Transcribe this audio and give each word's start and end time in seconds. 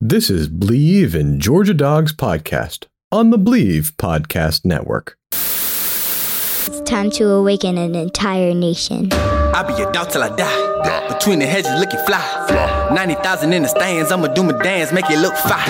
This 0.00 0.30
is 0.30 0.46
Believe 0.46 1.16
in 1.16 1.40
Georgia 1.40 1.74
Dogs 1.74 2.12
podcast 2.12 2.86
on 3.10 3.30
the 3.30 3.36
Believe 3.36 3.94
Podcast 3.96 4.64
Network. 4.64 5.18
It's 5.32 6.80
time 6.82 7.10
to 7.10 7.28
awaken 7.30 7.76
an 7.76 7.96
entire 7.96 8.54
nation. 8.54 9.08
I'll 9.12 9.66
be 9.66 9.74
your 9.74 9.90
dog 9.90 10.10
till 10.10 10.22
I 10.22 10.28
die. 10.36 11.08
Between 11.08 11.40
the 11.40 11.46
hedges, 11.46 11.72
looking 11.80 11.98
fly. 12.06 12.88
90,000 12.94 13.52
in 13.52 13.62
the 13.62 13.68
stands, 13.68 14.12
I'ma 14.12 14.28
do 14.28 14.44
my 14.44 14.56
dance, 14.62 14.92
make 14.92 15.10
it 15.10 15.18
look 15.18 15.34
fine. 15.34 15.66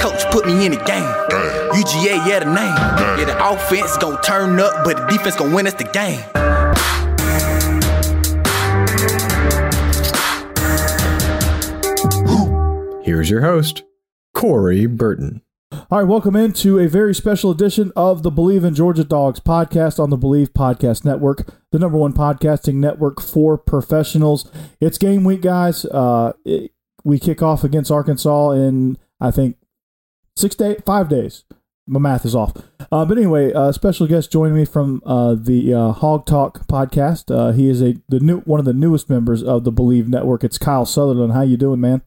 Coach 0.00 0.24
put 0.32 0.46
me 0.46 0.66
in 0.66 0.72
the 0.72 0.82
game. 0.82 1.06
UGA, 1.70 2.26
yeah, 2.26 2.40
the 2.40 2.46
name. 2.46 3.20
Yeah, 3.20 3.24
the 3.26 3.48
offense 3.48 3.96
gon' 3.98 4.20
turn 4.22 4.58
up, 4.58 4.84
but 4.84 4.96
the 4.96 5.06
defense 5.16 5.36
gon' 5.36 5.52
win 5.52 5.68
us 5.68 5.74
the 5.74 5.84
game. 5.84 6.20
Here's 13.10 13.28
your 13.28 13.40
host, 13.40 13.82
Corey 14.34 14.86
Burton. 14.86 15.42
All 15.72 15.98
right, 15.98 16.04
welcome 16.04 16.36
into 16.36 16.78
a 16.78 16.86
very 16.86 17.12
special 17.12 17.50
edition 17.50 17.90
of 17.96 18.22
the 18.22 18.30
Believe 18.30 18.62
in 18.62 18.72
Georgia 18.72 19.02
Dogs 19.02 19.40
podcast 19.40 19.98
on 19.98 20.10
the 20.10 20.16
Believe 20.16 20.52
Podcast 20.52 21.04
Network, 21.04 21.52
the 21.72 21.80
number 21.80 21.98
one 21.98 22.12
podcasting 22.12 22.74
network 22.74 23.20
for 23.20 23.58
professionals. 23.58 24.48
It's 24.80 24.96
game 24.96 25.24
week, 25.24 25.40
guys. 25.40 25.84
Uh, 25.86 26.34
it, 26.44 26.70
we 27.02 27.18
kick 27.18 27.42
off 27.42 27.64
against 27.64 27.90
Arkansas 27.90 28.52
in, 28.52 28.96
I 29.20 29.32
think, 29.32 29.56
six 30.36 30.54
days, 30.54 30.80
five 30.86 31.08
days. 31.08 31.42
My 31.88 31.98
math 31.98 32.24
is 32.24 32.36
off. 32.36 32.52
Uh, 32.92 33.04
but 33.04 33.18
anyway, 33.18 33.52
uh, 33.52 33.72
special 33.72 34.06
guest 34.06 34.30
joining 34.30 34.54
me 34.54 34.64
from 34.64 35.02
uh, 35.04 35.34
the 35.34 35.74
uh, 35.74 35.90
Hawg 35.90 36.26
Talk 36.26 36.64
podcast. 36.68 37.36
Uh, 37.36 37.50
he 37.50 37.68
is 37.68 37.82
a 37.82 37.96
the 38.08 38.20
new 38.20 38.38
one 38.42 38.60
of 38.60 38.66
the 38.66 38.72
newest 38.72 39.10
members 39.10 39.42
of 39.42 39.64
the 39.64 39.72
Believe 39.72 40.08
Network. 40.08 40.44
It's 40.44 40.58
Kyle 40.58 40.86
Sutherland. 40.86 41.32
How 41.32 41.42
you 41.42 41.56
doing, 41.56 41.80
man? 41.80 42.02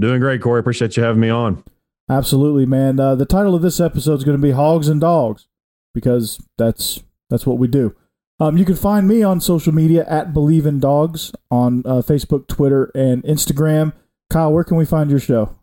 Doing 0.00 0.20
great, 0.20 0.40
Corey. 0.40 0.60
Appreciate 0.60 0.96
you 0.96 1.02
having 1.02 1.20
me 1.20 1.28
on. 1.28 1.62
Absolutely, 2.08 2.66
man. 2.66 2.98
Uh, 2.98 3.14
the 3.14 3.26
title 3.26 3.54
of 3.54 3.62
this 3.62 3.78
episode 3.78 4.14
is 4.14 4.24
going 4.24 4.36
to 4.36 4.42
be 4.42 4.50
Hogs 4.50 4.88
and 4.88 5.00
Dogs 5.00 5.46
because 5.94 6.40
that's 6.58 7.04
that's 7.28 7.46
what 7.46 7.58
we 7.58 7.68
do. 7.68 7.94
Um, 8.40 8.56
you 8.56 8.64
can 8.64 8.74
find 8.74 9.06
me 9.06 9.22
on 9.22 9.40
social 9.40 9.72
media 9.74 10.06
at 10.08 10.32
Believe 10.32 10.64
in 10.64 10.80
Dogs 10.80 11.30
on 11.50 11.82
uh, 11.84 12.00
Facebook, 12.00 12.48
Twitter, 12.48 12.90
and 12.94 13.22
Instagram. 13.24 13.92
Kyle, 14.30 14.52
where 14.52 14.64
can 14.64 14.78
we 14.78 14.86
find 14.86 15.10
your 15.10 15.20
show? 15.20 15.56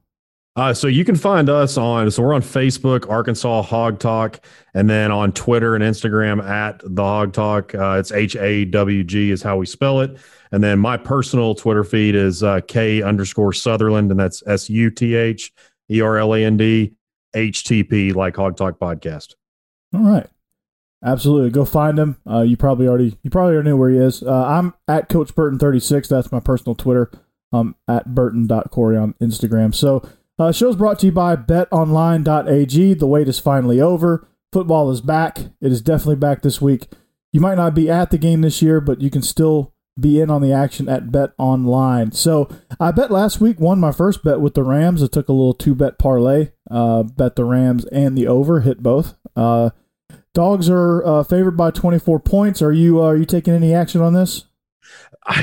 Uh, 0.55 0.73
so 0.73 0.87
you 0.87 1.03
can 1.05 1.15
find 1.15 1.49
us 1.49 1.77
on 1.77 2.09
so 2.09 2.23
we're 2.23 2.33
on 2.33 2.41
Facebook, 2.41 3.09
Arkansas 3.09 3.61
Hawg 3.63 3.99
Talk, 3.99 4.39
and 4.73 4.89
then 4.89 5.11
on 5.11 5.31
Twitter 5.31 5.75
and 5.75 5.83
Instagram 5.83 6.43
at 6.47 6.81
the 6.83 7.03
Hawg 7.03 7.33
Talk. 7.33 7.75
Uh, 7.75 7.97
it's 7.99 8.11
H 8.11 8.35
A 8.35 8.65
W 8.65 9.03
G 9.03 9.31
is 9.31 9.41
how 9.41 9.57
we 9.57 9.65
spell 9.65 10.01
it. 10.01 10.17
And 10.51 10.63
then 10.63 10.79
my 10.79 10.97
personal 10.97 11.55
Twitter 11.55 11.83
feed 11.83 12.15
is 12.15 12.43
uh, 12.43 12.61
K 12.67 13.01
underscore 13.01 13.53
Sutherland, 13.53 14.11
and 14.11 14.19
that's 14.19 14.43
S 14.47 14.69
U 14.69 14.89
T 14.89 15.15
H 15.15 15.51
E 15.89 16.01
R 16.01 16.17
L 16.17 16.33
A 16.33 16.43
N 16.43 16.57
D 16.57 16.93
H 17.35 17.63
T 17.63 17.83
P, 17.83 18.13
like 18.13 18.35
Hawg 18.35 18.57
Talk 18.57 18.79
Podcast. 18.79 19.35
All 19.93 20.01
right. 20.01 20.27
Absolutely. 21.03 21.51
Go 21.51 21.63
find 21.63 21.99
him. 21.99 22.17
Uh, 22.29 22.41
you 22.41 22.57
probably 22.57 22.87
already 22.87 23.17
you 23.21 23.29
probably 23.29 23.53
already 23.53 23.69
knew 23.69 23.77
where 23.77 23.89
he 23.89 23.97
is. 23.97 24.23
Uh, 24.23 24.45
I'm 24.45 24.73
at 24.87 25.09
Coach 25.09 25.35
Burton36. 25.35 26.07
That's 26.07 26.31
my 26.31 26.39
personal 26.39 26.75
Twitter. 26.75 27.11
Um 27.53 27.75
at 27.87 28.13
Burton.Corey 28.13 28.97
on 28.97 29.13
Instagram. 29.21 29.73
So 29.73 30.07
uh, 30.39 30.51
show's 30.51 30.75
brought 30.75 30.99
to 30.99 31.07
you 31.07 31.11
by 31.11 31.35
betonline.ag. 31.35 32.93
The 32.95 33.07
wait 33.07 33.27
is 33.27 33.39
finally 33.39 33.79
over. 33.79 34.27
Football 34.51 34.91
is 34.91 35.01
back. 35.01 35.39
It 35.61 35.71
is 35.71 35.81
definitely 35.81 36.17
back 36.17 36.41
this 36.41 36.61
week. 36.61 36.87
You 37.31 37.39
might 37.39 37.55
not 37.55 37.73
be 37.73 37.89
at 37.89 38.11
the 38.11 38.17
game 38.17 38.41
this 38.41 38.61
year, 38.61 38.81
but 38.81 39.01
you 39.01 39.09
can 39.09 39.21
still 39.21 39.73
be 39.99 40.19
in 40.19 40.29
on 40.29 40.41
the 40.41 40.53
action 40.53 40.87
at 40.87 41.11
Bet 41.11 41.31
Online. 41.37 42.11
So 42.11 42.49
I 42.79 42.91
bet 42.91 43.11
last 43.11 43.41
week 43.41 43.59
won 43.59 43.79
my 43.79 43.91
first 43.91 44.23
bet 44.23 44.39
with 44.39 44.53
the 44.53 44.63
Rams. 44.63 45.03
I 45.03 45.07
took 45.07 45.27
a 45.27 45.33
little 45.33 45.53
two 45.53 45.75
bet 45.75 45.97
parlay. 45.97 46.51
Uh, 46.69 47.03
bet 47.03 47.35
the 47.35 47.45
Rams 47.45 47.85
and 47.85 48.17
the 48.17 48.27
over 48.27 48.61
hit 48.61 48.83
both. 48.83 49.15
Uh, 49.35 49.71
dogs 50.33 50.69
are 50.69 51.05
uh, 51.05 51.23
favored 51.23 51.57
by 51.57 51.71
24 51.71 52.19
points. 52.19 52.61
Are 52.61 52.71
you 52.71 53.01
uh, 53.01 53.05
are 53.05 53.17
you 53.17 53.25
taking 53.25 53.53
any 53.53 53.73
action 53.73 54.01
on 54.01 54.13
this? 54.13 54.45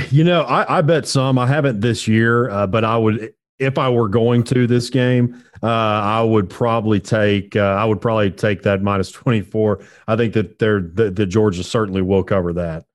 You 0.09 0.25
know, 0.25 0.43
I, 0.43 0.79
I 0.79 0.81
bet 0.81 1.07
some. 1.07 1.39
I 1.39 1.47
haven't 1.47 1.81
this 1.81 2.09
year, 2.09 2.49
uh, 2.49 2.67
but 2.67 2.85
I 2.85 2.97
would 2.97 3.35
if 3.59 3.77
I 3.77 3.91
were 3.91 4.09
going 4.09 4.43
to 4.45 4.67
this 4.67 4.89
game. 4.89 5.43
Uh, 5.63 5.67
I 5.67 6.23
would 6.23 6.49
probably 6.49 7.01
take 7.01 7.55
uh, 7.57 7.61
I 7.61 7.85
would 7.85 8.01
probably 8.01 8.31
take 8.31 8.63
that 8.63 8.83
minus 8.83 9.11
24. 9.11 9.83
I 10.09 10.17
think 10.17 10.33
that 10.35 10.59
they're 10.59 10.81
the, 10.81 11.11
the 11.11 11.27
Georgia 11.27 11.63
certainly 11.63 12.03
will 12.03 12.25
cover 12.25 12.53
that 12.55 12.87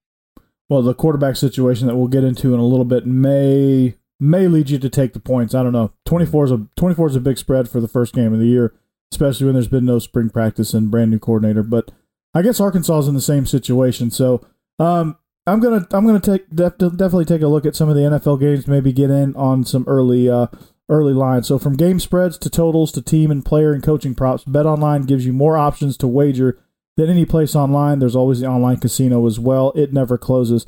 well, 0.69 0.84
the 0.84 0.94
quarterback 0.94 1.35
situation 1.35 1.88
that 1.88 1.96
we'll 1.96 2.07
get 2.07 2.24
into 2.24 2.53
in 2.53 2.59
a 2.59 2.66
little 2.66 2.85
bit 2.85 3.06
may 3.06 3.96
may 4.19 4.47
lead 4.47 4.69
you 4.69 4.78
to 4.78 4.90
take 4.90 5.13
the 5.13 5.19
points. 5.19 5.56
I 5.56 5.63
don't 5.63 5.74
know. 5.74 5.91
24 6.06 6.46
is 6.46 6.52
a 6.52 6.68
24 6.75 7.07
is 7.07 7.16
a 7.16 7.22
big 7.22 7.38
spread 7.38 7.69
for 7.69 7.81
the 7.81 7.88
first 7.88 8.13
game 8.13 8.34
of 8.34 8.40
the 8.40 8.46
year, 8.46 8.74
especially 9.12 9.46
when 9.46 9.56
there's 9.56 9.68
been 9.68 9.85
no 9.85 10.00
spring 10.00 10.30
practice 10.30 10.74
and 10.74 10.91
brand 10.91 11.12
new 11.12 11.19
coordinator. 11.19 11.63
But 11.63 11.91
I 12.34 12.44
guess 12.44 12.59
Arkansas 12.59 13.00
is 13.00 13.07
in 13.07 13.16
the 13.16 13.22
same 13.22 13.46
situation. 13.46 14.12
So 14.12 14.46
um, 14.78 15.18
I'm 15.47 15.59
gonna 15.59 15.88
I'm 15.91 16.06
gonna 16.06 16.19
take 16.19 16.47
def- 16.50 16.78
definitely 16.78 17.25
take 17.25 17.41
a 17.41 17.47
look 17.47 17.66
at 17.66 17.75
some 17.75 17.90
of 17.90 17.96
the 17.96 18.01
NFL 18.01 18.40
games. 18.40 18.68
Maybe 18.68 18.94
get 18.94 19.09
in 19.09 19.36
on 19.36 19.63
some 19.63 19.86
early 19.88 20.30
uh, 20.30 20.47
early 20.88 21.13
lines. 21.13 21.47
So 21.47 21.57
from 21.57 21.75
game 21.75 22.00
spreads 22.00 22.38
to 22.40 22.50
totals 22.50 22.91
to 22.91 23.01
team 23.01 23.31
and 23.31 23.44
player 23.44 23.74
and 23.74 23.81
coaching 23.81 24.13
props, 24.13 24.44
Bet 24.44 24.68
Online 24.68 25.03
gives 25.03 25.25
you 25.25 25.34
more 25.34 25.57
options 25.57 25.97
to 25.97 26.07
wager 26.07 26.59
than 27.00 27.10
any 27.10 27.26
place 27.26 27.56
online. 27.56 28.00
There's 28.00 28.16
always 28.16 28.42
the 28.42 28.48
online 28.48 28.78
casino 28.78 29.26
as 29.26 29.40
well. 29.40 29.72
It 29.74 29.94
never 29.94 30.18
closes. 30.18 30.66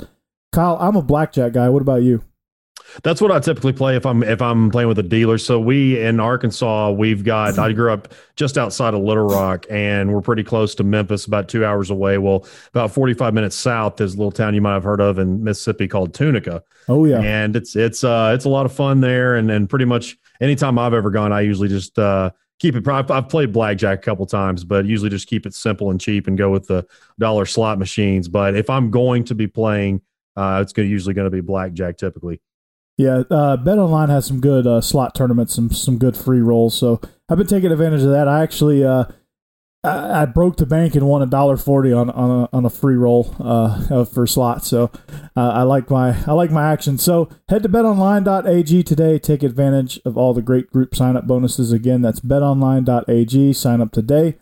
Kyle, 0.53 0.77
I'm 0.79 0.95
a 0.95 1.01
blackjack 1.01 1.51
guy. 1.51 1.67
What 1.69 1.81
about 1.81 2.03
you? 2.03 2.23
That's 3.03 3.21
what 3.21 3.31
I 3.31 3.39
typically 3.39 3.73
play 3.73 3.95
if 3.95 4.05
I'm 4.05 4.21
if 4.23 4.41
I'm 4.41 4.69
playing 4.69 4.89
with 4.89 4.99
a 4.99 5.03
dealer. 5.03 5.37
So 5.37 5.59
we 5.59 6.01
in 6.01 6.19
Arkansas, 6.19 6.91
we've 6.91 7.23
got 7.23 7.57
I 7.57 7.71
grew 7.71 7.91
up 7.91 8.13
just 8.35 8.57
outside 8.57 8.93
of 8.93 9.01
Little 9.01 9.27
Rock 9.27 9.65
and 9.69 10.13
we're 10.13 10.21
pretty 10.21 10.43
close 10.43 10.75
to 10.75 10.83
Memphis, 10.83 11.25
about 11.25 11.47
two 11.47 11.63
hours 11.63 11.89
away. 11.89 12.17
Well, 12.17 12.45
about 12.69 12.91
45 12.91 13.33
minutes 13.33 13.55
south 13.55 14.01
is 14.01 14.15
a 14.15 14.17
little 14.17 14.31
town 14.31 14.55
you 14.55 14.61
might 14.61 14.73
have 14.73 14.83
heard 14.83 14.99
of 14.99 15.19
in 15.19 15.43
Mississippi 15.43 15.87
called 15.87 16.13
Tunica. 16.13 16.63
Oh 16.89 17.05
yeah. 17.05 17.19
And 17.19 17.55
it's 17.55 17.75
it's 17.75 18.03
uh 18.03 18.31
it's 18.35 18.45
a 18.45 18.49
lot 18.49 18.65
of 18.65 18.73
fun 18.73 18.99
there 18.99 19.35
and 19.35 19.49
and 19.51 19.69
pretty 19.69 19.85
much 19.85 20.17
anytime 20.41 20.77
I've 20.77 20.93
ever 20.93 21.11
gone, 21.11 21.31
I 21.31 21.41
usually 21.41 21.69
just 21.69 21.97
uh 21.97 22.31
keep 22.61 22.75
it. 22.75 22.87
I've 22.87 23.27
played 23.27 23.51
blackjack 23.51 23.99
a 23.99 24.01
couple 24.01 24.25
times, 24.27 24.63
but 24.63 24.85
usually 24.85 25.09
just 25.09 25.27
keep 25.27 25.47
it 25.47 25.55
simple 25.55 25.89
and 25.89 25.99
cheap 25.99 26.27
and 26.27 26.37
go 26.37 26.51
with 26.51 26.67
the 26.67 26.85
dollar 27.19 27.47
slot 27.47 27.79
machines. 27.79 28.27
But 28.27 28.55
if 28.55 28.69
I'm 28.69 28.91
going 28.91 29.23
to 29.25 29.35
be 29.35 29.47
playing, 29.47 30.01
uh, 30.35 30.59
it's 30.61 30.71
going 30.71 30.87
usually 30.87 31.15
going 31.15 31.25
to 31.25 31.31
be 31.31 31.41
blackjack 31.41 31.97
typically. 31.97 32.39
Yeah, 32.97 33.23
uh, 33.31 33.57
Bet 33.57 33.79
Online 33.79 34.09
has 34.09 34.27
some 34.27 34.39
good 34.39 34.67
uh, 34.67 34.79
slot 34.79 35.15
tournaments, 35.15 35.55
some 35.55 35.71
some 35.71 35.97
good 35.97 36.15
free 36.15 36.41
rolls. 36.41 36.77
So 36.77 37.01
I've 37.27 37.37
been 37.39 37.47
taking 37.47 37.71
advantage 37.71 38.03
of 38.03 38.11
that. 38.11 38.27
I 38.27 38.43
actually 38.43 38.83
uh, 38.83 39.05
I, 39.83 40.25
broke 40.25 40.57
the 40.57 40.65
bank 40.65 40.93
and 40.93 41.07
won 41.07 41.23
a 41.23 41.25
dollar 41.25 41.57
forty 41.57 41.91
on 41.91 42.09
on 42.11 42.43
a, 42.43 42.49
on 42.53 42.65
a 42.65 42.69
free 42.69 42.95
roll 42.95 43.35
uh, 43.39 44.05
for 44.05 44.27
slots. 44.27 44.67
So 44.67 44.91
uh, 45.35 45.49
I 45.49 45.63
like 45.63 45.89
my 45.89 46.23
I 46.27 46.33
like 46.33 46.51
my 46.51 46.71
action. 46.71 46.97
So 46.97 47.29
head 47.49 47.63
to 47.63 47.69
betonline.ag 47.69 48.83
today. 48.83 49.17
Take 49.17 49.41
advantage 49.43 49.99
of 50.05 50.17
all 50.17 50.33
the 50.33 50.41
great 50.41 50.69
group 50.69 50.95
sign 50.95 51.15
up 51.15 51.25
bonuses. 51.25 51.71
Again, 51.71 52.01
that's 52.01 52.19
betonline.ag. 52.19 53.53
Sign 53.53 53.81
up 53.81 53.91
today. 53.91 54.37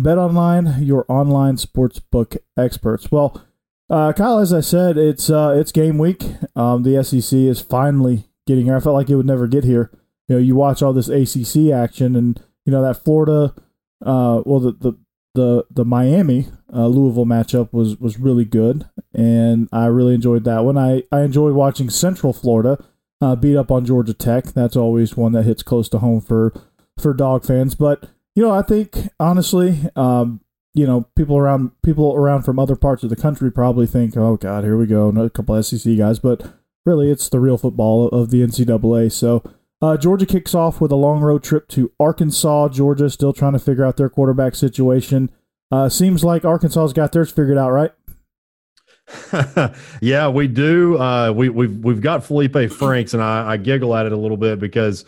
BetOnline, 0.00 0.86
your 0.86 1.04
online 1.08 1.56
sportsbook 1.56 2.36
experts. 2.56 3.10
Well, 3.10 3.44
uh, 3.90 4.12
Kyle, 4.12 4.38
as 4.38 4.52
I 4.52 4.60
said, 4.60 4.96
it's 4.96 5.28
uh, 5.28 5.54
it's 5.58 5.72
game 5.72 5.98
week. 5.98 6.24
Um, 6.56 6.82
the 6.82 7.02
SEC 7.04 7.36
is 7.36 7.60
finally 7.60 8.30
getting 8.46 8.66
here. 8.66 8.76
I 8.76 8.80
felt 8.80 8.94
like 8.94 9.10
it 9.10 9.16
would 9.16 9.26
never 9.26 9.46
get 9.46 9.64
here 9.64 9.90
you 10.28 10.36
know, 10.36 10.40
you 10.40 10.54
watch 10.54 10.82
all 10.82 10.92
this 10.92 11.08
ACC 11.08 11.72
action, 11.72 12.14
and 12.14 12.40
you 12.64 12.70
know 12.70 12.82
that 12.82 13.02
Florida, 13.02 13.54
uh, 14.04 14.42
well, 14.44 14.60
the 14.60 14.72
the 14.72 14.92
the 15.34 15.66
the 15.70 15.84
Miami 15.84 16.48
uh, 16.72 16.86
Louisville 16.86 17.26
matchup 17.26 17.72
was 17.72 17.96
was 17.98 18.18
really 18.18 18.44
good, 18.44 18.88
and 19.14 19.68
I 19.72 19.86
really 19.86 20.14
enjoyed 20.14 20.44
that 20.44 20.64
one. 20.64 20.78
I 20.78 21.04
I 21.12 21.22
enjoyed 21.22 21.54
watching 21.54 21.90
Central 21.90 22.32
Florida 22.32 22.82
uh, 23.20 23.36
beat 23.36 23.56
up 23.56 23.70
on 23.70 23.84
Georgia 23.84 24.14
Tech. 24.14 24.46
That's 24.46 24.76
always 24.76 25.16
one 25.16 25.32
that 25.32 25.44
hits 25.44 25.62
close 25.62 25.88
to 25.90 25.98
home 25.98 26.20
for 26.20 26.52
for 26.98 27.14
dog 27.14 27.44
fans. 27.44 27.74
But 27.74 28.08
you 28.34 28.42
know, 28.42 28.50
I 28.50 28.62
think 28.62 29.10
honestly, 29.18 29.80
um, 29.96 30.40
you 30.74 30.86
know, 30.86 31.06
people 31.16 31.36
around 31.36 31.70
people 31.82 32.14
around 32.14 32.42
from 32.42 32.58
other 32.58 32.76
parts 32.76 33.02
of 33.02 33.10
the 33.10 33.16
country 33.16 33.50
probably 33.50 33.86
think, 33.86 34.16
"Oh 34.16 34.36
God, 34.36 34.64
here 34.64 34.76
we 34.76 34.86
go, 34.86 35.08
a 35.08 35.30
couple 35.30 35.60
SEC 35.62 35.96
guys." 35.96 36.18
But 36.18 36.52
really, 36.86 37.10
it's 37.10 37.28
the 37.28 37.40
real 37.40 37.58
football 37.58 38.08
of 38.08 38.30
the 38.30 38.42
NCAA. 38.42 39.12
So. 39.12 39.42
Uh, 39.80 39.96
Georgia 39.96 40.26
kicks 40.26 40.54
off 40.54 40.80
with 40.80 40.90
a 40.90 40.96
long 40.96 41.20
road 41.20 41.42
trip 41.42 41.68
to 41.68 41.92
Arkansas. 42.00 42.68
Georgia 42.70 43.08
still 43.10 43.32
trying 43.32 43.52
to 43.52 43.58
figure 43.58 43.84
out 43.84 43.96
their 43.96 44.08
quarterback 44.08 44.54
situation. 44.54 45.30
Uh, 45.70 45.88
seems 45.88 46.24
like 46.24 46.44
Arkansas's 46.44 46.92
got 46.92 47.12
theirs 47.12 47.30
figured 47.30 47.58
out, 47.58 47.70
right? 47.70 47.92
yeah, 50.00 50.28
we 50.28 50.48
do. 50.48 50.98
Uh, 50.98 51.32
we, 51.32 51.48
we've 51.48 51.76
we've 51.78 52.00
got 52.00 52.24
Felipe 52.24 52.70
Franks, 52.70 53.14
and 53.14 53.22
I, 53.22 53.52
I, 53.52 53.56
giggle 53.56 53.94
at 53.94 54.04
it 54.04 54.12
a 54.12 54.16
little 54.16 54.36
bit 54.36 54.58
because 54.58 55.04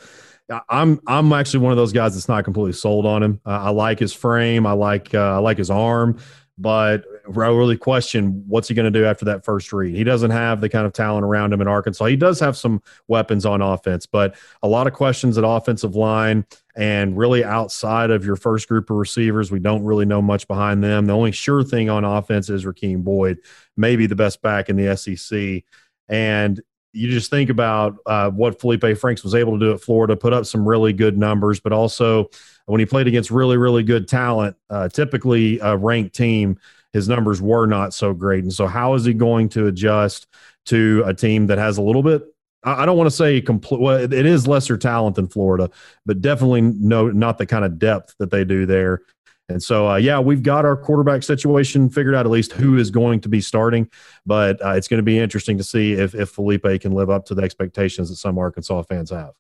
I'm 0.69 1.01
I'm 1.07 1.33
actually 1.33 1.61
one 1.61 1.73
of 1.73 1.77
those 1.77 1.93
guys 1.93 2.15
that's 2.15 2.29
not 2.29 2.45
completely 2.45 2.73
sold 2.73 3.05
on 3.05 3.23
him. 3.23 3.41
I 3.45 3.71
like 3.71 3.99
his 3.99 4.13
frame, 4.13 4.67
I 4.67 4.73
like 4.73 5.15
uh, 5.15 5.35
I 5.35 5.39
like 5.39 5.59
his 5.59 5.71
arm, 5.71 6.19
but 6.57 7.05
I 7.37 7.49
really 7.49 7.77
question 7.77 8.45
what's 8.47 8.69
he 8.69 8.75
going 8.75 8.91
to 8.93 8.99
do 8.99 9.05
after 9.05 9.25
that 9.27 9.45
first 9.45 9.73
read. 9.73 9.95
He 9.95 10.05
doesn't 10.05 10.31
have 10.31 10.61
the 10.61 10.69
kind 10.69 10.87
of 10.87 10.93
talent 10.93 11.25
around 11.25 11.53
him 11.53 11.61
in 11.61 11.69
Arkansas. 11.69 12.07
He 12.07 12.17
does 12.17 12.41
have 12.41 12.57
some 12.57 12.83
weapons 13.09 13.47
on 13.47 13.63
offense, 13.63 14.07
but 14.07 14.35
a 14.63 14.69
lot 14.69 14.87
of 14.87 14.93
questions 14.93 15.39
at 15.39 15.45
offensive 15.47 15.95
line 15.95 16.45
and 16.77 17.17
really 17.17 17.45
outside 17.45 18.11
of 18.11 18.25
your 18.25 18.37
first 18.37 18.69
group 18.69 18.91
of 18.91 18.97
receivers. 18.97 19.51
We 19.51 19.59
don't 19.59 19.85
really 19.85 20.07
know 20.07 20.23
much 20.23 20.49
behind 20.49 20.83
them. 20.83 21.07
The 21.07 21.13
only 21.13 21.33
sure 21.33 21.63
thing 21.63 21.89
on 21.89 22.05
offense 22.05 22.51
is 22.51 22.65
Rakeem 22.65 23.05
Boyd, 23.05 23.39
maybe 23.77 24.07
the 24.07 24.17
best 24.17 24.43
back 24.43 24.69
in 24.69 24.77
the 24.77 24.97
SEC. 24.97 25.65
And 26.09 26.61
you 26.93 27.09
just 27.09 27.31
think 27.31 27.51
about 27.51 27.97
uh, 28.07 28.31
what 28.31 28.61
Felipe 28.61 28.99
Franks 28.99 29.23
was 29.23 29.35
able 29.35 29.53
to 29.53 29.65
do 29.65 29.73
at 29.73 29.81
Florida, 29.81 30.17
put 30.17 30.33
up 30.33 30.47
some 30.47 30.69
really 30.69 30.93
good 30.93 31.17
numbers, 31.17 31.61
but 31.61 31.73
also 31.73 32.29
when 32.67 32.81
he 32.81 32.87
played 32.87 33.07
against 33.07 33.31
really, 33.31 33.57
really 33.57 33.83
good 33.83 34.09
talent, 34.09 34.57
uh, 34.71 34.89
typically 34.89 35.59
a 35.61 35.77
ranked 35.77 36.15
team, 36.15 36.59
his 36.93 37.09
numbers 37.09 37.41
were 37.41 37.67
not 37.67 37.95
so 37.95 38.13
great. 38.13 38.45
And 38.45 38.53
so, 38.53 38.67
how 38.67 38.95
is 38.95 39.05
he 39.05 39.15
going 39.15 39.49
to 39.51 39.67
adjust 39.67 40.27
to 40.67 41.03
a 41.07 41.15
team 41.15 41.47
that 41.49 41.59
has 41.59 41.79
a 41.79 41.83
little 41.83 42.03
bit? 42.03 42.23
I 42.63 42.85
don't 42.85 42.99
want 42.99 43.09
to 43.09 43.17
say 43.17 43.41
complete. 43.41 43.81
Well, 43.81 43.97
it 43.97 44.13
is 44.13 44.47
lesser 44.47 44.77
talent 44.77 45.17
than 45.17 45.29
Florida, 45.29 45.71
but 46.05 46.21
definitely 46.21 46.61
no, 46.61 47.09
not 47.09 47.39
the 47.39 47.47
kind 47.47 47.65
of 47.65 47.79
depth 47.79 48.15
that 48.19 48.31
they 48.31 48.45
do 48.45 48.67
there. 48.67 49.01
And 49.49 49.63
so, 49.63 49.89
uh, 49.89 49.97
yeah, 49.97 50.21
we've 50.21 50.43
got 50.43 50.65
our 50.65 50.77
quarterback 50.77 51.23
situation 51.23 51.89
figured 51.91 52.15
out, 52.15 52.25
at 52.25 52.31
least 52.31 52.53
who 52.53 52.77
is 52.77 52.91
going 52.91 53.21
to 53.21 53.29
be 53.29 53.41
starting. 53.41 53.91
But 54.25 54.65
uh, 54.65 54.73
it's 54.73 54.89
going 54.89 54.99
to 54.99 55.05
be 55.05 55.19
interesting 55.19 55.59
to 55.59 55.65
see 55.65 55.93
if, 55.93 56.15
if 56.15 56.31
Felipe 56.31 56.81
can 56.81 56.93
live 56.93 57.11
up 57.11 57.27
to 57.27 57.35
the 57.35 57.43
expectations 57.43 58.11
that 58.11 58.17
some 58.17 58.39
Arkansas 58.39 58.83
fans 58.83 59.11
have. 59.11 59.33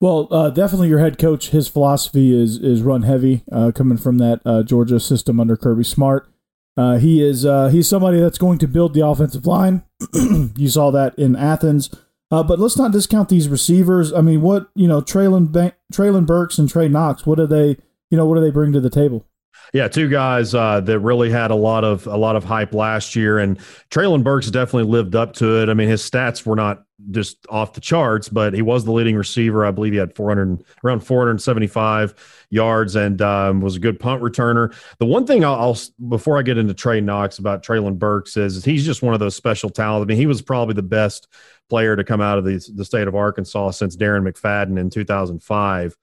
Well, 0.00 0.28
uh, 0.30 0.50
definitely 0.50 0.88
your 0.88 0.98
head 0.98 1.18
coach. 1.18 1.50
His 1.50 1.68
philosophy 1.68 2.38
is 2.38 2.58
is 2.58 2.82
run 2.82 3.02
heavy, 3.02 3.44
uh, 3.50 3.72
coming 3.74 3.96
from 3.96 4.18
that 4.18 4.40
uh, 4.44 4.62
Georgia 4.62 5.00
system 5.00 5.40
under 5.40 5.56
Kirby 5.56 5.84
Smart. 5.84 6.28
Uh, 6.76 6.98
he 6.98 7.22
is 7.22 7.46
uh, 7.46 7.68
he's 7.68 7.88
somebody 7.88 8.20
that's 8.20 8.38
going 8.38 8.58
to 8.58 8.68
build 8.68 8.94
the 8.94 9.06
offensive 9.06 9.46
line. 9.46 9.82
you 10.56 10.68
saw 10.68 10.90
that 10.90 11.18
in 11.18 11.34
Athens. 11.34 11.90
Uh, 12.30 12.42
but 12.42 12.58
let's 12.58 12.76
not 12.76 12.92
discount 12.92 13.28
these 13.28 13.48
receivers. 13.48 14.12
I 14.12 14.20
mean, 14.20 14.42
what 14.42 14.68
you 14.74 14.88
know, 14.88 15.00
Treylon 15.00 15.52
Ban- 15.52 15.72
Treylon 15.92 16.26
Burks 16.26 16.58
and 16.58 16.68
Trey 16.68 16.88
Knox. 16.88 17.24
What 17.24 17.38
do 17.38 17.46
they, 17.46 17.78
you 18.10 18.16
know, 18.16 18.26
what 18.26 18.34
do 18.34 18.40
they 18.40 18.50
bring 18.50 18.72
to 18.72 18.80
the 18.80 18.90
table? 18.90 19.24
Yeah, 19.72 19.88
two 19.88 20.08
guys 20.08 20.54
uh, 20.54 20.80
that 20.80 21.00
really 21.00 21.30
had 21.30 21.50
a 21.50 21.54
lot 21.54 21.84
of 21.84 22.06
a 22.06 22.16
lot 22.16 22.36
of 22.36 22.44
hype 22.44 22.72
last 22.72 23.16
year, 23.16 23.38
and 23.38 23.58
Treylon 23.90 24.22
Burks 24.22 24.50
definitely 24.50 24.90
lived 24.90 25.14
up 25.14 25.32
to 25.34 25.62
it. 25.62 25.68
I 25.68 25.74
mean, 25.74 25.88
his 25.88 26.08
stats 26.08 26.46
were 26.46 26.56
not 26.56 26.84
just 27.10 27.46
off 27.50 27.74
the 27.74 27.80
charts, 27.80 28.28
but 28.28 28.54
he 28.54 28.62
was 28.62 28.84
the 28.84 28.92
leading 28.92 29.16
receiver. 29.16 29.66
I 29.66 29.70
believe 29.70 29.92
he 29.92 29.98
had 29.98 30.14
400 30.14 30.64
around 30.82 31.00
475 31.00 32.46
yards 32.50 32.96
and 32.96 33.20
um, 33.20 33.60
was 33.60 33.76
a 33.76 33.78
good 33.80 34.00
punt 34.00 34.22
returner. 34.22 34.74
The 34.98 35.06
one 35.06 35.26
thing 35.26 35.44
I'll, 35.44 35.54
I'll 35.54 35.78
before 36.08 36.38
I 36.38 36.42
get 36.42 36.58
into 36.58 36.74
Trey 36.74 37.00
Knox 37.00 37.38
about 37.38 37.62
Treylon 37.62 37.98
Burks 37.98 38.36
is, 38.36 38.56
is 38.56 38.64
he's 38.64 38.84
just 38.84 39.02
one 39.02 39.14
of 39.14 39.20
those 39.20 39.36
special 39.36 39.68
talents. 39.68 40.04
I 40.04 40.06
mean, 40.06 40.16
he 40.16 40.26
was 40.26 40.40
probably 40.40 40.74
the 40.74 40.82
best 40.82 41.28
player 41.68 41.96
to 41.96 42.04
come 42.04 42.20
out 42.20 42.38
of 42.38 42.44
the, 42.44 42.64
the 42.74 42.84
state 42.84 43.08
of 43.08 43.14
Arkansas 43.14 43.72
since 43.72 43.96
Darren 43.96 44.26
McFadden 44.26 44.78
in 44.78 44.88
2005 44.88 45.96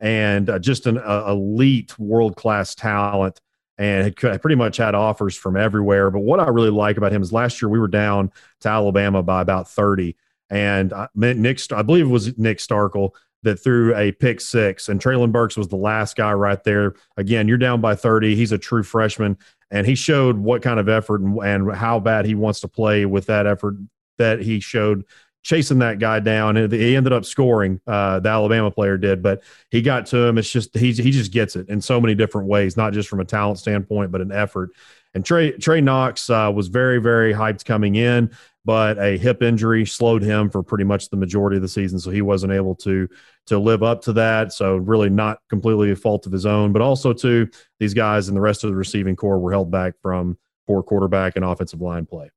and 0.00 0.48
uh, 0.48 0.58
just 0.58 0.86
an 0.86 0.98
uh, 0.98 1.24
elite 1.28 1.98
world 1.98 2.36
class 2.36 2.74
talent 2.74 3.40
and 3.78 4.12
had 4.20 4.42
pretty 4.42 4.56
much 4.56 4.76
had 4.76 4.94
offers 4.94 5.36
from 5.36 5.56
everywhere. 5.56 6.10
But 6.10 6.20
what 6.20 6.40
I 6.40 6.48
really 6.48 6.70
like 6.70 6.96
about 6.96 7.12
him 7.12 7.22
is 7.22 7.32
last 7.32 7.62
year 7.62 7.68
we 7.68 7.78
were 7.78 7.88
down 7.88 8.32
to 8.60 8.68
Alabama 8.68 9.22
by 9.22 9.40
about 9.40 9.68
30. 9.68 10.16
And 10.50 10.92
I, 10.92 11.08
Nick, 11.14 11.60
I 11.72 11.82
believe 11.82 12.06
it 12.06 12.10
was 12.10 12.36
Nick 12.38 12.58
Starkel 12.58 13.10
that 13.44 13.56
threw 13.56 13.94
a 13.94 14.10
pick 14.10 14.40
six, 14.40 14.88
and 14.88 15.00
Treylon 15.00 15.30
Burks 15.30 15.56
was 15.56 15.68
the 15.68 15.76
last 15.76 16.16
guy 16.16 16.32
right 16.32 16.62
there. 16.64 16.94
Again, 17.16 17.46
you're 17.46 17.56
down 17.56 17.80
by 17.80 17.94
30. 17.94 18.34
He's 18.34 18.50
a 18.50 18.58
true 18.58 18.82
freshman, 18.82 19.38
and 19.70 19.86
he 19.86 19.94
showed 19.94 20.38
what 20.38 20.60
kind 20.62 20.80
of 20.80 20.88
effort 20.88 21.20
and, 21.20 21.38
and 21.38 21.72
how 21.72 22.00
bad 22.00 22.24
he 22.24 22.34
wants 22.34 22.60
to 22.60 22.68
play 22.68 23.06
with 23.06 23.26
that 23.26 23.46
effort 23.46 23.76
that 24.18 24.40
he 24.40 24.58
showed 24.58 25.04
chasing 25.48 25.78
that 25.78 25.98
guy 25.98 26.20
down. 26.20 26.58
And 26.58 26.70
he 26.70 26.94
ended 26.94 27.12
up 27.14 27.24
scoring. 27.24 27.80
Uh, 27.86 28.20
the 28.20 28.28
Alabama 28.28 28.70
player 28.70 28.98
did, 28.98 29.22
but 29.22 29.42
he 29.70 29.80
got 29.80 30.04
to 30.06 30.18
him. 30.18 30.36
It's 30.36 30.50
just 30.50 30.76
he 30.76 30.92
he 30.92 31.10
just 31.10 31.32
gets 31.32 31.56
it 31.56 31.70
in 31.70 31.80
so 31.80 32.00
many 32.00 32.14
different 32.14 32.48
ways, 32.48 32.76
not 32.76 32.92
just 32.92 33.08
from 33.08 33.20
a 33.20 33.24
talent 33.24 33.58
standpoint, 33.58 34.12
but 34.12 34.20
an 34.20 34.30
effort. 34.30 34.70
And 35.14 35.24
Trey 35.24 35.52
Trey 35.52 35.80
Knox 35.80 36.28
uh, 36.28 36.52
was 36.54 36.68
very 36.68 36.98
very 36.98 37.32
hyped 37.32 37.64
coming 37.64 37.94
in, 37.94 38.30
but 38.66 38.98
a 38.98 39.16
hip 39.16 39.42
injury 39.42 39.86
slowed 39.86 40.22
him 40.22 40.50
for 40.50 40.62
pretty 40.62 40.84
much 40.84 41.08
the 41.08 41.16
majority 41.16 41.56
of 41.56 41.62
the 41.62 41.68
season, 41.68 41.98
so 41.98 42.10
he 42.10 42.20
wasn't 42.20 42.52
able 42.52 42.74
to 42.76 43.08
to 43.46 43.58
live 43.58 43.82
up 43.82 44.02
to 44.02 44.12
that. 44.12 44.52
So 44.52 44.76
really 44.76 45.08
not 45.08 45.38
completely 45.48 45.90
a 45.90 45.96
fault 45.96 46.26
of 46.26 46.32
his 46.32 46.44
own, 46.44 46.74
but 46.74 46.82
also 46.82 47.14
too 47.14 47.48
these 47.80 47.94
guys 47.94 48.28
and 48.28 48.36
the 48.36 48.42
rest 48.42 48.64
of 48.64 48.70
the 48.70 48.76
receiving 48.76 49.16
core 49.16 49.38
were 49.38 49.52
held 49.52 49.70
back 49.70 49.94
from 50.02 50.36
poor 50.66 50.82
quarterback 50.82 51.36
and 51.36 51.44
offensive 51.46 51.80
line 51.80 52.04
play. 52.04 52.28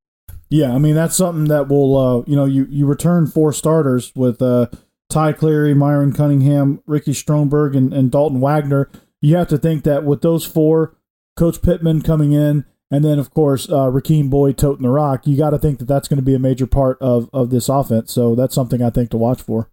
Yeah, 0.52 0.76
I 0.76 0.80
mean 0.80 0.96
that's 0.96 1.16
something 1.16 1.46
that 1.46 1.70
will 1.70 1.98
uh, 1.98 2.24
you 2.28 2.36
know 2.36 2.44
you 2.44 2.68
you 2.70 2.86
return 2.86 3.26
four 3.26 3.54
starters 3.54 4.12
with 4.16 4.42
uh, 4.42 4.68
Ty 5.10 5.34
Clary, 5.34 5.74
Myron 5.74 6.12
Cunningham, 6.12 6.84
Ricky 6.86 7.14
Stromberg, 7.14 7.74
and, 7.74 7.94
and 7.94 8.12
Dalton 8.12 8.42
Wagner. 8.42 8.90
You 9.22 9.38
have 9.38 9.48
to 9.48 9.58
think 9.58 9.86
that 9.86 10.04
with 10.04 10.22
those 10.22 10.46
four, 10.46 10.98
Coach 11.38 11.62
Pittman 11.62 12.02
coming 12.02 12.34
in, 12.34 12.66
and 12.92 13.06
then 13.06 13.18
of 13.18 13.34
course 13.34 13.70
uh, 13.70 13.90
Rakeem 13.90 14.30
Boyd 14.30 14.58
toting 14.58 14.84
the 14.84 14.90
rock, 14.90 15.26
you 15.26 15.38
got 15.38 15.52
to 15.52 15.58
think 15.58 15.80
that 15.80 15.88
that's 15.88 16.10
going 16.10 16.20
to 16.20 16.24
be 16.24 16.36
a 16.36 16.40
major 16.40 16.68
part 16.68 16.98
of 17.00 17.30
of 17.32 17.50
this 17.50 17.70
offense. 17.70 18.12
So 18.12 18.36
that's 18.36 18.54
something 18.54 18.84
I 18.84 18.90
think 18.90 19.10
to 19.12 19.18
watch 19.18 19.42
for. 19.42 19.71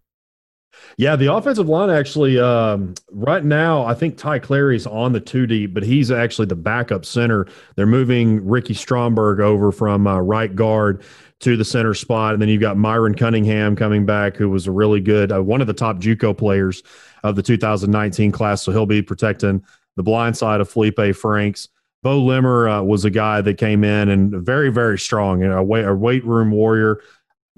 Yeah, 0.96 1.14
the 1.14 1.32
offensive 1.32 1.68
line 1.68 1.90
actually 1.90 2.40
um, 2.40 2.94
right 3.10 3.44
now, 3.44 3.84
I 3.84 3.94
think 3.94 4.16
Ty 4.16 4.40
Clary's 4.40 4.86
on 4.86 5.12
the 5.12 5.20
two 5.20 5.46
deep, 5.46 5.72
but 5.72 5.82
he's 5.82 6.10
actually 6.10 6.46
the 6.46 6.56
backup 6.56 7.04
center. 7.04 7.46
They're 7.76 7.86
moving 7.86 8.44
Ricky 8.46 8.74
Stromberg 8.74 9.40
over 9.40 9.70
from 9.70 10.06
uh, 10.06 10.18
right 10.18 10.54
guard 10.54 11.02
to 11.40 11.56
the 11.56 11.64
center 11.64 11.94
spot, 11.94 12.32
and 12.32 12.42
then 12.42 12.48
you've 12.48 12.60
got 12.60 12.76
Myron 12.76 13.14
Cunningham 13.14 13.76
coming 13.76 14.04
back, 14.04 14.36
who 14.36 14.50
was 14.50 14.66
a 14.66 14.72
really 14.72 15.00
good 15.00 15.30
uh, 15.30 15.42
one 15.42 15.60
of 15.60 15.66
the 15.66 15.72
top 15.72 15.98
JUCO 15.98 16.36
players 16.36 16.82
of 17.22 17.36
the 17.36 17.42
2019 17.42 18.32
class. 18.32 18.62
So 18.62 18.72
he'll 18.72 18.86
be 18.86 19.02
protecting 19.02 19.64
the 19.96 20.02
blind 20.02 20.36
side 20.36 20.60
of 20.60 20.68
Felipe 20.68 21.14
Franks. 21.14 21.68
Beaux 22.02 22.24
Limmer 22.24 22.68
uh, 22.68 22.82
was 22.82 23.04
a 23.04 23.10
guy 23.10 23.40
that 23.40 23.58
came 23.58 23.82
in 23.82 24.08
and 24.08 24.32
very, 24.34 24.70
very 24.70 24.98
strong, 24.98 25.40
you 25.40 25.48
know, 25.48 25.58
a 25.58 25.94
weight 25.94 26.24
room 26.24 26.50
warrior 26.50 27.00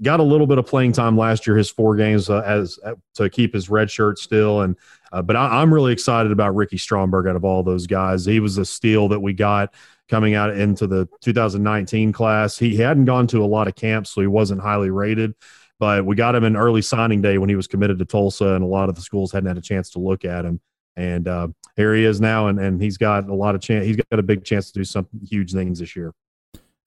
got 0.01 0.19
a 0.19 0.23
little 0.23 0.47
bit 0.47 0.57
of 0.57 0.65
playing 0.65 0.91
time 0.91 1.17
last 1.17 1.45
year, 1.45 1.55
his 1.55 1.69
four 1.69 1.95
games 1.95 2.29
uh, 2.29 2.41
as 2.45 2.79
uh, 2.83 2.95
to 3.15 3.29
keep 3.29 3.53
his 3.53 3.69
red 3.69 3.89
shirt 3.89 4.19
still. 4.19 4.61
And 4.61 4.75
uh, 5.11 5.21
but 5.21 5.35
I, 5.35 5.61
am 5.61 5.73
really 5.73 5.93
excited 5.93 6.31
about 6.31 6.55
Ricky 6.55 6.77
Stromberg 6.77 7.27
out 7.27 7.35
of 7.35 7.45
all 7.45 7.63
those 7.63 7.87
guys. 7.87 8.25
He 8.25 8.39
was 8.39 8.57
a 8.57 8.65
steal 8.65 9.09
that 9.09 9.19
we 9.19 9.33
got 9.33 9.73
coming 10.09 10.33
out 10.33 10.55
into 10.55 10.87
the 10.87 11.07
2019 11.21 12.11
class. 12.11 12.57
He 12.57 12.75
hadn't 12.75 13.05
gone 13.05 13.27
to 13.27 13.43
a 13.43 13.45
lot 13.45 13.67
of 13.67 13.75
camps, 13.75 14.11
so 14.11 14.21
he 14.21 14.27
wasn't 14.27 14.61
highly 14.61 14.89
rated. 14.89 15.33
But 15.79 16.05
we 16.05 16.15
got 16.15 16.35
him 16.35 16.43
in 16.43 16.55
early 16.55 16.81
signing 16.81 17.21
day 17.21 17.37
when 17.37 17.49
he 17.49 17.55
was 17.55 17.67
committed 17.67 17.97
to 17.99 18.05
Tulsa, 18.05 18.53
and 18.53 18.63
a 18.63 18.67
lot 18.67 18.89
of 18.89 18.95
the 18.95 19.01
schools 19.01 19.31
hadn't 19.31 19.47
had 19.47 19.57
a 19.57 19.61
chance 19.61 19.89
to 19.91 19.99
look 19.99 20.25
at 20.25 20.45
him. 20.45 20.59
And 20.95 21.27
uh, 21.27 21.47
here 21.75 21.95
he 21.95 22.05
is 22.05 22.21
now, 22.21 22.47
and, 22.47 22.59
and 22.59 22.81
he's 22.81 22.97
got 22.97 23.27
a 23.29 23.33
lot 23.33 23.55
of 23.55 23.61
chance. 23.61 23.85
He's 23.85 23.95
got 23.95 24.19
a 24.19 24.23
big 24.23 24.43
chance 24.43 24.71
to 24.71 24.79
do 24.79 24.83
some 24.83 25.07
huge 25.23 25.53
things 25.53 25.79
this 25.79 25.95
year. 25.95 26.13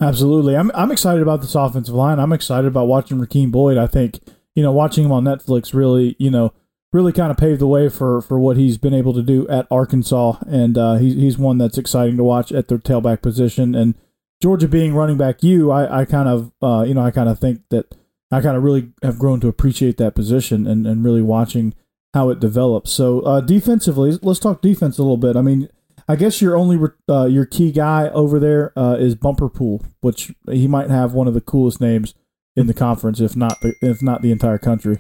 Absolutely. 0.01 0.57
I'm 0.57 0.71
I'm 0.75 0.91
excited 0.91 1.23
about 1.23 1.41
this 1.41 1.55
offensive 1.55 1.95
line. 1.95 2.19
I'm 2.19 2.33
excited 2.33 2.67
about 2.67 2.89
watching 2.89 3.19
Rakeem 3.19 3.51
Boyd. 3.51 3.79
I 3.79 3.87
think, 3.87 4.21
you 4.55 4.63
know, 4.63 4.73
watching 4.73 5.05
him 5.05 5.13
on 5.13 5.25
Netflix 5.25 5.73
really, 5.73 6.17
you 6.19 6.31
know, 6.31 6.53
really 6.93 7.13
kind 7.13 7.31
of 7.31 7.37
paved 7.37 7.61
the 7.61 7.67
way 7.67 7.89
for, 7.89 8.21
for 8.21 8.39
what 8.39 8.57
he's 8.57 8.79
been 8.79 8.95
able 8.95 9.13
to 9.15 9.23
do 9.23 9.49
at 9.49 9.67
Arkansas. 9.71 10.39
And 10.47 10.79
uh, 10.79 10.97
he's, 10.97 11.15
he's 11.15 11.39
one 11.39 11.59
that's 11.59 11.79
exciting 11.79 12.17
to 12.17 12.25
watch 12.25 12.53
at 12.53 12.69
the 12.69 12.77
tailback 12.77 13.21
position. 13.21 13.75
And 13.75 13.97
Georgia 14.41 14.69
being 14.69 14.95
running 14.95 15.17
back 15.17 15.43
you, 15.43 15.71
I, 15.71 16.01
I 16.01 16.05
kind 16.05 16.29
of, 16.29 16.53
uh, 16.63 16.85
you 16.87 16.95
know, 16.95 17.03
I 17.03 17.11
kind 17.11 17.29
of 17.29 17.39
think 17.39 17.63
that 17.71 17.95
I 18.31 18.41
kind 18.41 18.57
of 18.57 18.63
really 18.63 18.93
have 19.03 19.19
grown 19.19 19.41
to 19.41 19.49
appreciate 19.49 19.97
that 19.97 20.15
position 20.15 20.67
and, 20.67 20.87
and 20.87 21.05
really 21.05 21.23
watching 21.23 21.75
how 22.15 22.31
it 22.31 22.39
develops. 22.39 22.93
So 22.93 23.21
uh, 23.21 23.41
defensively, 23.41 24.19
let's 24.23 24.41
talk 24.41 24.61
defense 24.61 24.99
a 24.99 25.03
little 25.03 25.17
bit. 25.17 25.37
I 25.37 25.43
mean, 25.43 25.69
I 26.07 26.17
guess 26.17 26.43
your 26.43 26.57
only 26.57 26.79
uh, 27.09 27.25
your 27.27 27.47
key 27.47 27.73
guy 27.73 28.09
over 28.09 28.39
there 28.39 28.73
uh, 28.79 28.97
is 28.99 29.15
Bumper 29.15 29.49
Pool, 29.49 29.85
which 30.01 30.35
he 30.51 30.69
might 30.69 30.91
have 30.91 31.15
one 31.15 31.27
of 31.27 31.35
the 31.35 31.41
coolest 31.41 31.81
names 31.81 32.15
in 32.57 32.67
the 32.67 32.75
conference, 32.75 33.21
if 33.21 33.35
not 33.35 33.61
the, 33.63 33.75
if 33.81 34.03
not 34.03 34.23
the 34.23 34.31
entire 34.31 34.59
country. 34.59 34.99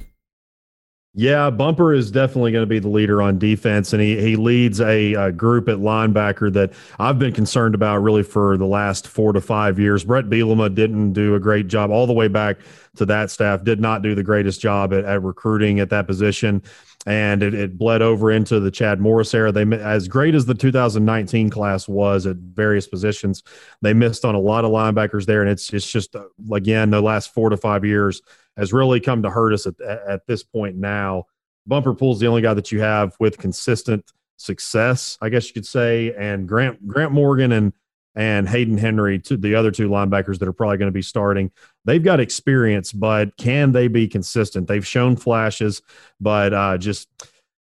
Yeah, 1.16 1.48
Bumper 1.50 1.92
is 1.92 2.10
definitely 2.10 2.50
going 2.50 2.64
to 2.64 2.66
be 2.66 2.80
the 2.80 2.88
leader 2.88 3.22
on 3.22 3.38
defense, 3.38 3.92
and 3.92 4.02
he 4.02 4.20
he 4.20 4.34
leads 4.34 4.80
a, 4.80 5.14
a, 5.14 5.30
group 5.30 5.68
at 5.68 5.78
linebacker 5.78 6.52
that 6.54 6.72
I've 6.98 7.20
been 7.20 7.32
concerned 7.32 7.76
about 7.76 7.98
really 7.98 8.24
for 8.24 8.56
the 8.56 8.66
last 8.66 9.06
four 9.06 9.32
to 9.32 9.40
five 9.40 9.78
years. 9.78 10.02
Brett 10.02 10.24
Bielema 10.24 10.74
didn't 10.74 11.12
do 11.12 11.36
a 11.36 11.40
great 11.40 11.68
job 11.68 11.92
all 11.92 12.08
the 12.08 12.12
way 12.12 12.26
back 12.26 12.58
to 12.96 13.06
that 13.06 13.30
staff. 13.30 13.62
Did 13.62 13.80
not 13.80 14.02
do 14.02 14.16
the 14.16 14.24
greatest 14.24 14.60
job 14.60 14.92
at, 14.92 15.04
at 15.04 15.22
recruiting 15.22 15.78
at 15.78 15.88
that 15.90 16.08
position, 16.08 16.64
and 17.06 17.44
it, 17.44 17.54
it 17.54 17.78
bled 17.78 18.02
over 18.02 18.32
into 18.32 18.58
the 18.58 18.72
Chad 18.72 18.98
Morris 18.98 19.32
era. 19.34 19.52
They 19.52 19.62
as 19.62 20.08
great 20.08 20.34
as 20.34 20.46
the 20.46 20.54
2019 20.54 21.48
class 21.48 21.86
was 21.86 22.26
at 22.26 22.38
various 22.38 22.88
positions, 22.88 23.44
they 23.82 23.94
missed 23.94 24.24
on 24.24 24.34
a 24.34 24.40
lot 24.40 24.64
of 24.64 24.72
linebackers 24.72 25.26
there, 25.26 25.42
and 25.42 25.50
it's 25.50 25.72
it's 25.72 25.88
just 25.88 26.16
uh, 26.16 26.24
again 26.52 26.90
the 26.90 27.00
last 27.00 27.32
four 27.32 27.50
to 27.50 27.56
five 27.56 27.84
years 27.84 28.20
has 28.56 28.72
really 28.72 29.00
come 29.00 29.22
to 29.22 29.30
hurt 29.30 29.52
us 29.52 29.66
at, 29.66 29.80
at 29.80 30.26
this 30.26 30.42
point 30.42 30.76
now. 30.76 31.26
Bumper 31.66 31.94
Pool's 31.94 32.20
the 32.20 32.26
only 32.26 32.42
guy 32.42 32.54
that 32.54 32.70
you 32.70 32.80
have 32.80 33.16
with 33.18 33.38
consistent 33.38 34.12
success, 34.36 35.16
I 35.20 35.28
guess 35.28 35.48
you 35.48 35.54
could 35.54 35.66
say, 35.66 36.14
and 36.14 36.46
Grant 36.48 36.86
Grant 36.86 37.12
Morgan 37.12 37.52
and 37.52 37.72
and 38.16 38.48
Hayden 38.48 38.78
Henry, 38.78 39.18
to 39.20 39.36
the 39.36 39.56
other 39.56 39.72
two 39.72 39.88
linebackers 39.88 40.38
that 40.38 40.46
are 40.46 40.52
probably 40.52 40.76
going 40.76 40.88
to 40.88 40.92
be 40.92 41.02
starting. 41.02 41.50
They've 41.84 42.02
got 42.02 42.20
experience, 42.20 42.92
but 42.92 43.36
can 43.36 43.72
they 43.72 43.88
be 43.88 44.06
consistent? 44.06 44.68
They've 44.68 44.86
shown 44.86 45.16
flashes, 45.16 45.82
but 46.20 46.54
uh, 46.54 46.78
just 46.78 47.08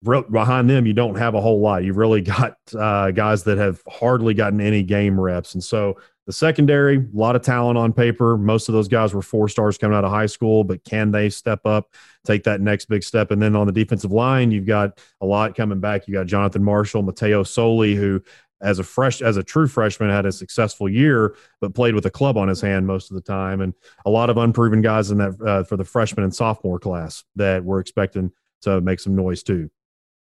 behind 0.02 0.68
them, 0.68 0.84
you 0.84 0.94
don't 0.94 1.14
have 1.14 1.36
a 1.36 1.40
whole 1.40 1.60
lot. 1.60 1.84
You've 1.84 1.96
really 1.96 2.20
got 2.22 2.56
uh, 2.76 3.12
guys 3.12 3.44
that 3.44 3.58
have 3.58 3.82
hardly 3.88 4.34
gotten 4.34 4.60
any 4.60 4.82
game 4.82 5.20
reps, 5.20 5.54
and 5.54 5.62
so 5.62 5.98
the 6.26 6.32
secondary, 6.32 6.96
a 6.96 7.06
lot 7.12 7.34
of 7.34 7.42
talent 7.42 7.76
on 7.76 7.92
paper. 7.92 8.36
Most 8.36 8.68
of 8.68 8.74
those 8.74 8.88
guys 8.88 9.12
were 9.12 9.22
four 9.22 9.48
stars 9.48 9.76
coming 9.76 9.96
out 9.96 10.04
of 10.04 10.10
high 10.10 10.26
school, 10.26 10.62
but 10.62 10.84
can 10.84 11.10
they 11.10 11.28
step 11.28 11.66
up, 11.66 11.92
take 12.24 12.44
that 12.44 12.60
next 12.60 12.86
big 12.86 13.02
step? 13.02 13.30
And 13.30 13.42
then 13.42 13.56
on 13.56 13.66
the 13.66 13.72
defensive 13.72 14.12
line, 14.12 14.50
you've 14.50 14.66
got 14.66 15.00
a 15.20 15.26
lot 15.26 15.56
coming 15.56 15.80
back. 15.80 16.06
You 16.06 16.14
got 16.14 16.26
Jonathan 16.26 16.62
Marshall, 16.62 17.02
Mataio 17.02 17.46
Soli, 17.46 17.94
who 17.94 18.22
as 18.60 18.78
a 18.78 18.84
fresh 18.84 19.20
as 19.20 19.36
a 19.36 19.42
true 19.42 19.66
freshman 19.66 20.08
had 20.08 20.24
a 20.24 20.32
successful 20.32 20.88
year, 20.88 21.34
but 21.60 21.74
played 21.74 21.94
with 21.94 22.06
a 22.06 22.10
club 22.10 22.38
on 22.38 22.48
his 22.48 22.60
hand 22.60 22.86
most 22.86 23.10
of 23.10 23.16
the 23.16 23.20
time, 23.20 23.60
and 23.60 23.74
a 24.06 24.10
lot 24.10 24.30
of 24.30 24.36
unproven 24.36 24.80
guys 24.80 25.10
in 25.10 25.18
that 25.18 25.40
uh, 25.44 25.64
for 25.64 25.76
the 25.76 25.84
freshman 25.84 26.22
and 26.22 26.34
sophomore 26.34 26.78
class 26.78 27.24
that 27.34 27.64
we're 27.64 27.80
expecting 27.80 28.30
to 28.62 28.80
make 28.80 29.00
some 29.00 29.16
noise 29.16 29.42
too. 29.42 29.68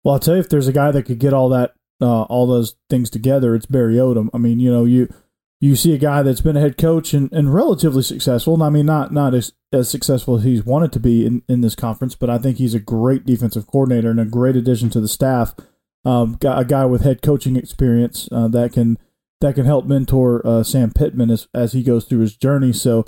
Well, 0.05 0.15
I'll 0.15 0.21
tell 0.21 0.35
you, 0.35 0.41
if 0.41 0.49
there's 0.49 0.69
a 0.69 0.73
guy 0.73 0.93
that 0.93 1.03
could 1.03 1.19
get 1.19 1.35
all 1.35 1.49
that 1.49 1.73
uh, 2.01 2.23
all 2.23 2.47
those 2.47 2.77
things 2.89 3.11
together, 3.11 3.55
it's 3.55 3.67
Barry 3.67 3.97
Odom. 3.97 4.29
I 4.33 4.39
mean, 4.39 4.61
you 4.61 4.71
know, 4.71 4.85
you 4.85 5.13
you 5.61 5.77
see 5.77 5.93
a 5.93 5.99
guy 5.99 6.23
that's 6.23 6.41
been 6.41 6.57
a 6.57 6.61
head 6.61 6.79
coach 6.79 7.13
and, 7.13 7.31
and 7.33 7.55
relatively 7.55 8.03
successful. 8.03 8.55
And 8.55 8.63
I 8.63 8.71
mean, 8.71 8.87
not 8.87 9.13
not 9.13 9.35
as, 9.35 9.53
as 9.73 9.91
successful 9.91 10.37
as 10.37 10.45
he's 10.45 10.65
wanted 10.65 10.91
to 10.93 11.01
be 11.01 11.27
in, 11.27 11.43
in 11.49 11.61
this 11.61 11.75
conference, 11.75 12.15
but 12.15 12.31
I 12.31 12.39
think 12.39 12.57
he's 12.57 12.75
a 12.75 12.81
great 12.81 13.27
defensive 13.27 13.67
coordinator 13.67 14.11
and 14.11 14.21
a 14.21 14.25
great 14.25 14.57
addition 14.57 14.89
to 14.91 15.01
the 15.01 15.09
staff. 15.09 15.55
Um, 16.03 16.39
a 16.43 16.65
guy 16.65 16.87
with 16.87 17.03
head 17.03 17.21
coaching 17.21 17.57
experience 17.57 18.27
uh, 18.33 18.49
that 18.49 18.73
can 18.73 18.99
that 19.43 19.55
can 19.55 19.67
help 19.67 19.85
mentor 19.85 20.47
uh, 20.47 20.63
Sam 20.63 20.93
Pittman 20.93 21.31
as 21.31 21.47
as 21.55 21.75
he 21.75 21.83
goes 21.83 22.07
through 22.07 22.21
his 22.21 22.37
journey. 22.37 22.73
So, 22.73 23.05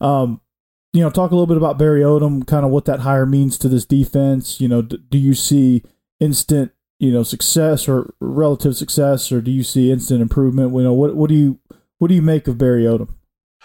um, 0.00 0.40
you 0.92 1.00
know, 1.02 1.10
talk 1.10 1.32
a 1.32 1.34
little 1.34 1.48
bit 1.48 1.56
about 1.56 1.76
Barry 1.76 2.02
Odom, 2.02 2.46
kind 2.46 2.64
of 2.64 2.70
what 2.70 2.84
that 2.84 3.00
hire 3.00 3.26
means 3.26 3.58
to 3.58 3.68
this 3.68 3.84
defense. 3.84 4.60
You 4.60 4.68
know, 4.68 4.82
d- 4.82 5.02
do 5.10 5.18
you 5.18 5.34
see 5.34 5.82
instant 6.20 6.70
you 7.00 7.10
know 7.10 7.24
success 7.24 7.88
or 7.88 8.14
relative 8.20 8.76
success, 8.76 9.32
or 9.32 9.40
do 9.40 9.50
you 9.50 9.64
see 9.64 9.90
instant 9.90 10.22
improvement? 10.22 10.72
You 10.72 10.84
know, 10.84 10.92
what 10.92 11.16
what 11.16 11.28
do 11.28 11.34
you 11.34 11.58
what 11.98 12.08
do 12.08 12.14
you 12.14 12.22
make 12.22 12.46
of 12.48 12.58
Barry 12.58 12.84
Odom? 12.84 13.14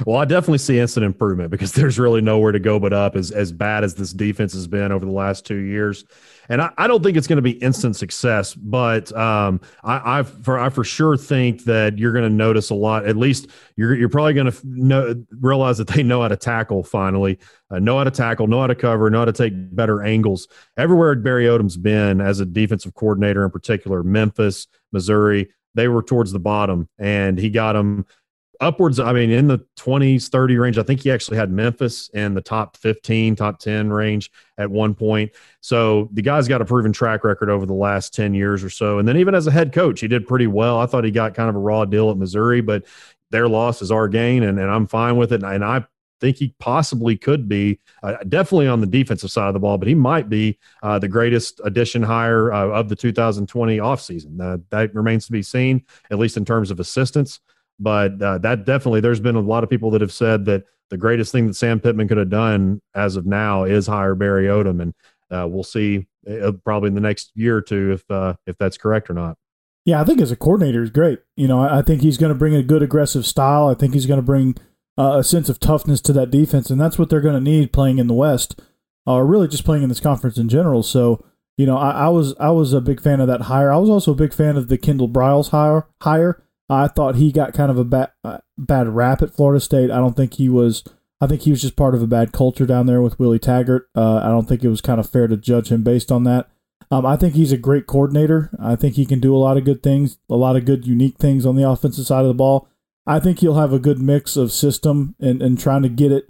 Well, 0.06 0.18
I 0.18 0.26
definitely 0.26 0.60
see 0.60 0.80
instant 0.80 1.06
improvement 1.06 1.52
because 1.52 1.72
there's 1.74 2.00
really 2.00 2.22
nowhere 2.22 2.52
to 2.52 2.60
go 2.60 2.80
but 2.80 2.94
up 2.94 3.16
as, 3.16 3.32
as 3.32 3.52
bad 3.52 3.84
as 3.84 3.96
this 3.96 4.14
defense 4.14 4.54
has 4.54 4.68
been 4.68 4.92
over 4.92 5.06
the 5.06 5.12
last 5.12 5.46
two 5.46 5.58
years. 5.58 6.06
And 6.50 6.62
I, 6.62 6.72
I 6.78 6.88
don't 6.88 7.04
think 7.04 7.18
it's 7.18 7.28
going 7.28 7.38
to 7.38 7.42
be 7.42 7.52
instant 7.52 7.96
success, 7.96 8.54
but 8.56 9.16
um, 9.16 9.62
I, 9.84 10.20
I, 10.20 10.24
for, 10.24 10.60
I 10.60 10.70
for 10.70 10.84
sure 10.84 11.16
think 11.18 11.66
that 11.66 11.98
you're 11.98 12.14
going 12.14 12.30
to 12.30 12.36
notice 12.36 12.72
a 12.72 12.76
lot. 12.76 13.06
At 13.06 13.16
least 13.16 13.48
you're, 13.76 13.96
you're 13.96 14.10
probably 14.10 14.34
going 14.34 14.52
to 14.52 14.62
know, 14.64 15.26
realize 15.40 15.78
that 15.78 15.88
they 15.88 16.04
know 16.04 16.22
how 16.22 16.30
to 16.30 16.38
tackle 16.38 16.84
finally, 16.84 17.38
uh, 17.70 17.80
know 17.80 17.98
how 17.98 18.04
to 18.04 18.12
tackle, 18.12 18.48
know 18.48 18.62
how 18.62 18.68
to 18.68 18.76
cover, 18.76 19.10
know 19.10 19.20
how 19.20 19.26
to 19.26 19.34
take 19.34 19.54
better 19.76 20.04
angles. 20.04 20.48
Everywhere 20.78 21.16
Barry 21.16 21.46
Odom's 21.46 21.78
been 21.78 22.22
as 22.22 22.40
a 22.40 22.46
defensive 22.46 22.94
coordinator 22.96 23.46
in 23.46 23.52
particular, 23.52 24.04
Memphis, 24.04 24.68
Missouri, 24.92 25.50
they 25.74 25.88
were 25.88 26.04
towards 26.04 26.34
the 26.34 26.40
bottom 26.40 26.90
and 26.98 27.38
he 27.38 27.50
got 27.50 27.74
them– 27.74 28.06
upwards, 28.62 29.00
I 29.00 29.12
mean, 29.12 29.32
in 29.32 29.48
the 29.48 29.60
20s, 29.78 30.30
30 30.30 30.58
range. 30.58 30.78
I 30.78 30.84
think 30.84 31.02
he 31.02 31.12
actually 31.12 31.38
had 31.38 31.52
Memphis 31.52 32.10
in 32.14 32.36
the 32.36 32.42
top 32.42 32.78
15, 32.78 33.36
top 33.36 33.60
10 33.60 33.92
range 33.92 34.32
at 34.58 34.70
one 34.70 34.94
point. 34.94 35.32
So 35.60 36.10
the 36.14 36.22
guy's 36.22 36.48
got 36.48 36.62
a 36.62 36.66
proven 36.66 36.94
track 36.94 37.24
record 37.24 37.50
over 37.50 37.66
the 37.66 37.74
last 37.74 38.14
10 38.14 38.34
years 38.34 38.64
or 38.64 38.70
so. 38.70 39.00
And 39.00 39.08
then 39.08 39.18
even 39.18 39.36
as 39.36 39.48
a 39.48 39.52
head 39.52 39.74
coach, 39.74 40.00
he 40.00 40.08
did 40.08 40.28
pretty 40.28 40.48
well. 40.48 40.80
I 40.80 40.86
thought 40.86 41.04
he 41.04 41.12
got 41.12 41.34
kind 41.34 41.50
of 41.50 41.56
a 41.56 41.60
raw 41.60 41.84
deal 41.86 42.12
at 42.12 42.18
Missouri, 42.18 42.62
but 42.62 42.86
their 43.32 43.48
loss 43.48 43.82
is 43.82 43.92
our 43.92 44.08
gain, 44.08 44.44
and, 44.44 44.60
and 44.60 44.70
I'm 44.70 44.88
fine 44.88 45.18
with 45.18 45.34
it. 45.34 45.42
And 45.42 45.64
I 45.64 45.86
think 46.20 46.38
he 46.38 46.54
possibly 46.60 47.18
could 47.18 47.50
be 47.50 47.80
uh, 48.04 48.18
definitely 48.30 48.68
on 48.68 48.80
the 48.80 48.88
defensive 48.88 49.32
side 49.32 49.48
of 49.48 49.54
the 49.54 49.60
ball, 49.60 49.78
but 49.78 49.88
he 49.88 49.96
might 49.96 50.30
be 50.30 50.60
uh, 50.84 51.00
the 51.00 51.08
greatest 51.08 51.60
addition 51.64 52.04
hire 52.04 52.54
uh, 52.54 52.68
of 52.68 52.90
the 52.90 52.96
2020 52.96 53.78
offseason. 53.78 54.62
That 54.70 54.94
remains 54.94 55.26
to 55.26 55.32
be 55.32 55.42
seen, 55.42 55.84
at 56.12 56.20
least 56.20 56.38
in 56.38 56.46
terms 56.46 56.70
of 56.70 56.80
assistance. 56.80 57.40
But 57.80 58.22
uh, 58.22 58.38
that 58.40 58.66
definitely, 58.66 59.02
there's 59.02 59.20
been 59.20 59.36
a 59.36 59.42
lot 59.42 59.64
of 59.64 59.70
people 59.70 59.92
that 59.92 60.02
have 60.02 60.12
said 60.12 60.46
that 60.46 60.66
the 60.90 60.98
greatest 60.98 61.32
thing 61.32 61.48
that 61.48 61.56
Sam 61.56 61.80
Pittman 61.80 62.08
could 62.08 62.18
have 62.18 62.30
done 62.30 62.82
as 62.94 63.16
of 63.16 63.26
now 63.26 63.64
is 63.64 63.88
hire 63.88 64.14
Barry 64.14 64.46
Odom, 64.46 64.82
and 64.82 64.94
uh, 65.32 65.48
we'll 65.48 65.64
see 65.64 66.08
uh, 66.30 66.52
probably 66.64 66.90
in 66.90 66.96
the 66.96 67.02
next 67.02 67.32
year 67.34 67.58
or 67.58 67.62
two 67.62 67.92
if 67.92 68.10
uh, 68.12 68.36
if 68.46 68.58
that's 68.58 68.78
correct 68.78 69.10
or 69.10 69.14
not. 69.14 69.38
Yeah, 69.86 70.00
I 70.00 70.04
think 70.04 70.22
as 70.22 70.32
a 70.32 70.36
coordinator, 70.36 70.82
he's 70.82 70.92
great. 70.92 71.20
You 71.36 71.48
know, 71.48 71.60
I, 71.60 71.82
think 71.82 72.02
he's 72.02 72.18
going 72.18 72.32
to 72.32 72.38
bring 72.38 72.54
a 72.54 72.62
good 72.62 72.84
aggressive 72.84 73.26
style. 73.26 73.68
I 73.68 73.74
think 73.74 73.96
he's 73.96 74.06
going 74.06 74.20
to 74.20 74.26
bring 74.26 74.56
uh, 74.96 75.18
a 75.18 75.24
sense 75.24 75.50
of 75.50 75.60
toughness 75.60 76.02
to 76.02 76.14
that 76.14 76.30
defense, 76.30 76.70
and 76.70 76.80
that's 76.80 77.00
what 77.00 77.10
they're 77.10 77.22
going 77.22 77.34
to 77.34 77.42
need 77.42 77.74
playing 77.74 77.98
in 77.98 78.06
the 78.06 78.14
West, 78.14 78.62
or 79.08 79.26
really 79.26 79.48
just 79.48 79.66
playing 79.66 79.82
in 79.82 79.90
this 79.90 80.00
conference 80.00 80.38
in 80.38 80.50
general. 80.50 80.84
So, 80.84 81.26
you 81.58 81.66
know, 81.66 81.78
I, 81.78 81.92
I, 81.92 82.10
was 82.10 82.36
I 82.40 82.52
was 82.52 82.74
a 82.74 82.82
big 82.82 83.02
fan 83.02 83.20
of 83.20 83.28
that 83.28 83.44
hire. 83.44 83.72
I 83.72 83.78
was 83.78 83.90
also 83.90 84.12
a 84.12 84.16
big 84.16 84.34
fan 84.34 84.56
of 84.56 84.68
the 84.68 84.78
Kendall 84.78 85.10
Briles 85.10 85.50
hire. 85.50 85.88
Hire. 86.04 86.44
I 86.72 86.88
thought 86.88 87.16
he 87.16 87.34
got 87.34 87.54
kind 87.54 87.70
of 87.70 87.78
a 87.78 87.84
bad 87.84 88.12
uh, 88.24 88.38
bad 88.58 88.88
rap 88.88 89.22
at 89.22 89.36
Florida 89.36 89.60
State. 89.60 89.92
I 89.92 89.98
don't 89.98 90.16
think 90.16 90.36
he 90.36 90.48
was. 90.48 90.84
I 91.20 91.28
think 91.28 91.42
he 91.42 91.52
was 91.52 91.62
just 91.62 91.76
part 91.76 91.94
of 91.94 92.02
a 92.02 92.08
bad 92.08 92.32
culture 92.32 92.66
down 92.66 92.88
there 92.88 93.02
with 93.02 93.20
Willie 93.20 93.40
Taggart. 93.40 93.90
Uh, 93.94 94.18
I 94.18 94.30
don't 94.30 94.48
think 94.48 94.64
it 94.64 94.70
was 94.70 94.82
kind 94.82 95.00
of 95.00 95.08
fair 95.10 95.28
to 95.28 95.38
judge 95.38 95.72
him 95.72 95.84
based 95.84 96.12
on 96.12 96.24
that. 96.24 96.50
Um, 96.90 97.06
I 97.06 97.16
think 97.16 97.36
he's 97.36 97.52
a 97.52 97.58
great 97.58 97.88
coordinator. 97.88 98.50
I 98.60 98.76
think 98.76 98.96
he 98.96 99.06
can 99.06 99.20
do 99.20 99.36
a 99.36 99.38
lot 99.38 99.58
of 99.58 99.64
good 99.64 99.84
things, 99.84 100.18
a 100.30 100.36
lot 100.36 100.56
of 100.56 100.66
good, 100.66 100.88
unique 100.88 101.18
things 101.18 101.46
on 101.46 101.56
the 101.56 101.68
offensive 101.70 102.08
side 102.08 102.22
of 102.22 102.28
the 102.28 102.34
ball. 102.34 102.68
I 103.06 103.20
think 103.20 103.40
he'll 103.40 103.60
have 103.60 103.74
a 103.74 103.80
good 103.80 104.00
mix 104.00 104.36
of 104.36 104.52
system 104.52 105.16
and, 105.20 105.42
and 105.42 105.60
trying 105.60 105.84
to 105.84 105.90
get 105.90 106.12
it, 106.12 106.30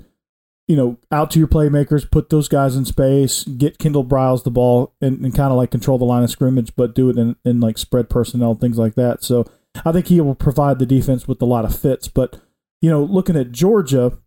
you 0.67 0.75
know, 0.75 0.97
out 1.11 1.31
to 1.31 1.39
your 1.39 1.47
playmakers, 1.47 2.09
put 2.09 2.29
those 2.29 2.47
guys 2.47 2.75
in 2.75 2.85
space, 2.85 3.43
get 3.43 3.79
Kendall 3.79 4.05
Briles 4.05 4.43
the 4.43 4.51
ball, 4.51 4.93
and, 5.01 5.23
and 5.23 5.35
kind 5.35 5.51
of 5.51 5.57
like 5.57 5.71
control 5.71 5.97
the 5.97 6.05
line 6.05 6.23
of 6.23 6.29
scrimmage, 6.29 6.75
but 6.75 6.95
do 6.95 7.09
it 7.09 7.17
in, 7.17 7.35
in 7.45 7.59
like 7.59 7.77
spread 7.77 8.09
personnel, 8.09 8.55
things 8.55 8.77
like 8.77 8.95
that. 8.95 9.23
So 9.23 9.45
I 9.85 9.91
think 9.91 10.07
he 10.07 10.21
will 10.21 10.35
provide 10.35 10.79
the 10.79 10.85
defense 10.85 11.27
with 11.27 11.41
a 11.41 11.45
lot 11.45 11.65
of 11.65 11.77
fits. 11.77 12.07
But 12.07 12.39
you 12.81 12.89
know, 12.89 13.03
looking 13.03 13.35
at 13.35 13.51
Georgia, 13.51 14.17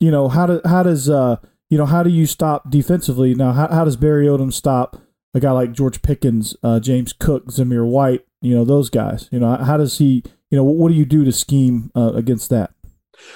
you 0.00 0.10
know 0.10 0.28
how 0.28 0.46
do 0.46 0.60
how 0.64 0.82
does 0.82 1.08
uh 1.08 1.36
you 1.70 1.78
know 1.78 1.86
how 1.86 2.02
do 2.02 2.10
you 2.10 2.26
stop 2.26 2.70
defensively 2.70 3.34
now? 3.34 3.52
How 3.52 3.68
how 3.68 3.84
does 3.84 3.96
Barry 3.96 4.26
Odom 4.26 4.52
stop 4.52 4.96
a 5.34 5.40
guy 5.40 5.52
like 5.52 5.72
George 5.72 6.02
Pickens, 6.02 6.56
uh, 6.62 6.80
James 6.80 7.12
Cook, 7.12 7.46
Zamir 7.46 7.86
White? 7.86 8.24
You 8.40 8.54
know 8.54 8.64
those 8.64 8.90
guys. 8.90 9.28
You 9.30 9.40
know 9.40 9.56
how 9.56 9.76
does 9.76 9.98
he? 9.98 10.22
You 10.50 10.56
know 10.56 10.64
what 10.64 10.88
do 10.88 10.94
you 10.94 11.04
do 11.04 11.24
to 11.24 11.32
scheme 11.32 11.90
uh, 11.94 12.12
against 12.14 12.48
that? 12.50 12.72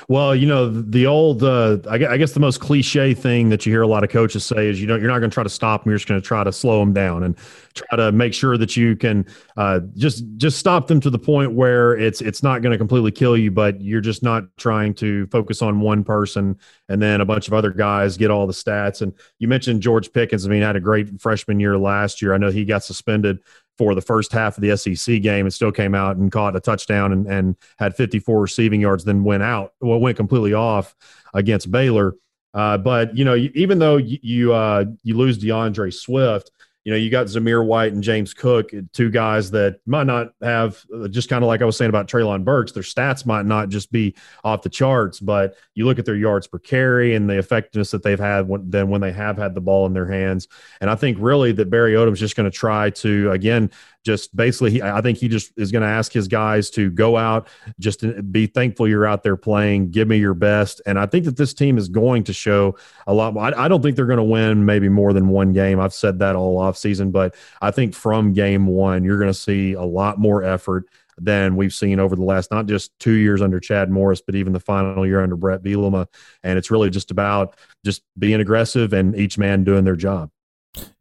Well, 0.08 0.34
you 0.34 0.46
know, 0.46 0.68
the 0.68 1.06
old, 1.06 1.42
uh, 1.42 1.78
I 1.88 2.16
guess 2.16 2.32
the 2.32 2.40
most 2.40 2.60
cliche 2.60 3.14
thing 3.14 3.48
that 3.50 3.64
you 3.66 3.72
hear 3.72 3.82
a 3.82 3.86
lot 3.86 4.04
of 4.04 4.10
coaches 4.10 4.44
say 4.44 4.68
is, 4.68 4.80
you 4.80 4.86
know, 4.86 4.96
you're 4.96 5.08
not 5.08 5.18
going 5.18 5.30
to 5.30 5.34
try 5.34 5.42
to 5.42 5.48
stop 5.48 5.84
them. 5.84 5.90
You're 5.90 5.98
just 5.98 6.08
going 6.08 6.20
to 6.20 6.26
try 6.26 6.44
to 6.44 6.52
slow 6.52 6.80
them 6.80 6.92
down 6.92 7.22
and 7.22 7.36
try 7.74 7.96
to 7.96 8.12
make 8.12 8.34
sure 8.34 8.56
that 8.58 8.76
you 8.76 8.96
can 8.96 9.26
uh, 9.56 9.80
just 9.96 10.24
just 10.36 10.58
stop 10.58 10.86
them 10.86 11.00
to 11.00 11.10
the 11.10 11.18
point 11.18 11.52
where 11.52 11.96
it's 11.96 12.20
it's 12.20 12.42
not 12.42 12.62
going 12.62 12.72
to 12.72 12.78
completely 12.78 13.10
kill 13.10 13.36
you, 13.36 13.50
but 13.50 13.80
you're 13.80 14.00
just 14.00 14.22
not 14.22 14.44
trying 14.56 14.94
to 14.94 15.26
focus 15.28 15.62
on 15.62 15.80
one 15.80 16.04
person 16.04 16.58
and 16.88 17.00
then 17.00 17.20
a 17.20 17.24
bunch 17.24 17.48
of 17.48 17.54
other 17.54 17.70
guys 17.70 18.16
get 18.16 18.30
all 18.30 18.46
the 18.46 18.52
stats. 18.52 19.02
And 19.02 19.12
you 19.38 19.48
mentioned 19.48 19.82
George 19.82 20.12
Pickens. 20.12 20.46
I 20.46 20.50
mean, 20.50 20.62
had 20.62 20.76
a 20.76 20.80
great 20.80 21.20
freshman 21.20 21.60
year 21.60 21.78
last 21.78 22.20
year. 22.20 22.34
I 22.34 22.38
know 22.38 22.50
he 22.50 22.64
got 22.64 22.84
suspended 22.84 23.38
for 23.78 23.94
the 23.94 24.00
first 24.00 24.32
half 24.32 24.56
of 24.56 24.62
the 24.62 24.76
SEC 24.76 25.22
game 25.22 25.46
and 25.46 25.52
still 25.52 25.72
came 25.72 25.94
out 25.94 26.16
and 26.16 26.30
caught 26.30 26.56
a 26.56 26.60
touchdown 26.60 27.12
and, 27.12 27.26
and 27.26 27.56
had 27.78 27.96
54 27.96 28.40
receiving 28.40 28.80
yards, 28.80 29.04
then 29.04 29.24
went 29.24 29.42
out, 29.42 29.72
well, 29.80 29.98
went 29.98 30.16
completely 30.16 30.54
off 30.54 30.94
against 31.34 31.70
Baylor. 31.70 32.14
Uh, 32.54 32.76
but 32.76 33.16
you 33.16 33.24
know, 33.24 33.34
even 33.34 33.78
though 33.78 33.96
you 33.96 34.18
you, 34.22 34.52
uh, 34.52 34.84
you 35.02 35.16
lose 35.16 35.38
D'Andre 35.38 35.90
Swift, 35.90 36.50
you 36.84 36.90
know, 36.90 36.96
you 36.96 37.10
got 37.10 37.26
Zamir 37.26 37.64
White 37.64 37.92
and 37.92 38.02
James 38.02 38.34
Cook, 38.34 38.72
two 38.92 39.10
guys 39.10 39.50
that 39.52 39.80
might 39.86 40.06
not 40.06 40.32
have 40.42 40.84
uh, 40.94 41.06
just 41.06 41.28
kind 41.28 41.44
of 41.44 41.48
like 41.48 41.62
I 41.62 41.64
was 41.64 41.76
saying 41.76 41.90
about 41.90 42.08
Treylon 42.08 42.44
Burks, 42.44 42.72
their 42.72 42.82
stats 42.82 43.24
might 43.24 43.46
not 43.46 43.68
just 43.68 43.92
be 43.92 44.16
off 44.42 44.62
the 44.62 44.68
charts, 44.68 45.20
but 45.20 45.54
you 45.74 45.84
look 45.84 46.00
at 46.00 46.04
their 46.04 46.16
yards 46.16 46.46
per 46.48 46.58
carry 46.58 47.14
and 47.14 47.30
the 47.30 47.38
effectiveness 47.38 47.92
that 47.92 48.02
they've 48.02 48.18
had 48.18 48.48
when, 48.48 48.68
then 48.68 48.88
when 48.88 49.00
they 49.00 49.12
have 49.12 49.38
had 49.38 49.54
the 49.54 49.60
ball 49.60 49.86
in 49.86 49.92
their 49.92 50.10
hands. 50.10 50.48
And 50.80 50.90
I 50.90 50.96
think 50.96 51.18
really 51.20 51.52
that 51.52 51.70
Barry 51.70 51.92
Odom's 51.92 52.20
just 52.20 52.34
going 52.34 52.50
to 52.50 52.56
try 52.56 52.90
to, 52.90 53.30
again, 53.30 53.70
just 54.04 54.34
basically, 54.34 54.72
he, 54.72 54.82
I 54.82 55.00
think 55.00 55.18
he 55.18 55.28
just 55.28 55.52
is 55.56 55.70
going 55.70 55.82
to 55.82 55.88
ask 55.88 56.12
his 56.12 56.28
guys 56.28 56.70
to 56.70 56.90
go 56.90 57.16
out, 57.16 57.48
just 57.78 58.04
be 58.32 58.46
thankful 58.46 58.88
you're 58.88 59.06
out 59.06 59.22
there 59.22 59.36
playing, 59.36 59.90
give 59.90 60.08
me 60.08 60.18
your 60.18 60.34
best. 60.34 60.80
And 60.86 60.98
I 60.98 61.06
think 61.06 61.24
that 61.26 61.36
this 61.36 61.54
team 61.54 61.78
is 61.78 61.88
going 61.88 62.24
to 62.24 62.32
show 62.32 62.76
a 63.06 63.14
lot. 63.14 63.36
I, 63.36 63.64
I 63.64 63.68
don't 63.68 63.82
think 63.82 63.96
they're 63.96 64.06
going 64.06 64.16
to 64.16 64.22
win 64.22 64.64
maybe 64.64 64.88
more 64.88 65.12
than 65.12 65.28
one 65.28 65.52
game. 65.52 65.78
I've 65.78 65.94
said 65.94 66.18
that 66.18 66.36
all 66.36 66.58
off 66.58 66.76
season, 66.76 67.10
but 67.10 67.34
I 67.60 67.70
think 67.70 67.94
from 67.94 68.32
game 68.32 68.66
one, 68.66 69.04
you're 69.04 69.18
going 69.18 69.30
to 69.30 69.34
see 69.34 69.74
a 69.74 69.82
lot 69.82 70.18
more 70.18 70.42
effort 70.42 70.86
than 71.18 71.56
we've 71.56 71.74
seen 71.74 72.00
over 72.00 72.16
the 72.16 72.24
last 72.24 72.50
not 72.50 72.66
just 72.66 72.98
two 72.98 73.12
years 73.12 73.42
under 73.42 73.60
Chad 73.60 73.90
Morris, 73.90 74.22
but 74.22 74.34
even 74.34 74.52
the 74.52 74.60
final 74.60 75.06
year 75.06 75.22
under 75.22 75.36
Brett 75.36 75.62
Bielema. 75.62 76.06
And 76.42 76.58
it's 76.58 76.70
really 76.70 76.90
just 76.90 77.10
about 77.10 77.56
just 77.84 78.02
being 78.18 78.40
aggressive 78.40 78.92
and 78.92 79.14
each 79.14 79.38
man 79.38 79.62
doing 79.62 79.84
their 79.84 79.96
job. 79.96 80.30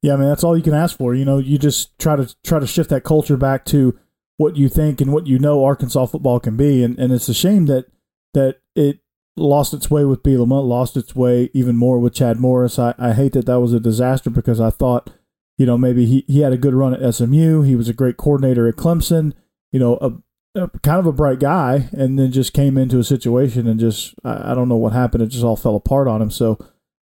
Yeah, 0.02 0.14
I 0.14 0.18
mean 0.18 0.28
that's 0.28 0.44
all 0.44 0.58
you 0.58 0.64
can 0.64 0.74
ask 0.74 0.98
for. 0.98 1.14
You 1.16 1.26
know, 1.26 1.38
you 1.38 1.58
just 1.58 1.98
try 2.00 2.16
to 2.16 2.34
try 2.44 2.60
to 2.60 2.68
shift 2.68 2.90
that 2.90 3.04
culture 3.04 3.38
back 3.38 3.66
to 3.66 3.98
what 4.38 4.58
you 4.58 4.70
think 4.70 5.02
and 5.02 5.14
what 5.14 5.28
you 5.28 5.40
know 5.40 5.64
Arkansas 5.64 6.08
football 6.08 6.40
can 6.40 6.58
be, 6.58 6.84
and 6.84 6.98
and 7.00 7.14
it's 7.14 7.30
a 7.30 7.34
shame 7.34 7.68
that 7.68 7.86
that 8.34 8.62
it 8.76 9.00
lost 9.38 9.74
its 9.74 9.90
way 9.90 10.06
with 10.06 10.24
Bielema, 10.24 10.66
lost 10.66 10.98
its 10.98 11.16
way 11.16 11.50
even 11.54 11.76
more 11.76 12.00
with 12.00 12.14
Chad 12.14 12.40
Morris. 12.40 12.78
I, 12.78 12.94
I 12.98 13.14
hate 13.14 13.34
that 13.34 13.46
that 13.46 13.60
was 13.60 13.74
a 13.74 13.80
disaster 13.80 14.30
because 14.30 14.60
I 14.60 14.70
thought, 14.70 15.10
you 15.58 15.66
know, 15.66 15.78
maybe 15.78 16.06
he, 16.06 16.26
he 16.28 16.42
had 16.42 16.54
a 16.54 16.58
good 16.58 16.74
run 16.74 16.94
at 16.94 17.14
SMU. 17.14 17.62
He 17.62 17.76
was 17.76 17.90
a 17.90 17.94
great 17.94 18.18
coordinator 18.18 18.68
at 18.68 18.76
Clemson, 18.76 19.34
you 19.72 19.80
know, 19.80 19.98
a, 20.02 20.60
a 20.60 20.70
kind 20.80 21.00
of 21.00 21.06
a 21.06 21.14
bright 21.14 21.40
guy, 21.40 21.90
and 21.94 22.20
then 22.20 22.32
just 22.32 22.54
came 22.54 22.78
into 22.78 23.00
a 23.00 23.04
situation 23.04 23.68
and 23.68 23.80
just, 23.80 24.14
I, 24.24 24.52
I 24.52 24.56
don't 24.56 24.70
know 24.70 24.76
what 24.76 24.94
happened. 24.94 25.24
It 25.24 25.28
just 25.28 25.44
all 25.44 25.56
fell 25.56 25.76
apart 25.76 26.08
on 26.08 26.22
him. 26.22 26.32
So 26.32 26.60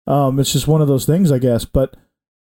um, 0.07 0.39
it's 0.39 0.53
just 0.53 0.69
one 0.69 0.83
of 0.83 0.89
those 0.89 1.07
things, 1.07 1.33
I 1.33 1.39
guess. 1.39 1.65
But 1.65 1.97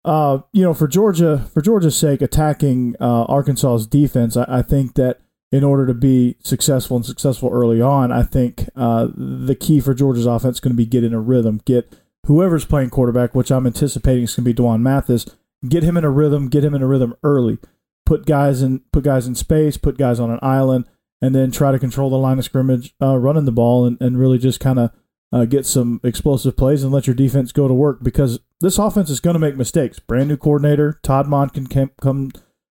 uh, 0.07 0.39
you 0.53 0.63
know, 0.63 0.73
for 0.73 0.87
Georgia, 0.87 1.45
for 1.53 1.61
Georgia's 1.61 1.97
sake, 1.97 2.23
attacking 2.23 2.95
uh, 3.01 3.25
Arkansas's 3.25 3.89
defense, 3.89 4.37
I, 4.37 4.47
I, 4.49 4.63
think 4.63 4.95
that 4.95 5.19
in 5.51 5.65
order 5.65 5.85
to 5.85 5.95
be 5.95 6.37
successful 6.45 6.97
and 6.97 7.05
successful 7.05 7.51
early 7.53 7.83
on, 7.83 8.13
I 8.13 8.23
think 8.23 8.69
uh, 8.77 9.09
the 9.13 9.57
key 9.57 9.81
for 9.81 9.95
Georgia's 9.95 10.25
offense 10.25 10.57
is 10.57 10.61
going 10.61 10.75
to 10.75 10.77
be 10.77 10.87
get 10.87 11.03
in 11.03 11.13
a 11.13 11.21
rhythm, 11.21 11.61
get 11.65 11.93
whoever's 12.27 12.65
playing 12.65 12.91
quarterback, 12.91 13.35
which 13.35 13.51
I'm 13.51 13.67
anticipating 13.67 14.23
is 14.23 14.35
going 14.37 14.45
to 14.45 14.49
be 14.49 14.53
D'Wan 14.55 14.81
Mathis, 14.81 15.27
get 15.69 15.83
him 15.83 15.97
in 15.97 16.05
a 16.05 16.11
rhythm, 16.11 16.49
get 16.49 16.63
him 16.63 16.75
in 16.75 16.83
a 16.83 16.87
rhythm 16.87 17.15
early, 17.25 17.59
put 18.05 18.27
guys 18.27 18.63
in, 18.63 18.83
put 18.93 19.03
guys 19.03 19.27
in 19.27 19.35
space, 19.35 19.77
put 19.77 19.99
guys 19.99 20.21
on 20.21 20.31
an 20.31 20.39
island, 20.41 20.85
and 21.21 21.35
then 21.35 21.51
try 21.51 21.73
to 21.73 21.81
control 21.81 22.11
the 22.11 22.17
line 22.17 22.39
of 22.39 22.45
scrimmage, 22.45 22.95
uh, 23.03 23.17
running 23.17 23.45
the 23.45 23.51
ball, 23.51 23.85
and, 23.85 24.01
and 24.01 24.21
really 24.21 24.39
just 24.39 24.61
kind 24.61 24.79
of 24.79 24.93
uh, 25.33 25.45
get 25.45 25.67
some 25.67 26.01
explosive 26.05 26.57
plays 26.57 26.83
and 26.83 26.93
let 26.93 27.07
your 27.07 27.15
defense 27.15 27.53
go 27.53 27.69
to 27.69 27.75
work 27.75 28.03
because 28.03 28.41
this 28.61 28.79
offense 28.79 29.11
is 29.11 29.21
going 29.21 29.35
to 29.35 29.41
make 29.41 29.57
mistakes. 29.57 29.99
Brand 29.99 30.29
new 30.29 30.37
coordinator, 30.37 30.99
Todd 31.03 31.27
Monken 31.27 31.69
can 31.69 31.91
come 32.01 32.31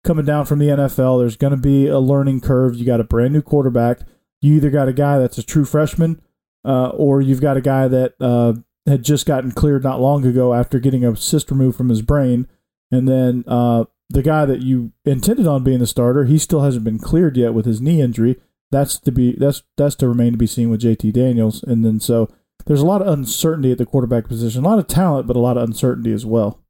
coming 0.04 0.24
down 0.24 0.46
from 0.46 0.58
the 0.58 0.68
NFL. 0.68 1.20
There's 1.20 1.36
going 1.36 1.52
to 1.52 1.56
be 1.56 1.86
a 1.86 1.98
learning 1.98 2.40
curve. 2.40 2.76
You 2.76 2.86
got 2.86 3.00
a 3.00 3.04
brand 3.04 3.32
new 3.32 3.42
quarterback. 3.42 4.00
You 4.40 4.54
either 4.54 4.70
got 4.70 4.88
a 4.88 4.92
guy 4.92 5.18
that's 5.18 5.38
a 5.38 5.42
true 5.42 5.64
freshman, 5.64 6.22
uh, 6.64 6.88
or 6.90 7.20
you've 7.20 7.40
got 7.40 7.56
a 7.56 7.60
guy 7.60 7.88
that 7.88 8.14
uh, 8.20 8.54
had 8.86 9.02
just 9.02 9.26
gotten 9.26 9.52
cleared 9.52 9.82
not 9.82 10.00
long 10.00 10.24
ago 10.24 10.54
after 10.54 10.78
getting 10.78 11.04
a 11.04 11.16
cyst 11.16 11.50
removed 11.50 11.76
from 11.76 11.88
his 11.88 12.02
brain, 12.02 12.48
and 12.90 13.08
then 13.08 13.44
uh, 13.46 13.84
the 14.08 14.22
guy 14.22 14.44
that 14.46 14.62
you 14.62 14.92
intended 15.04 15.46
on 15.46 15.64
being 15.64 15.80
the 15.80 15.86
starter, 15.86 16.24
he 16.24 16.38
still 16.38 16.62
hasn't 16.62 16.84
been 16.84 16.98
cleared 16.98 17.36
yet 17.36 17.52
with 17.52 17.66
his 17.66 17.80
knee 17.80 18.00
injury. 18.00 18.36
That's 18.70 18.98
to 19.00 19.12
be 19.12 19.34
that's 19.36 19.62
that's 19.76 19.96
to 19.96 20.08
remain 20.08 20.32
to 20.32 20.38
be 20.38 20.46
seen 20.46 20.70
with 20.70 20.82
JT 20.82 21.12
Daniels, 21.12 21.62
and 21.62 21.84
then 21.84 22.00
so 22.00 22.30
there's 22.68 22.82
a 22.82 22.86
lot 22.86 23.00
of 23.00 23.08
uncertainty 23.08 23.72
at 23.72 23.78
the 23.78 23.86
quarterback 23.86 24.28
position. 24.28 24.62
A 24.62 24.68
lot 24.68 24.78
of 24.78 24.86
talent, 24.86 25.26
but 25.26 25.36
a 25.36 25.40
lot 25.40 25.56
of 25.56 25.64
uncertainty 25.64 26.12
as 26.12 26.24
well. 26.24 26.62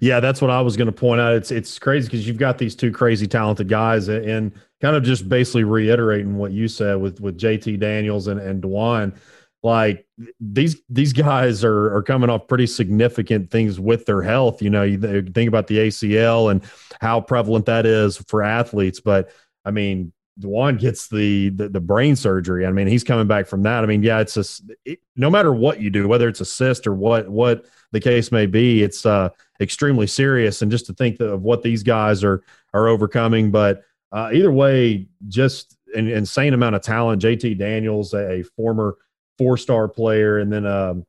Yeah, 0.00 0.20
that's 0.20 0.42
what 0.42 0.50
I 0.50 0.60
was 0.60 0.76
going 0.76 0.86
to 0.86 0.92
point 0.92 1.20
out. 1.20 1.34
It's 1.34 1.50
it's 1.50 1.78
crazy 1.78 2.08
because 2.08 2.26
you've 2.26 2.38
got 2.38 2.58
these 2.58 2.74
two 2.74 2.92
crazy 2.92 3.26
talented 3.26 3.68
guys, 3.68 4.08
and 4.08 4.52
kind 4.80 4.96
of 4.96 5.04
just 5.04 5.28
basically 5.28 5.64
reiterating 5.64 6.36
what 6.36 6.52
you 6.52 6.68
said 6.68 7.00
with 7.00 7.20
with 7.20 7.38
JT 7.38 7.78
Daniels 7.78 8.26
and 8.26 8.40
and 8.40 8.60
D'Wan. 8.60 9.14
Like 9.62 10.04
these 10.40 10.82
these 10.88 11.12
guys 11.12 11.64
are 11.64 11.94
are 11.94 12.02
coming 12.02 12.28
off 12.28 12.48
pretty 12.48 12.66
significant 12.66 13.50
things 13.50 13.78
with 13.78 14.04
their 14.06 14.22
health. 14.22 14.60
You 14.60 14.70
know, 14.70 14.82
you 14.82 14.98
think 14.98 15.48
about 15.48 15.68
the 15.68 15.78
ACL 15.78 16.50
and 16.50 16.62
how 17.00 17.20
prevalent 17.20 17.66
that 17.66 17.86
is 17.86 18.16
for 18.28 18.42
athletes, 18.42 19.00
but 19.00 19.30
I 19.64 19.70
mean, 19.70 20.12
D'Wan 20.38 20.76
gets 20.76 21.08
the, 21.08 21.50
the, 21.50 21.68
the 21.68 21.80
brain 21.80 22.16
surgery. 22.16 22.66
I 22.66 22.72
mean, 22.72 22.86
he's 22.86 23.04
coming 23.04 23.26
back 23.26 23.46
from 23.46 23.62
that. 23.64 23.82
I 23.82 23.86
mean, 23.86 24.02
yeah, 24.02 24.20
it's 24.20 24.36
a 24.36 24.44
it, 24.84 25.00
no 25.16 25.30
matter 25.30 25.52
what 25.52 25.80
you 25.80 25.90
do, 25.90 26.08
whether 26.08 26.28
it's 26.28 26.40
a 26.40 26.44
cyst 26.44 26.86
or 26.86 26.94
what 26.94 27.28
what 27.28 27.66
the 27.92 28.00
case 28.00 28.32
may 28.32 28.46
be, 28.46 28.82
it's 28.82 29.04
uh, 29.04 29.28
extremely 29.60 30.06
serious. 30.06 30.62
And 30.62 30.70
just 30.70 30.86
to 30.86 30.94
think 30.94 31.20
of 31.20 31.42
what 31.42 31.62
these 31.62 31.82
guys 31.82 32.24
are 32.24 32.42
are 32.72 32.88
overcoming, 32.88 33.50
but 33.50 33.84
uh, 34.10 34.30
either 34.32 34.52
way, 34.52 35.06
just 35.28 35.76
an 35.94 36.08
insane 36.08 36.54
amount 36.54 36.76
of 36.76 36.82
talent. 36.82 37.22
JT 37.22 37.58
Daniels, 37.58 38.14
a 38.14 38.42
former 38.56 38.96
four 39.38 39.56
star 39.56 39.88
player, 39.88 40.38
and 40.38 40.52
then 40.52 40.66
um, 40.66 41.04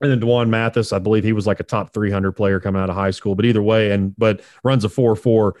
and 0.00 0.10
then 0.10 0.20
D'Wan 0.20 0.50
Mathis, 0.50 0.92
I 0.92 0.98
believe 0.98 1.24
he 1.24 1.32
was 1.32 1.46
like 1.46 1.60
a 1.60 1.64
top 1.64 1.92
300 1.94 2.32
player 2.32 2.60
coming 2.60 2.80
out 2.80 2.90
of 2.90 2.96
high 2.96 3.10
school. 3.10 3.34
But 3.34 3.44
either 3.44 3.62
way, 3.62 3.90
and 3.92 4.14
but 4.16 4.42
runs 4.62 4.84
a 4.84 4.88
four 4.88 5.16
four 5.16 5.56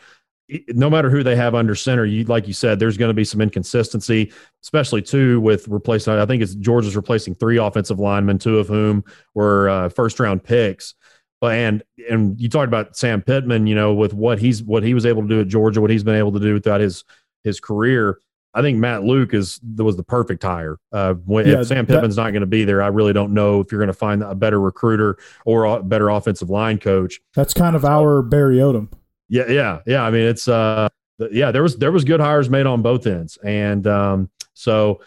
no 0.68 0.90
matter 0.90 1.10
who 1.10 1.22
they 1.22 1.36
have 1.36 1.54
under 1.54 1.74
center, 1.74 2.04
you 2.04 2.24
like 2.24 2.46
you 2.46 2.52
said, 2.52 2.78
there's 2.78 2.96
going 2.96 3.08
to 3.08 3.14
be 3.14 3.24
some 3.24 3.40
inconsistency, 3.40 4.32
especially 4.62 5.02
too 5.02 5.40
with 5.40 5.66
replacing. 5.68 6.14
I 6.14 6.26
think 6.26 6.42
it's 6.42 6.54
Georgia's 6.54 6.96
replacing 6.96 7.34
three 7.36 7.56
offensive 7.56 7.98
linemen, 7.98 8.38
two 8.38 8.58
of 8.58 8.68
whom 8.68 9.04
were 9.34 9.68
uh, 9.68 9.88
first 9.88 10.20
round 10.20 10.44
picks. 10.44 10.94
But 11.40 11.54
and 11.54 11.82
and 12.10 12.40
you 12.40 12.48
talked 12.48 12.68
about 12.68 12.96
Sam 12.96 13.22
Pittman, 13.22 13.66
you 13.66 13.74
know, 13.74 13.94
with 13.94 14.12
what 14.12 14.38
he's 14.38 14.62
what 14.62 14.82
he 14.82 14.94
was 14.94 15.06
able 15.06 15.22
to 15.22 15.28
do 15.28 15.40
at 15.40 15.48
Georgia, 15.48 15.80
what 15.80 15.90
he's 15.90 16.04
been 16.04 16.16
able 16.16 16.32
to 16.32 16.40
do 16.40 16.60
throughout 16.60 16.80
his 16.80 17.04
his 17.42 17.60
career. 17.60 18.18
I 18.56 18.62
think 18.62 18.78
Matt 18.78 19.02
Luke 19.02 19.34
is 19.34 19.60
was 19.76 19.96
the 19.96 20.04
perfect 20.04 20.42
hire. 20.42 20.78
Uh, 20.92 21.14
when, 21.14 21.46
yeah, 21.46 21.60
if 21.60 21.66
Sam 21.66 21.86
Pittman's 21.86 22.16
that, 22.16 22.22
not 22.22 22.30
going 22.30 22.42
to 22.42 22.46
be 22.46 22.64
there, 22.64 22.82
I 22.82 22.86
really 22.86 23.12
don't 23.12 23.32
know 23.34 23.60
if 23.60 23.72
you're 23.72 23.80
going 23.80 23.88
to 23.88 23.92
find 23.92 24.22
a 24.22 24.34
better 24.34 24.60
recruiter 24.60 25.18
or 25.44 25.64
a 25.64 25.82
better 25.82 26.08
offensive 26.08 26.50
line 26.50 26.78
coach. 26.78 27.20
That's 27.34 27.52
kind 27.52 27.74
of 27.74 27.84
our 27.84 28.22
Barry 28.22 28.58
Odom. 28.58 28.90
Yeah, 29.28 29.48
yeah, 29.48 29.80
yeah. 29.86 30.02
I 30.02 30.10
mean, 30.10 30.22
it's 30.22 30.48
uh, 30.48 30.88
yeah. 31.30 31.50
There 31.50 31.62
was 31.62 31.76
there 31.76 31.92
was 31.92 32.04
good 32.04 32.20
hires 32.20 32.50
made 32.50 32.66
on 32.66 32.82
both 32.82 33.06
ends, 33.06 33.38
and 33.38 33.86
um, 33.86 34.30
so, 34.52 35.00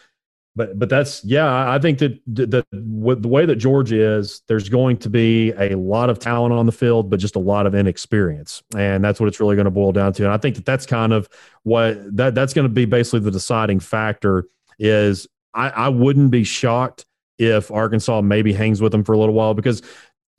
but 0.56 0.78
but 0.80 0.90
that's 0.90 1.24
yeah. 1.24 1.72
I 1.72 1.80
think 1.80 2.00
that 2.00 2.20
the, 2.26 2.66
with 2.74 3.22
the 3.22 3.28
way 3.28 3.46
that 3.46 3.58
George 3.58 3.92
is, 3.92 4.42
there's 4.48 4.70
going 4.70 4.98
to 4.98 5.10
be 5.10 5.52
a 5.52 5.76
lot 5.76 6.10
of 6.10 6.18
talent 6.20 6.54
on 6.54 6.66
the 6.66 6.72
field, 6.72 7.10
but 7.10 7.20
just 7.20 7.36
a 7.36 7.40
lot 7.40 7.68
of 7.68 7.76
inexperience, 7.76 8.64
and 8.76 9.04
that's 9.04 9.20
what 9.20 9.28
it's 9.28 9.40
really 9.40 9.56
going 9.56 9.66
to 9.66 9.72
boil 9.72 9.92
down 9.92 10.14
to. 10.14 10.24
And 10.24 10.34
I 10.34 10.38
think 10.38 10.56
that 10.56 10.66
that's 10.66 10.86
kind 10.86 11.14
of 11.14 11.30
what 11.64 11.98
that 12.18 12.34
that's 12.34 12.54
going 12.54 12.68
to 12.68 12.74
be 12.74 12.86
basically 12.86 13.20
the 13.20 13.32
deciding 13.32 13.80
factor. 13.80 14.46
Is 14.80 15.28
I, 15.54 15.70
I 15.70 15.90
wouldn't 15.90 16.32
be 16.32 16.44
shocked 16.44 17.06
if 17.38 17.72
Arkansas 17.72 18.22
maybe 18.22 18.54
hangs 18.54 18.82
with 18.82 18.92
them 18.92 19.04
for 19.04 19.14
a 19.14 19.18
little 19.18 19.36
while 19.36 19.54
because 19.54 19.82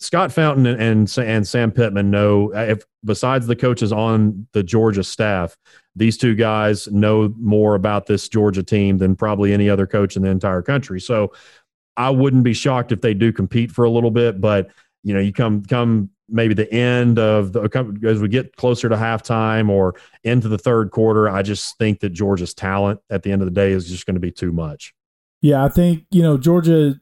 Scott 0.00 0.32
Fountain 0.32 0.66
and, 0.66 0.80
and, 0.80 1.18
and 1.18 1.46
Sam 1.46 1.72
Pittman 1.72 2.10
know 2.10 2.52
uh, 2.54 2.66
if 2.68 2.84
besides 3.04 3.46
the 3.46 3.56
coaches 3.56 3.92
on 3.92 4.46
the 4.52 4.62
Georgia 4.62 5.02
staff, 5.02 5.56
these 5.96 6.16
two 6.16 6.34
guys 6.34 6.88
know 6.88 7.34
more 7.38 7.74
about 7.74 8.06
this 8.06 8.28
Georgia 8.28 8.62
team 8.62 8.98
than 8.98 9.16
probably 9.16 9.52
any 9.52 9.68
other 9.68 9.86
coach 9.86 10.16
in 10.16 10.22
the 10.22 10.28
entire 10.28 10.62
country. 10.62 11.00
So 11.00 11.32
I 11.96 12.10
wouldn't 12.10 12.44
be 12.44 12.54
shocked 12.54 12.92
if 12.92 13.00
they 13.00 13.12
do 13.12 13.32
compete 13.32 13.72
for 13.72 13.84
a 13.84 13.90
little 13.90 14.12
bit, 14.12 14.40
but 14.40 14.70
you 15.02 15.14
know, 15.14 15.20
you 15.20 15.32
come 15.32 15.64
come 15.64 16.10
maybe 16.28 16.54
the 16.54 16.72
end 16.72 17.18
of 17.18 17.52
the 17.52 17.98
as 18.06 18.20
we 18.20 18.28
get 18.28 18.54
closer 18.56 18.88
to 18.88 18.96
halftime 18.96 19.68
or 19.68 19.94
into 20.22 20.48
the 20.48 20.58
third 20.58 20.90
quarter, 20.90 21.28
I 21.28 21.42
just 21.42 21.76
think 21.78 22.00
that 22.00 22.10
Georgia's 22.10 22.54
talent 22.54 23.00
at 23.10 23.22
the 23.22 23.32
end 23.32 23.42
of 23.42 23.46
the 23.46 23.52
day 23.52 23.72
is 23.72 23.88
just 23.88 24.06
going 24.06 24.14
to 24.14 24.20
be 24.20 24.30
too 24.30 24.52
much. 24.52 24.94
Yeah, 25.40 25.64
I 25.64 25.68
think 25.68 26.04
you 26.10 26.22
know 26.22 26.38
Georgia 26.38 27.00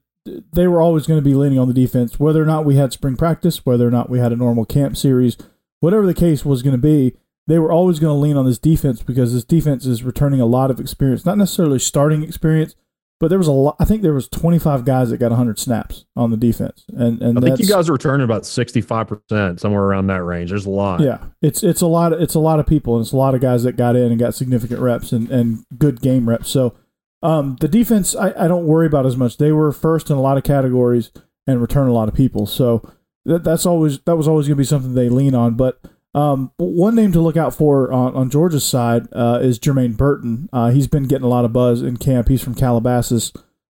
they 0.52 0.66
were 0.66 0.80
always 0.80 1.06
going 1.06 1.18
to 1.18 1.24
be 1.24 1.34
leaning 1.34 1.58
on 1.58 1.68
the 1.68 1.74
defense, 1.74 2.18
whether 2.18 2.42
or 2.42 2.46
not 2.46 2.64
we 2.64 2.76
had 2.76 2.92
spring 2.92 3.16
practice, 3.16 3.64
whether 3.64 3.86
or 3.86 3.90
not 3.90 4.10
we 4.10 4.18
had 4.18 4.32
a 4.32 4.36
normal 4.36 4.64
camp 4.64 4.96
series, 4.96 5.36
whatever 5.80 6.06
the 6.06 6.14
case 6.14 6.44
was 6.44 6.62
going 6.62 6.74
to 6.74 6.78
be. 6.78 7.16
They 7.48 7.60
were 7.60 7.70
always 7.70 8.00
going 8.00 8.12
to 8.12 8.18
lean 8.18 8.36
on 8.36 8.44
this 8.44 8.58
defense 8.58 9.02
because 9.02 9.32
this 9.32 9.44
defense 9.44 9.86
is 9.86 10.02
returning 10.02 10.40
a 10.40 10.46
lot 10.46 10.70
of 10.70 10.80
experience, 10.80 11.24
not 11.24 11.38
necessarily 11.38 11.78
starting 11.78 12.24
experience, 12.24 12.74
but 13.18 13.28
there 13.28 13.38
was 13.38 13.46
a 13.46 13.52
lot. 13.52 13.76
I 13.78 13.84
think 13.84 14.02
there 14.02 14.12
was 14.12 14.28
25 14.28 14.84
guys 14.84 15.10
that 15.10 15.18
got 15.18 15.30
100 15.30 15.58
snaps 15.58 16.04
on 16.16 16.30
the 16.30 16.36
defense, 16.36 16.84
and 16.88 17.22
and 17.22 17.38
I 17.38 17.40
think 17.40 17.60
you 17.60 17.66
guys 17.66 17.88
are 17.88 17.92
returning 17.92 18.24
about 18.24 18.44
65 18.44 19.06
percent, 19.06 19.60
somewhere 19.60 19.82
around 19.82 20.08
that 20.08 20.22
range. 20.22 20.50
There's 20.50 20.66
a 20.66 20.70
lot. 20.70 21.00
Yeah, 21.00 21.18
it's 21.40 21.62
it's 21.62 21.80
a 21.80 21.86
lot. 21.86 22.12
Of, 22.12 22.20
it's 22.20 22.34
a 22.34 22.40
lot 22.40 22.60
of 22.60 22.66
people, 22.66 22.96
and 22.96 23.04
it's 23.04 23.12
a 23.12 23.16
lot 23.16 23.34
of 23.34 23.40
guys 23.40 23.62
that 23.62 23.76
got 23.76 23.96
in 23.96 24.10
and 24.10 24.18
got 24.18 24.34
significant 24.34 24.80
reps 24.80 25.12
and 25.12 25.30
and 25.30 25.64
good 25.78 26.02
game 26.02 26.28
reps. 26.28 26.50
So 26.50 26.74
um, 27.22 27.56
the 27.60 27.68
defense, 27.68 28.14
I, 28.14 28.32
I 28.44 28.48
don't 28.48 28.66
worry 28.66 28.86
about 28.86 29.06
as 29.06 29.16
much. 29.16 29.36
They 29.36 29.52
were 29.52 29.72
first 29.72 30.10
in 30.10 30.16
a 30.16 30.20
lot 30.20 30.36
of 30.36 30.44
categories 30.44 31.10
and 31.46 31.60
return 31.60 31.88
a 31.88 31.92
lot 31.92 32.08
of 32.08 32.14
people. 32.14 32.46
So 32.46 32.88
that, 33.24 33.44
that's 33.44 33.66
always 33.66 34.00
that 34.00 34.16
was 34.16 34.28
always 34.28 34.46
going 34.46 34.56
to 34.56 34.60
be 34.60 34.64
something 34.64 34.94
they 34.94 35.08
lean 35.08 35.34
on. 35.34 35.54
But 35.54 35.80
um, 36.14 36.52
one 36.56 36.94
name 36.94 37.12
to 37.12 37.20
look 37.20 37.36
out 37.36 37.54
for 37.54 37.92
on, 37.92 38.14
on 38.14 38.30
Georgia's 38.30 38.64
side 38.64 39.06
uh, 39.12 39.40
is 39.42 39.58
Jermaine 39.58 39.96
Burton. 39.96 40.48
Uh, 40.52 40.70
he's 40.70 40.86
been 40.86 41.04
getting 41.04 41.24
a 41.26 41.28
lot 41.28 41.44
of 41.44 41.52
buzz 41.52 41.82
in 41.82 41.96
camp. 41.96 42.28
He's 42.28 42.42
from 42.42 42.54
Calabasas. 42.54 43.32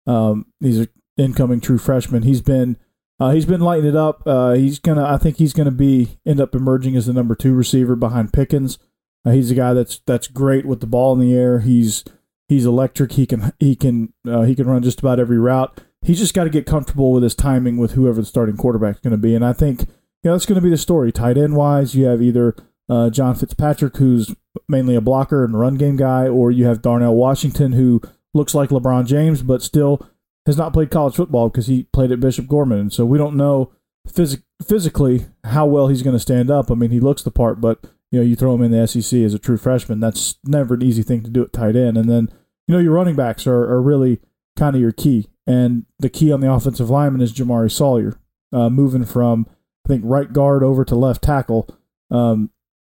Um, 0.06 0.46
he's 0.60 0.78
an 0.80 0.88
incoming 1.16 1.60
true 1.60 1.78
freshman. 1.78 2.22
He's 2.22 2.40
been 2.40 2.76
uh, 3.20 3.30
he's 3.30 3.46
been 3.46 3.60
lighting 3.60 3.88
it 3.88 3.96
up. 3.96 4.22
Uh, 4.26 4.52
he's 4.52 4.78
gonna. 4.78 5.04
I 5.04 5.16
think 5.16 5.38
he's 5.38 5.52
gonna 5.52 5.70
be 5.70 6.18
end 6.24 6.40
up 6.40 6.54
emerging 6.54 6.96
as 6.96 7.06
the 7.06 7.12
number 7.12 7.34
two 7.34 7.54
receiver 7.54 7.96
behind 7.96 8.32
Pickens. 8.32 8.78
Uh, 9.24 9.30
he's 9.30 9.50
a 9.50 9.56
guy 9.56 9.74
that's 9.74 10.00
that's 10.06 10.28
great 10.28 10.64
with 10.64 10.80
the 10.80 10.86
ball 10.86 11.12
in 11.14 11.20
the 11.20 11.34
air. 11.34 11.60
He's 11.60 12.04
he's 12.48 12.66
electric. 12.66 13.12
He 13.12 13.26
can 13.26 13.52
he 13.58 13.76
can 13.76 14.12
uh, 14.26 14.42
he 14.42 14.54
can 14.54 14.66
run 14.66 14.82
just 14.82 15.00
about 15.00 15.20
every 15.20 15.38
route. 15.38 15.80
He's 16.02 16.18
just 16.18 16.34
got 16.34 16.44
to 16.44 16.50
get 16.50 16.66
comfortable 16.66 17.12
with 17.12 17.22
his 17.22 17.34
timing 17.34 17.76
with 17.76 17.92
whoever 17.92 18.20
the 18.20 18.26
starting 18.26 18.56
quarterback 18.56 18.96
is 18.96 19.00
going 19.00 19.12
to 19.12 19.16
be. 19.16 19.34
And 19.34 19.44
I 19.44 19.52
think 19.52 19.82
you 19.82 19.86
know 20.24 20.32
that's 20.32 20.46
going 20.46 20.60
to 20.60 20.64
be 20.64 20.70
the 20.70 20.76
story. 20.76 21.12
Tight 21.12 21.38
end 21.38 21.56
wise, 21.56 21.94
you 21.94 22.06
have 22.06 22.22
either 22.22 22.54
uh, 22.88 23.10
John 23.10 23.34
Fitzpatrick, 23.34 23.96
who's 23.96 24.34
mainly 24.68 24.94
a 24.94 25.00
blocker 25.00 25.44
and 25.44 25.58
run 25.58 25.76
game 25.76 25.96
guy, 25.96 26.26
or 26.26 26.50
you 26.50 26.64
have 26.64 26.82
Darnell 26.82 27.14
Washington, 27.14 27.72
who 27.72 28.00
looks 28.34 28.54
like 28.54 28.70
LeBron 28.70 29.06
James, 29.06 29.42
but 29.42 29.62
still 29.62 30.06
has 30.46 30.56
not 30.56 30.72
played 30.72 30.90
college 30.90 31.14
football 31.14 31.48
because 31.50 31.66
he 31.66 31.84
played 31.92 32.10
at 32.10 32.20
Bishop 32.20 32.46
Gorman. 32.46 32.78
And 32.78 32.92
so 32.92 33.04
we 33.04 33.18
don't 33.18 33.36
know 33.36 33.72
phys- 34.08 34.42
physically 34.66 35.26
how 35.44 35.66
well 35.66 35.88
he's 35.88 36.02
going 36.02 36.16
to 36.16 36.20
stand 36.20 36.50
up. 36.50 36.70
I 36.70 36.74
mean, 36.74 36.90
he 36.90 37.00
looks 37.00 37.22
the 37.22 37.30
part, 37.30 37.60
but 37.60 37.84
you 38.10 38.18
know, 38.18 38.24
you 38.24 38.36
throw 38.36 38.54
him 38.54 38.62
in 38.62 38.70
the 38.70 38.86
SEC 38.86 39.20
as 39.20 39.34
a 39.34 39.38
true 39.38 39.56
freshman. 39.56 40.00
That's 40.00 40.38
never 40.44 40.74
an 40.74 40.82
easy 40.82 41.02
thing 41.02 41.22
to 41.24 41.30
do 41.30 41.42
at 41.42 41.52
tight 41.52 41.76
end. 41.76 41.96
And 41.98 42.08
then, 42.08 42.30
you 42.66 42.74
know, 42.74 42.80
your 42.80 42.92
running 42.92 43.16
backs 43.16 43.46
are, 43.46 43.64
are 43.64 43.82
really 43.82 44.20
kind 44.56 44.74
of 44.74 44.82
your 44.82 44.92
key. 44.92 45.28
And 45.46 45.86
the 45.98 46.10
key 46.10 46.32
on 46.32 46.40
the 46.40 46.52
offensive 46.52 46.90
lineman 46.90 47.20
is 47.20 47.32
Jamari 47.32 47.70
Salyer, 47.70 48.18
uh, 48.52 48.68
moving 48.70 49.04
from, 49.04 49.46
I 49.86 49.88
think, 49.88 50.02
right 50.04 50.32
guard 50.32 50.62
over 50.62 50.84
to 50.84 50.94
left 50.94 51.22
tackle. 51.22 51.68
Um, 52.10 52.50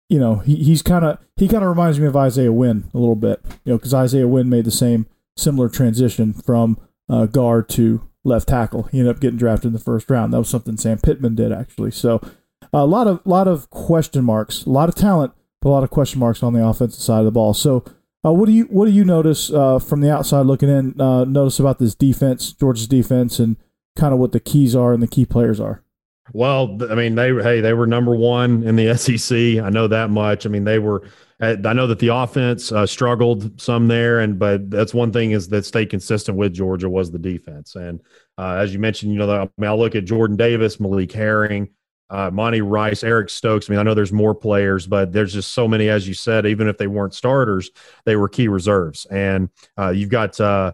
you 0.09 0.19
know, 0.19 0.35
he, 0.37 0.55
he's 0.55 0.81
kind 0.81 1.03
of 1.03 1.19
he 1.35 1.47
kind 1.47 1.63
of 1.63 1.69
reminds 1.69 1.99
me 1.99 2.07
of 2.07 2.15
Isaiah 2.15 2.51
Wynn 2.51 2.89
a 2.93 2.97
little 2.97 3.15
bit, 3.15 3.41
you 3.65 3.73
know, 3.73 3.77
because 3.77 3.93
Isaiah 3.93 4.27
Wynn 4.27 4.49
made 4.49 4.65
the 4.65 4.71
same 4.71 5.07
similar 5.35 5.69
transition 5.69 6.33
from 6.33 6.79
uh, 7.09 7.25
guard 7.25 7.69
to 7.69 8.07
left 8.23 8.47
tackle. 8.47 8.83
He 8.83 8.99
ended 8.99 9.15
up 9.15 9.21
getting 9.21 9.37
drafted 9.37 9.67
in 9.67 9.73
the 9.73 9.79
first 9.79 10.09
round. 10.09 10.33
That 10.33 10.39
was 10.39 10.49
something 10.49 10.77
Sam 10.77 10.97
Pittman 10.97 11.35
did 11.35 11.51
actually. 11.51 11.91
So 11.91 12.21
a 12.73 12.85
lot 12.85 13.07
of 13.07 13.21
lot 13.25 13.47
of 13.47 13.69
question 13.69 14.23
marks, 14.23 14.65
a 14.65 14.69
lot 14.69 14.89
of 14.89 14.95
talent, 14.95 15.33
but 15.61 15.69
a 15.69 15.71
lot 15.71 15.83
of 15.83 15.89
question 15.89 16.19
marks 16.19 16.43
on 16.43 16.53
the 16.53 16.65
offensive 16.65 17.01
side 17.01 17.19
of 17.19 17.25
the 17.25 17.31
ball. 17.31 17.53
So, 17.53 17.83
uh, 18.25 18.33
what 18.33 18.47
do 18.47 18.51
you 18.51 18.65
what 18.65 18.85
do 18.85 18.91
you 18.91 19.05
notice 19.05 19.51
uh, 19.51 19.79
from 19.79 20.01
the 20.01 20.11
outside 20.11 20.45
looking 20.45 20.69
in? 20.69 20.99
Uh, 20.99 21.23
notice 21.25 21.59
about 21.59 21.79
this 21.79 21.95
defense, 21.95 22.51
Georgia's 22.53 22.87
defense, 22.87 23.39
and 23.39 23.57
kind 23.95 24.13
of 24.13 24.19
what 24.19 24.31
the 24.31 24.39
keys 24.39 24.75
are 24.75 24.93
and 24.93 25.01
the 25.01 25.07
key 25.07 25.25
players 25.25 25.59
are. 25.59 25.83
Well, 26.33 26.77
I 26.89 26.95
mean, 26.95 27.15
they 27.15 27.33
hey, 27.33 27.61
they 27.61 27.73
were 27.73 27.87
number 27.87 28.15
one 28.15 28.63
in 28.63 28.75
the 28.75 28.95
SEC. 28.97 29.63
I 29.63 29.69
know 29.69 29.87
that 29.87 30.09
much. 30.09 30.45
I 30.45 30.49
mean, 30.49 30.63
they 30.63 30.79
were. 30.79 31.07
I 31.39 31.53
know 31.55 31.85
that 31.85 31.99
the 31.99 32.07
offense 32.07 32.71
uh, 32.71 32.87
struggled 32.87 33.61
some 33.61 33.87
there, 33.87 34.19
and 34.19 34.39
but 34.39 34.71
that's 34.71 34.93
one 34.93 35.13
thing 35.13 35.31
is 35.31 35.47
that 35.49 35.65
stayed 35.65 35.91
consistent 35.91 36.35
with 36.35 36.51
Georgia 36.51 36.89
was 36.89 37.11
the 37.11 37.19
defense. 37.19 37.75
And 37.75 38.01
uh, 38.39 38.55
as 38.55 38.73
you 38.73 38.79
mentioned, 38.79 39.13
you 39.13 39.19
know, 39.19 39.29
I 39.31 39.47
mean, 39.57 39.69
I 39.69 39.73
look 39.73 39.95
at 39.95 40.05
Jordan 40.05 40.35
Davis, 40.35 40.79
Malik 40.79 41.11
Herring, 41.11 41.69
uh, 42.09 42.29
Monty 42.31 42.61
Rice, 42.61 43.03
Eric 43.03 43.29
Stokes. 43.29 43.69
I 43.69 43.73
mean, 43.73 43.79
I 43.79 43.83
know 43.83 43.93
there's 43.93 44.13
more 44.13 44.35
players, 44.35 44.87
but 44.87 45.11
there's 45.11 45.33
just 45.33 45.51
so 45.51 45.67
many, 45.67 45.89
as 45.89 46.07
you 46.07 46.13
said, 46.13 46.45
even 46.45 46.67
if 46.67 46.77
they 46.77 46.87
weren't 46.87 47.13
starters, 47.13 47.69
they 48.05 48.15
were 48.15 48.29
key 48.29 48.47
reserves. 48.47 49.05
And 49.05 49.49
uh, 49.77 49.89
you've 49.89 50.09
got, 50.09 50.39
uh, 50.39 50.71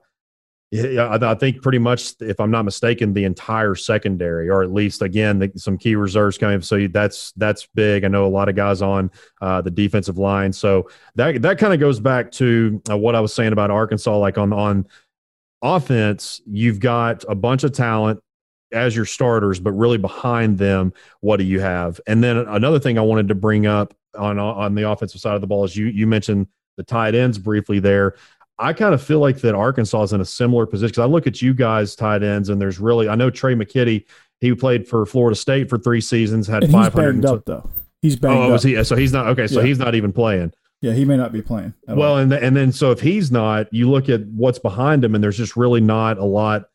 I 0.76 1.36
think 1.36 1.62
pretty 1.62 1.78
much, 1.78 2.16
if 2.20 2.40
I'm 2.40 2.50
not 2.50 2.66
mistaken, 2.66 3.14
the 3.14 3.26
entire 3.26 3.76
secondary, 3.76 4.50
or 4.50 4.64
at 4.64 4.74
least 4.74 5.04
again, 5.04 5.38
the, 5.38 5.52
some 5.56 5.78
key 5.78 5.96
reserves 5.96 6.38
coming. 6.38 6.62
So 6.62 6.88
that's 6.88 7.32
that's 7.34 7.68
big. 7.76 8.04
I 8.04 8.08
know 8.08 8.26
a 8.26 8.28
lot 8.28 8.50
of 8.50 8.56
guys 8.56 8.82
on 8.82 9.12
uh, 9.40 9.62
the 9.62 9.70
defensive 9.70 10.18
line. 10.18 10.52
So 10.52 10.90
that 11.14 11.44
that 11.44 11.60
kind 11.60 11.74
of 11.74 11.80
goes 11.80 12.00
back 12.00 12.32
to 12.34 12.82
uh, 12.90 12.98
what 12.98 13.14
I 13.14 13.20
was 13.20 13.36
saying 13.36 13.54
about 13.54 13.70
Arkansas. 13.70 14.18
Like 14.18 14.40
on 14.40 14.52
on 14.52 14.88
offense, 15.62 16.42
you've 16.48 16.80
got 16.80 17.24
a 17.30 17.36
bunch 17.36 17.64
of 17.64 17.72
talent 17.72 18.20
as 18.74 18.96
your 18.96 19.06
starters, 19.06 19.60
but 19.60 19.72
really 19.72 19.98
behind 19.98 20.58
them, 20.58 20.94
what 21.22 21.38
do 21.38 21.44
you 21.44 21.60
have? 21.60 22.02
And 22.08 22.24
then 22.24 22.38
another 22.38 22.80
thing 22.80 22.98
I 22.98 23.02
wanted 23.02 23.28
to 23.30 23.36
bring 23.36 23.66
up 23.66 23.94
on 24.16 24.40
on 24.40 24.76
the 24.76 24.90
offensive 24.90 25.22
side 25.22 25.36
of 25.36 25.42
the 25.42 25.48
ball 25.48 25.64
is 25.64 25.76
you 25.76 25.88
you 25.88 26.08
mentioned 26.08 26.48
the 26.78 26.84
tight 26.84 27.16
ends 27.16 27.38
briefly 27.38 27.80
there. 27.80 28.16
I 28.60 28.74
kind 28.74 28.94
of 28.94 29.02
feel 29.02 29.20
like 29.20 29.42
that 29.42 29.56
Arkansas 29.56 30.04
is 30.04 30.14
in 30.14 30.22
a 30.22 30.26
similar 30.26 30.66
position 30.66 30.90
because 30.90 31.04
I 31.04 31.06
look 31.06 31.26
at 31.26 31.42
you 31.42 31.54
guys 31.54 31.96
tight 31.96 32.22
ends 32.22 32.50
and 32.50 32.62
there's 32.62 32.80
really 32.80 33.10
I 33.10 33.16
know 33.16 33.30
Tre' 33.30 33.54
McKitty 33.54 34.06
he 34.42 34.54
played 34.54 34.88
for 34.88 35.06
Florida 35.06 35.36
State 35.36 35.70
for 35.70 35.78
three 35.78 36.02
seasons 36.02 36.48
had 36.48 36.70
five 36.70 36.94
hundred 36.94 37.26
up 37.26 37.46
though 37.46 37.68
he's 38.02 38.16
banged 38.16 38.38
oh, 38.38 38.52
oh 38.52 38.56
up. 38.56 38.64
He, 38.64 38.84
so 38.84 38.96
he's 38.96 39.14
not 39.14 39.28
okay 39.28 39.48
so 39.48 39.60
yeah. 39.62 39.68
he's 39.68 39.80
not 39.80 39.96
even 39.96 40.12
playing. 40.12 40.54
Yeah, 40.84 40.92
he 40.92 41.06
may 41.06 41.16
not 41.16 41.32
be 41.32 41.42
playing. 41.42 41.74
Well, 41.88 42.12
all. 42.12 42.18
and 42.18 42.34
and 42.34 42.58
then 42.58 42.74
so 42.74 42.92
if 42.92 43.00
he's 43.00 43.32
not, 43.32 43.74
you 43.74 43.90
look 43.90 44.10
at 44.10 44.26
what's 44.26 44.60
behind 44.60 45.02
him, 45.02 45.16
and 45.16 45.24
there's 45.24 45.38
just 45.38 45.56
really 45.56 45.80
not 45.80 46.18
a 46.18 46.26
lot 46.26 46.66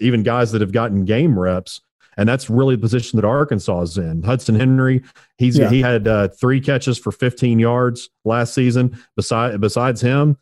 even 0.00 0.22
guys 0.22 0.52
that 0.52 0.60
have 0.60 0.72
gotten 0.72 1.04
game 1.04 1.38
reps. 1.38 1.80
And 2.16 2.28
that's 2.28 2.48
really 2.48 2.76
the 2.76 2.80
position 2.80 3.16
that 3.16 3.26
Arkansas 3.26 3.82
is 3.82 3.98
in. 3.98 4.22
Hudson 4.22 4.54
Henry, 4.54 5.02
he's 5.36 5.58
yeah. 5.58 5.68
he 5.68 5.80
had 5.80 6.06
uh, 6.06 6.28
three 6.28 6.60
catches 6.60 6.96
for 6.96 7.10
15 7.10 7.58
yards 7.58 8.08
last 8.24 8.54
season. 8.54 8.96
Besides 9.16 9.58
besides 9.58 10.00
him, 10.00 10.38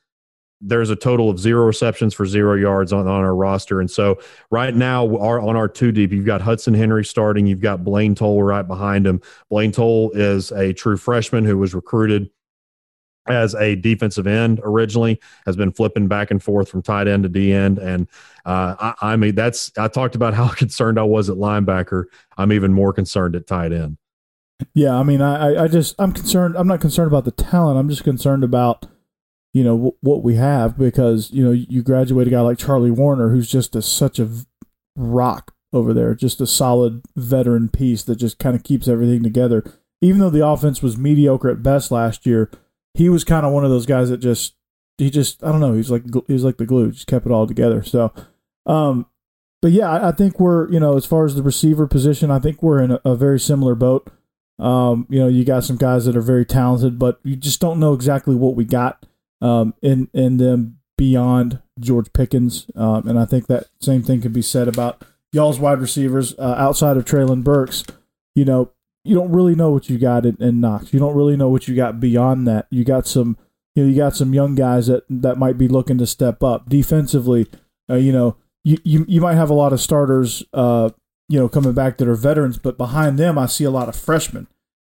there's 0.62 0.90
a 0.90 0.96
total 0.96 1.28
of 1.28 1.38
zero 1.40 1.64
receptions 1.66 2.14
for 2.14 2.24
zero 2.24 2.54
yards 2.54 2.92
on, 2.92 3.08
on 3.08 3.20
our 3.20 3.34
roster. 3.34 3.80
And 3.80 3.90
so 3.90 4.20
right 4.50 4.74
now, 4.74 5.16
our, 5.18 5.40
on 5.40 5.56
our 5.56 5.66
two 5.66 5.90
deep, 5.90 6.12
you've 6.12 6.24
got 6.24 6.40
Hudson 6.40 6.72
Henry 6.72 7.04
starting. 7.04 7.46
You've 7.46 7.60
got 7.60 7.84
Blaine 7.84 8.14
Toll 8.14 8.42
right 8.42 8.66
behind 8.66 9.06
him. 9.06 9.20
Blaine 9.50 9.72
Toll 9.72 10.12
is 10.12 10.52
a 10.52 10.72
true 10.72 10.96
freshman 10.96 11.44
who 11.44 11.58
was 11.58 11.74
recruited 11.74 12.30
as 13.28 13.54
a 13.54 13.76
defensive 13.76 14.26
end 14.26 14.60
originally 14.64 15.20
has 15.46 15.56
been 15.56 15.72
flipping 15.72 16.08
back 16.08 16.30
and 16.30 16.42
forth 16.42 16.68
from 16.68 16.82
tight 16.82 17.06
end 17.06 17.22
to 17.22 17.28
D 17.28 17.52
end. 17.52 17.78
And 17.78 18.08
uh, 18.44 18.74
I, 18.78 19.12
I, 19.12 19.16
mean, 19.16 19.34
that's, 19.34 19.70
I 19.78 19.88
talked 19.88 20.14
about 20.14 20.34
how 20.34 20.48
concerned 20.54 20.98
I 20.98 21.04
was 21.04 21.30
at 21.30 21.36
linebacker. 21.36 22.04
I'm 22.36 22.52
even 22.52 22.72
more 22.72 22.92
concerned 22.92 23.36
at 23.36 23.46
tight 23.46 23.72
end. 23.72 23.98
Yeah. 24.74 24.96
I 24.96 25.02
mean, 25.02 25.20
I, 25.20 25.64
I 25.64 25.68
just, 25.68 25.94
I'm 25.98 26.12
concerned. 26.12 26.56
I'm 26.56 26.68
not 26.68 26.80
concerned 26.80 27.08
about 27.08 27.24
the 27.24 27.32
talent. 27.32 27.78
I'm 27.78 27.88
just 27.88 28.04
concerned 28.04 28.44
about, 28.44 28.86
you 29.52 29.64
know, 29.64 29.76
w- 29.76 29.96
what 30.00 30.22
we 30.22 30.36
have 30.36 30.78
because, 30.78 31.30
you 31.32 31.44
know, 31.44 31.50
you 31.50 31.82
graduate 31.82 32.26
a 32.26 32.30
guy 32.30 32.40
like 32.40 32.58
Charlie 32.58 32.90
Woerner, 32.90 33.30
who's 33.30 33.50
just 33.50 33.74
a, 33.76 33.82
such 33.82 34.18
a 34.18 34.28
rock 34.96 35.52
over 35.72 35.92
there, 35.92 36.14
just 36.14 36.40
a 36.40 36.46
solid 36.46 37.02
veteran 37.16 37.68
piece 37.68 38.02
that 38.04 38.16
just 38.16 38.38
kind 38.38 38.54
of 38.54 38.62
keeps 38.62 38.88
everything 38.88 39.22
together. 39.22 39.64
Even 40.00 40.20
though 40.20 40.30
the 40.30 40.46
offense 40.46 40.82
was 40.82 40.96
mediocre 40.98 41.48
at 41.48 41.62
best 41.62 41.90
last 41.90 42.26
year, 42.26 42.50
he 42.94 43.08
was 43.08 43.24
kind 43.24 43.46
of 43.46 43.52
one 43.52 43.64
of 43.64 43.70
those 43.70 43.86
guys 43.86 44.10
that 44.10 44.18
just 44.18 44.54
he 44.98 45.10
just 45.10 45.42
I 45.42 45.50
don't 45.50 45.60
know 45.60 45.74
he's 45.74 45.90
like 45.90 46.04
he's 46.26 46.44
like 46.44 46.58
the 46.58 46.66
glue 46.66 46.92
just 46.92 47.06
kept 47.06 47.26
it 47.26 47.32
all 47.32 47.46
together. 47.46 47.82
So, 47.82 48.12
um, 48.66 49.06
but 49.60 49.72
yeah, 49.72 49.90
I, 49.90 50.08
I 50.08 50.12
think 50.12 50.38
we're 50.38 50.70
you 50.70 50.80
know 50.80 50.96
as 50.96 51.06
far 51.06 51.24
as 51.24 51.34
the 51.34 51.42
receiver 51.42 51.86
position, 51.86 52.30
I 52.30 52.38
think 52.38 52.62
we're 52.62 52.82
in 52.82 52.92
a, 52.92 53.00
a 53.04 53.16
very 53.16 53.40
similar 53.40 53.74
boat. 53.74 54.10
Um, 54.58 55.06
you 55.08 55.18
know, 55.18 55.28
you 55.28 55.44
got 55.44 55.64
some 55.64 55.76
guys 55.76 56.04
that 56.04 56.16
are 56.16 56.22
very 56.22 56.44
talented, 56.44 56.98
but 56.98 57.18
you 57.24 57.36
just 57.36 57.60
don't 57.60 57.80
know 57.80 57.94
exactly 57.94 58.34
what 58.34 58.54
we 58.54 58.64
got 58.64 59.04
um, 59.40 59.74
in 59.82 60.08
in 60.12 60.36
them 60.36 60.78
beyond 60.96 61.60
George 61.80 62.12
Pickens, 62.12 62.70
um, 62.76 63.08
and 63.08 63.18
I 63.18 63.24
think 63.24 63.46
that 63.46 63.66
same 63.80 64.02
thing 64.02 64.20
could 64.20 64.32
be 64.32 64.42
said 64.42 64.68
about 64.68 65.02
y'all's 65.32 65.58
wide 65.58 65.80
receivers 65.80 66.38
uh, 66.38 66.54
outside 66.58 66.96
of 66.96 67.04
Treylon 67.04 67.42
Burks. 67.42 67.82
You 68.34 68.44
know, 68.44 68.70
you 69.04 69.14
don't 69.14 69.32
really 69.32 69.54
know 69.54 69.70
what 69.70 69.88
you 69.90 69.98
got 69.98 70.24
in, 70.24 70.36
in 70.40 70.60
Knox. 70.60 70.92
You 70.92 71.00
don't 71.00 71.16
really 71.16 71.36
know 71.36 71.48
what 71.48 71.68
you 71.68 71.74
got 71.74 72.00
beyond 72.00 72.46
that. 72.46 72.66
You 72.70 72.84
got 72.84 73.06
some, 73.06 73.36
you 73.74 73.82
know, 73.82 73.90
you 73.90 73.96
got 73.96 74.16
some 74.16 74.34
young 74.34 74.54
guys 74.54 74.86
that 74.86 75.04
that 75.08 75.38
might 75.38 75.58
be 75.58 75.68
looking 75.68 75.98
to 75.98 76.06
step 76.06 76.42
up 76.42 76.68
defensively. 76.68 77.48
Uh, 77.90 77.96
you 77.96 78.12
know, 78.12 78.36
you, 78.64 78.78
you 78.84 79.04
you 79.08 79.20
might 79.20 79.34
have 79.34 79.50
a 79.50 79.54
lot 79.54 79.72
of 79.72 79.80
starters, 79.80 80.44
uh, 80.52 80.90
you 81.28 81.38
know, 81.38 81.48
coming 81.48 81.72
back 81.72 81.98
that 81.98 82.08
are 82.08 82.14
veterans, 82.14 82.58
but 82.58 82.78
behind 82.78 83.18
them, 83.18 83.38
I 83.38 83.46
see 83.46 83.64
a 83.64 83.70
lot 83.70 83.88
of 83.88 83.96
freshmen. 83.96 84.46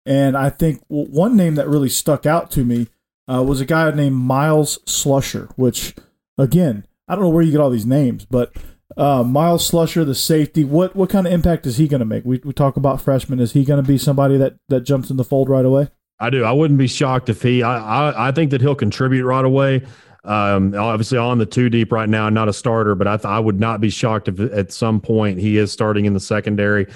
And 0.06 0.36
I 0.36 0.50
think 0.50 0.84
one 0.88 1.38
name 1.38 1.56
that 1.56 1.70
really 1.70 1.89
stuck 1.89 2.26
out 2.26 2.52
to 2.52 2.66
me 2.66 2.88
uh, 3.32 3.42
was 3.42 3.62
a 3.62 3.66
guy 3.66 3.89
named 3.92 4.16
Myles 4.16 4.80
Slusher, 4.86 5.50
which, 5.56 5.96
again, 6.38 6.86
I 7.08 7.16
don't 7.16 7.24
know 7.24 7.30
where 7.30 7.44
you 7.44 7.52
get 7.52 7.62
all 7.62 7.70
these 7.70 7.86
names, 7.86 8.26
but 8.26 8.54
uh, 8.98 9.24
Myles 9.24 9.70
Slusher, 9.70 10.06
the 10.06 10.16
safety, 10.16 10.64
what 10.64 10.96
what 10.96 11.10
kind 11.10 11.28
of 11.28 11.34
impact 11.34 11.66
is 11.66 11.78
he 11.78 11.88
going 11.88 12.00
to 12.00 12.06
make? 12.06 12.26
We, 12.26 12.42
we 12.44 12.54
talk 12.54 12.78
about 12.78 13.02
freshmen. 13.02 13.40
Is 13.40 13.54
he 13.54 13.66
going 13.66 13.82
to 13.82 13.88
be 13.88 13.98
somebody 13.98 14.38
that, 14.38 14.56
that 14.70 14.82
jumps 14.82 15.10
in 15.10 15.18
the 15.18 15.24
fold 15.24 15.50
right 15.50 15.66
away? 15.66 15.90
I 16.20 16.30
do. 16.30 16.44
I 16.44 16.52
wouldn't 16.52 16.78
be 16.78 16.88
shocked 16.88 17.30
if 17.30 17.42
he. 17.42 17.64
I 17.64 17.78
I, 17.78 18.30
I 18.30 18.32
think 18.32 18.52
that 18.52 18.62
he'll 18.62 18.76
contribute 18.76 19.26
right 19.26 19.46
away. 19.46 19.84
Um, 20.26 20.74
obviously 20.74 21.18
on 21.18 21.38
the 21.38 21.46
two 21.46 21.70
deep 21.70 21.92
right 21.92 22.08
now, 22.08 22.30
not 22.30 22.48
a 22.48 22.54
starter, 22.54 22.96
but 22.96 23.08
I 23.08 23.18
th- 23.18 23.26
I 23.26 23.40
would 23.40 23.60
not 23.60 23.82
be 23.82 23.90
shocked 23.90 24.30
if 24.30 24.40
at 24.40 24.72
some 24.72 25.02
point 25.02 25.38
he 25.38 25.58
is 25.58 25.72
starting 25.72 26.06
in 26.06 26.14
the 26.14 26.20
secondary. 26.22 26.88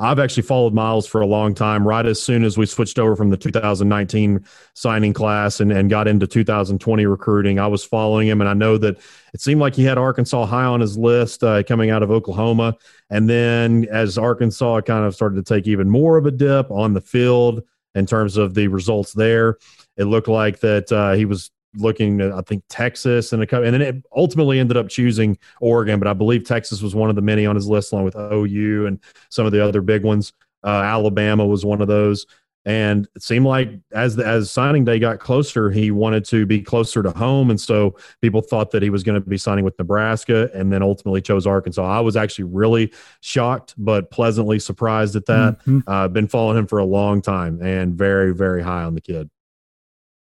I've 0.00 0.18
actually 0.18 0.44
followed 0.44 0.72
Myles 0.72 1.06
for 1.06 1.20
a 1.20 1.26
long 1.26 1.54
time. 1.54 1.86
Right 1.86 2.06
as 2.06 2.20
soon 2.20 2.42
as 2.42 2.56
we 2.56 2.64
switched 2.64 2.98
over 2.98 3.14
from 3.14 3.28
the 3.28 3.36
2019 3.36 4.44
signing 4.72 5.12
class 5.12 5.60
and, 5.60 5.70
and 5.70 5.90
got 5.90 6.08
into 6.08 6.26
2020 6.26 7.04
recruiting, 7.04 7.58
I 7.58 7.66
was 7.66 7.84
following 7.84 8.26
him, 8.26 8.40
and 8.40 8.48
I 8.48 8.54
know 8.54 8.78
that 8.78 8.98
it 9.34 9.42
seemed 9.42 9.60
like 9.60 9.74
he 9.74 9.84
had 9.84 9.98
Arkansas 9.98 10.46
high 10.46 10.64
on 10.64 10.80
his 10.80 10.96
list 10.96 11.44
uh, 11.44 11.62
coming 11.62 11.90
out 11.90 12.02
of 12.02 12.10
Oklahoma. 12.10 12.76
And 13.10 13.28
then 13.28 13.86
as 13.90 14.16
Arkansas 14.16 14.80
kind 14.80 15.04
of 15.04 15.14
started 15.14 15.44
to 15.44 15.54
take 15.54 15.68
even 15.68 15.90
more 15.90 16.16
of 16.16 16.24
a 16.24 16.30
dip 16.30 16.70
on 16.70 16.94
the 16.94 17.02
field 17.02 17.62
in 17.94 18.06
terms 18.06 18.38
of 18.38 18.54
the 18.54 18.68
results 18.68 19.12
there, 19.12 19.58
it 19.98 20.04
looked 20.04 20.28
like 20.28 20.60
that 20.60 20.90
uh, 20.90 21.12
he 21.12 21.26
was 21.26 21.50
looking 21.76 22.20
at, 22.20 22.32
I 22.32 22.40
think, 22.42 22.64
Texas 22.68 23.32
and 23.32 23.42
a 23.42 23.46
couple, 23.46 23.64
and 23.64 23.74
then 23.74 23.82
it 23.82 23.96
ultimately 24.14 24.58
ended 24.58 24.76
up 24.76 24.88
choosing 24.88 25.38
Oregon, 25.60 25.98
but 25.98 26.08
I 26.08 26.12
believe 26.12 26.44
Texas 26.44 26.82
was 26.82 26.94
one 26.94 27.10
of 27.10 27.16
the 27.16 27.22
many 27.22 27.46
on 27.46 27.54
his 27.54 27.68
list, 27.68 27.92
along 27.92 28.04
with 28.04 28.16
OU 28.16 28.86
and 28.86 28.98
some 29.28 29.46
of 29.46 29.52
the 29.52 29.64
other 29.64 29.80
big 29.80 30.04
ones. 30.04 30.32
Uh, 30.64 30.68
Alabama 30.68 31.46
was 31.46 31.64
one 31.64 31.80
of 31.80 31.88
those. 31.88 32.26
And 32.66 33.08
it 33.16 33.22
seemed 33.22 33.46
like 33.46 33.70
as 33.92 34.16
the, 34.16 34.26
as 34.26 34.50
signing 34.50 34.84
day 34.84 34.98
got 34.98 35.18
closer, 35.18 35.70
he 35.70 35.90
wanted 35.90 36.26
to 36.26 36.44
be 36.44 36.60
closer 36.60 37.02
to 37.02 37.10
home, 37.10 37.48
and 37.48 37.58
so 37.58 37.96
people 38.20 38.42
thought 38.42 38.70
that 38.72 38.82
he 38.82 38.90
was 38.90 39.02
going 39.02 39.18
to 39.20 39.26
be 39.26 39.38
signing 39.38 39.64
with 39.64 39.78
Nebraska, 39.78 40.50
and 40.52 40.70
then 40.70 40.82
ultimately 40.82 41.22
chose 41.22 41.46
Arkansas. 41.46 41.82
I 41.82 42.00
was 42.00 42.16
actually 42.16 42.44
really 42.44 42.92
shocked, 43.22 43.74
but 43.78 44.10
pleasantly 44.10 44.58
surprised 44.58 45.16
at 45.16 45.24
that. 45.24 45.64
Mhm. 45.64 45.82
Uh, 45.86 46.08
been 46.08 46.28
following 46.28 46.58
him 46.58 46.66
for 46.66 46.78
a 46.78 46.84
long 46.84 47.22
time, 47.22 47.62
and 47.62 47.94
very 47.94 48.34
very 48.34 48.62
high 48.62 48.82
on 48.82 48.94
the 48.94 49.00
kid. 49.00 49.30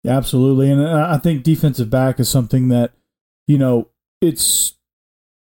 Yeah, 0.03 0.15
absolutely. 0.17 0.71
And 0.71 0.81
I 0.81 1.17
think 1.17 1.43
defensive 1.43 1.89
back 1.89 2.19
is 2.19 2.29
something 2.29 2.69
that, 2.69 2.93
you 3.47 3.57
know, 3.57 3.89
it's 4.21 4.73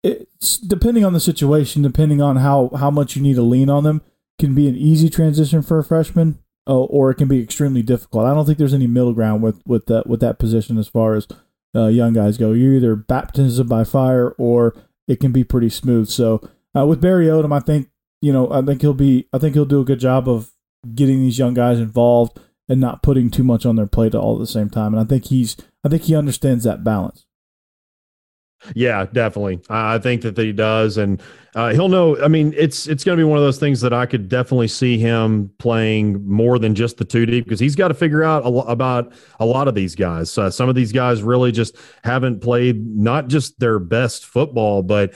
it's 0.02 0.58
depending 0.58 1.04
on 1.04 1.14
the 1.14 1.20
situation, 1.20 1.82
depending 1.82 2.20
on 2.20 2.36
how 2.36 2.70
how 2.76 2.90
much 2.90 3.16
you 3.16 3.22
need 3.22 3.36
to 3.36 3.42
lean 3.42 3.70
on 3.70 3.84
them, 3.84 4.02
can 4.38 4.54
be 4.54 4.68
an 4.68 4.76
easy 4.76 5.08
transition 5.08 5.62
for 5.62 5.78
a 5.78 5.84
freshman, 5.84 6.38
uh, 6.68 6.76
or 6.76 7.10
it 7.10 7.14
can 7.14 7.28
be 7.28 7.42
extremely 7.42 7.82
difficult. 7.82 8.26
I 8.26 8.34
don't 8.34 8.44
think 8.44 8.58
there's 8.58 8.74
any 8.74 8.86
middle 8.86 9.14
ground 9.14 9.42
with 9.42 9.62
with 9.66 9.86
that 9.86 10.06
with 10.06 10.20
that 10.20 10.38
position 10.38 10.76
as 10.76 10.88
far 10.88 11.14
as 11.14 11.26
uh, 11.74 11.86
young 11.86 12.12
guys 12.12 12.36
go. 12.36 12.52
You're 12.52 12.74
either 12.74 12.96
baptism 12.96 13.66
by 13.66 13.84
fire 13.84 14.30
or 14.36 14.74
it 15.08 15.20
can 15.20 15.32
be 15.32 15.44
pretty 15.44 15.70
smooth. 15.70 16.08
So 16.08 16.46
uh, 16.76 16.86
with 16.86 17.00
Barry 17.00 17.26
Odom, 17.26 17.54
I 17.54 17.60
think 17.60 17.88
you 18.20 18.32
know 18.32 18.50
I 18.52 18.60
think 18.60 18.82
he'll 18.82 18.92
be 18.92 19.26
I 19.32 19.38
think 19.38 19.54
he'll 19.54 19.64
do 19.64 19.80
a 19.80 19.86
good 19.86 20.00
job 20.00 20.28
of 20.28 20.50
getting 20.94 21.20
these 21.20 21.38
young 21.38 21.54
guys 21.54 21.78
involved 21.78 22.38
and 22.68 22.80
not 22.80 23.02
putting 23.02 23.30
too 23.30 23.44
much 23.44 23.66
on 23.66 23.76
their 23.76 23.86
plate 23.86 24.14
all 24.14 24.34
at 24.34 24.40
the 24.40 24.46
same 24.46 24.70
time. 24.70 24.94
And 24.94 25.00
I 25.00 25.04
think 25.04 25.26
he's 25.26 25.56
I 25.84 25.88
think 25.88 26.02
he 26.02 26.16
understands 26.16 26.64
that 26.64 26.84
balance. 26.84 27.26
Yeah, 28.74 29.04
definitely. 29.12 29.60
I 29.68 29.98
think 29.98 30.22
that 30.22 30.38
he 30.38 30.52
does, 30.52 30.96
and 30.96 31.20
uh, 31.54 31.72
he'll 31.72 31.88
know. 31.88 32.20
I 32.22 32.28
mean, 32.28 32.54
it's 32.56 32.86
it's 32.86 33.04
going 33.04 33.18
to 33.18 33.20
be 33.20 33.28
one 33.28 33.36
of 33.36 33.44
those 33.44 33.58
things 33.58 33.80
that 33.82 33.92
I 33.92 34.06
could 34.06 34.28
definitely 34.28 34.68
see 34.68 34.96
him 34.96 35.50
playing 35.58 36.26
more 36.26 36.58
than 36.58 36.74
just 36.74 36.96
the 36.96 37.04
two 37.04 37.26
deep 37.26 37.44
because 37.44 37.60
he's 37.60 37.76
got 37.76 37.88
to 37.88 37.94
figure 37.94 38.24
out 38.24 38.44
a 38.44 38.48
about 38.48 39.12
a 39.38 39.44
lot 39.44 39.68
of 39.68 39.74
these 39.74 39.94
guys. 39.94 40.30
Some 40.30 40.68
of 40.68 40.74
these 40.74 40.92
guys 40.92 41.22
really 41.22 41.52
just 41.52 41.76
haven't 42.04 42.40
played 42.40 42.86
not 42.86 43.28
just 43.28 43.58
their 43.60 43.78
best 43.78 44.24
football, 44.24 44.82
but 44.82 45.14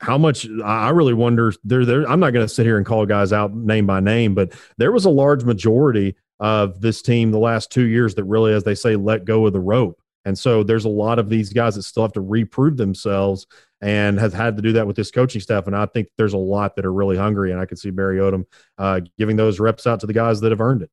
how 0.00 0.18
much 0.18 0.48
I 0.64 0.90
really 0.90 1.14
wonder. 1.14 1.52
There, 1.62 1.84
there. 1.84 2.08
I'm 2.08 2.20
not 2.20 2.32
going 2.32 2.46
to 2.46 2.52
sit 2.52 2.66
here 2.66 2.78
and 2.78 2.86
call 2.86 3.06
guys 3.06 3.32
out 3.32 3.54
name 3.54 3.86
by 3.86 4.00
name, 4.00 4.34
but 4.34 4.52
there 4.76 4.90
was 4.92 5.04
a 5.04 5.10
large 5.10 5.44
majority 5.44 6.16
of 6.40 6.80
this 6.80 7.02
team 7.02 7.30
the 7.30 7.38
last 7.38 7.70
two 7.70 7.86
years 7.86 8.14
that 8.14 8.24
really, 8.24 8.52
as 8.52 8.64
they 8.64 8.74
say, 8.74 8.96
let 8.96 9.24
go 9.24 9.46
of 9.46 9.52
the 9.52 9.60
rope. 9.60 10.00
And 10.24 10.38
so 10.38 10.62
there's 10.62 10.84
a 10.84 10.90
lot 10.90 11.18
of 11.18 11.28
these 11.28 11.52
guys 11.52 11.74
that 11.74 11.84
still 11.84 12.02
have 12.02 12.12
to 12.12 12.20
reprove 12.20 12.76
themselves 12.76 13.46
and 13.80 14.18
have 14.18 14.34
had 14.34 14.56
to 14.56 14.62
do 14.62 14.72
that 14.72 14.86
with 14.86 14.96
this 14.96 15.10
coaching 15.10 15.40
staff. 15.40 15.66
And 15.66 15.76
I 15.76 15.86
think 15.86 16.08
there's 16.16 16.32
a 16.32 16.38
lot 16.38 16.76
that 16.76 16.84
are 16.84 16.92
really 16.92 17.16
hungry. 17.16 17.52
And 17.52 17.60
I 17.60 17.66
could 17.66 17.78
see 17.78 17.90
Barry 17.90 18.18
Odom 18.18 18.44
uh, 18.76 19.00
giving 19.16 19.36
those 19.36 19.60
reps 19.60 19.86
out 19.86 20.00
to 20.00 20.06
the 20.06 20.12
guys 20.12 20.40
that 20.40 20.50
have 20.50 20.60
earned 20.60 20.82
it. 20.82 20.90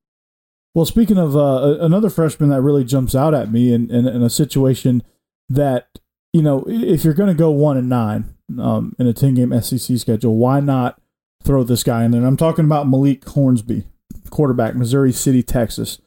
Well, 0.74 0.86
speaking 0.86 1.18
of 1.18 1.36
uh, 1.36 1.78
another 1.80 2.10
freshman 2.10 2.50
that 2.50 2.62
really 2.62 2.84
jumps 2.84 3.16
out 3.16 3.34
at 3.34 3.52
me 3.52 3.74
in, 3.74 3.90
in, 3.90 4.08
in 4.08 4.22
a 4.22 4.30
situation 4.30 5.04
that, 5.50 5.88
you 6.34 6.42
know, 6.42 6.66
if 6.68 7.04
you're 7.04 7.14
going 7.14 7.30
to 7.30 7.34
go 7.34 7.50
one 7.50 7.78
and 7.78 7.90
nine 7.90 8.36
um, 8.60 8.96
in 9.00 9.08
a 9.08 9.14
10 9.14 9.36
game 9.36 9.62
SEC 9.62 9.98
schedule, 9.98 10.36
why 10.36 10.60
not 10.60 11.02
throw 11.44 11.64
this 11.64 11.84
guy 11.84 12.04
in 12.04 12.12
there? 12.12 12.20
And 12.20 12.28
I'm 12.28 12.38
talking 12.38 12.66
about 12.66 12.90
Malik 12.90 13.26
Hornsby, 13.26 13.86
quarterback, 14.30 14.76
Missouri 14.76 15.12
City, 15.12 15.44
Texas. 15.44 16.00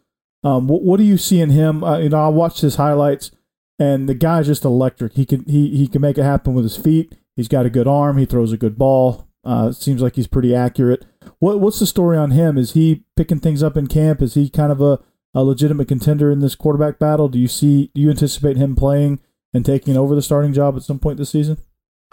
Um, 0.45 0.69
what, 0.69 0.83
what 0.83 0.97
do 0.99 1.05
you 1.05 1.19
see 1.19 1.41
in 1.41 1.51
him? 1.51 1.83
Uh, 1.83 1.99
you 1.99 2.09
know, 2.09 2.25
I 2.25 2.29
watched 2.29 2.61
his 2.61 2.77
highlights, 2.77 3.31
and 3.79 4.09
the 4.09 4.15
guy's 4.15 4.47
just 4.47 4.65
electric. 4.65 5.15
He 5.15 5.27
can 5.27 5.45
he 5.45 5.77
he 5.77 5.89
can 5.89 6.01
make 6.01 6.19
it 6.19 6.23
happen 6.25 6.55
with 6.55 6.65
his 6.65 6.77
feet. 6.77 7.15
He's 7.37 7.49
got 7.49 7.67
a 7.67 7.71
good 7.71 7.87
arm. 7.87 8.19
He 8.19 8.27
throws 8.27 8.53
a 8.53 8.57
good 8.57 8.79
ball. 8.79 9.29
Uh, 9.45 9.73
seems 9.73 10.03
like 10.03 10.17
he's 10.17 10.27
pretty 10.27 10.55
accurate. 10.55 11.05
What 11.39 11.61
what's 11.61 11.79
the 11.79 11.87
story 11.87 12.17
on 12.17 12.33
him? 12.33 12.59
Is 12.59 12.73
he 12.73 13.05
picking 13.17 13.41
things 13.41 13.63
up 13.63 13.77
in 13.77 13.87
camp? 13.87 14.23
Is 14.23 14.35
he 14.35 14.49
kind 14.49 14.73
of 14.73 14.81
a, 14.81 15.01
a 15.35 15.45
legitimate 15.45 15.89
contender 15.89 16.31
in 16.31 16.41
this 16.41 16.55
quarterback 16.55 16.99
battle? 16.99 17.29
Do 17.29 17.39
you 17.39 17.49
see? 17.49 17.91
Do 17.95 18.01
you 18.01 18.11
anticipate 18.11 18.57
him 18.57 18.77
playing 18.77 19.21
and 19.55 19.65
taking 19.65 19.97
over 19.97 20.15
the 20.15 20.23
starting 20.23 20.53
job 20.53 20.77
at 20.77 20.83
some 20.83 20.99
point 20.99 21.19
this 21.19 21.31
season? 21.31 21.59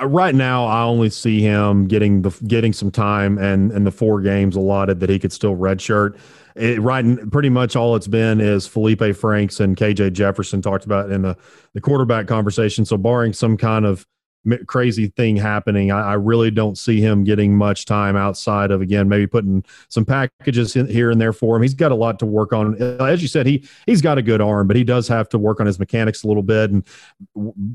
Uh, 0.02 0.08
Right 0.08 0.36
now, 0.36 0.66
I 0.66 0.84
only 0.84 1.10
see 1.10 1.42
him 1.42 1.88
getting 1.88 2.22
the 2.22 2.32
getting 2.48 2.74
some 2.74 2.92
time 2.92 3.38
and 3.38 3.72
and 3.72 3.86
the 3.86 3.92
four 3.92 4.22
games 4.22 4.56
allotted 4.56 5.00
that 5.00 5.10
he 5.10 5.20
could 5.20 5.32
still 5.32 5.56
redshirt. 5.56 6.18
It, 6.56 6.82
right, 6.82 7.06
pretty 7.32 7.50
much 7.50 7.76
all 7.76 7.96
it's 7.96 8.08
been 8.08 8.40
is 8.40 8.66
Felipe 8.66 9.16
Franks 9.16 9.60
and 9.60 9.76
KJ 9.76 10.14
Jefferson 10.14 10.62
talked 10.62 10.86
about 10.86 11.12
in 11.12 11.22
the 11.22 11.38
the 11.74 11.82
quarterback 11.82 12.28
conversation. 12.28 12.86
So, 12.86 12.98
barring 12.98 13.34
some 13.34 13.58
kind 13.58 13.86
of 13.86 14.06
crazy 14.68 15.08
thing 15.08 15.36
happening, 15.36 15.92
I, 15.92 16.12
I 16.12 16.14
really 16.14 16.52
don't 16.52 16.78
see 16.78 17.02
him 17.02 17.24
getting 17.24 17.56
much 17.56 17.86
time 17.86 18.16
outside 18.16 18.72
of 18.72 18.82
again 18.82 19.10
maybe 19.10 19.28
putting 19.28 19.64
some 19.90 20.06
packages 20.06 20.76
in 20.76 20.88
here 20.88 21.12
and 21.12 21.20
there 21.20 21.34
for 21.34 21.56
him. 21.56 21.62
He's 21.62 21.74
got 21.74 21.92
a 21.92 21.96
lot 21.96 22.20
to 22.20 22.26
work 22.26 22.54
on. 22.54 22.82
As 23.02 23.22
you 23.22 23.28
said, 23.28 23.46
he 23.46 23.68
he's 23.86 24.02
got 24.02 24.18
a 24.18 24.22
good 24.22 24.42
arm, 24.42 24.68
but 24.68 24.76
he 24.76 24.84
does 24.84 25.08
have 25.08 25.30
to 25.30 25.38
work 25.38 25.60
on 25.60 25.66
his 25.66 25.80
mechanics 25.80 26.24
a 26.24 26.28
little 26.28 26.44
bit 26.44 26.72
and 26.72 26.86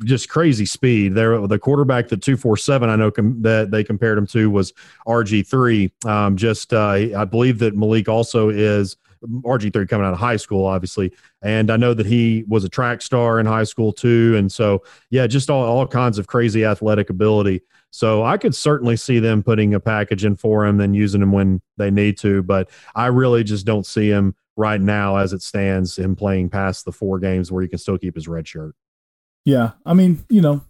just 0.05 0.29
crazy 0.29 0.67
speed. 0.67 1.15
There, 1.15 1.47
the 1.47 1.59
quarterback 1.59 2.09
the 2.09 2.17
two 2.17 2.37
four 2.37 2.57
seven 2.57 2.89
I 2.89 2.97
know 2.97 3.11
com- 3.11 3.43
that 3.43 3.71
they 3.71 3.85
compared 3.85 4.19
him 4.19 4.27
to 4.29 4.51
was 4.51 4.73
RG 5.07 5.47
three. 5.47 5.93
Um, 6.05 6.37
just 6.37 6.73
uh, 6.73 6.91
I 7.17 7.25
believe 7.25 7.59
that 7.61 7.77
Malik 7.77 8.09
also 8.09 8.49
is. 8.49 8.97
RG 9.27 9.73
three 9.73 9.87
coming 9.87 10.07
out 10.07 10.13
of 10.13 10.19
high 10.19 10.37
school, 10.37 10.65
obviously, 10.65 11.13
and 11.43 11.71
I 11.71 11.77
know 11.77 11.95
that 11.95 12.07
he 12.07 12.45
was 12.49 12.65
a 12.65 12.69
track 12.69 13.03
star 13.03 13.39
in 13.41 13.47
high 13.47 13.65
school 13.65 13.93
too, 13.93 14.35
and 14.37 14.51
so 14.51 14.83
yeah, 15.11 15.27
just 15.27 15.51
all 15.51 15.65
all 15.65 15.87
kinds 15.87 16.19
of 16.19 16.27
crazy 16.27 16.65
athletic 16.65 17.11
ability. 17.11 17.63
So 17.91 18.25
I 18.25 18.37
could 18.39 18.55
certainly 18.55 18.97
see 18.97 19.19
them 19.19 19.43
putting 19.43 19.75
a 19.75 19.81
package 19.81 20.25
in 20.25 20.37
for 20.37 20.65
him, 20.65 20.81
and 20.81 20.95
using 20.97 21.23
him 21.23 21.33
when 21.33 21.61
they 21.77 21.91
need 21.91 22.19
to. 22.19 22.43
But 22.43 22.71
I 22.95 23.07
really 23.07 23.45
just 23.45 23.67
don't 23.67 23.87
see 23.87 24.09
him 24.09 24.35
right 24.57 24.81
now, 24.81 25.17
as 25.17 25.33
it 25.33 25.43
stands, 25.43 25.99
him 25.99 26.17
playing 26.17 26.51
past 26.51 26.85
the 26.85 26.93
four 26.93 27.19
games 27.19 27.51
where 27.51 27.63
he 27.63 27.69
can 27.69 27.79
still 27.79 27.99
keep 27.99 28.15
his 28.15 28.29
red 28.29 28.47
shirt. 28.47 28.75
Yeah, 29.45 29.73
I 29.85 29.95
mean, 29.95 30.25
you 30.29 30.41
know, 30.41 30.63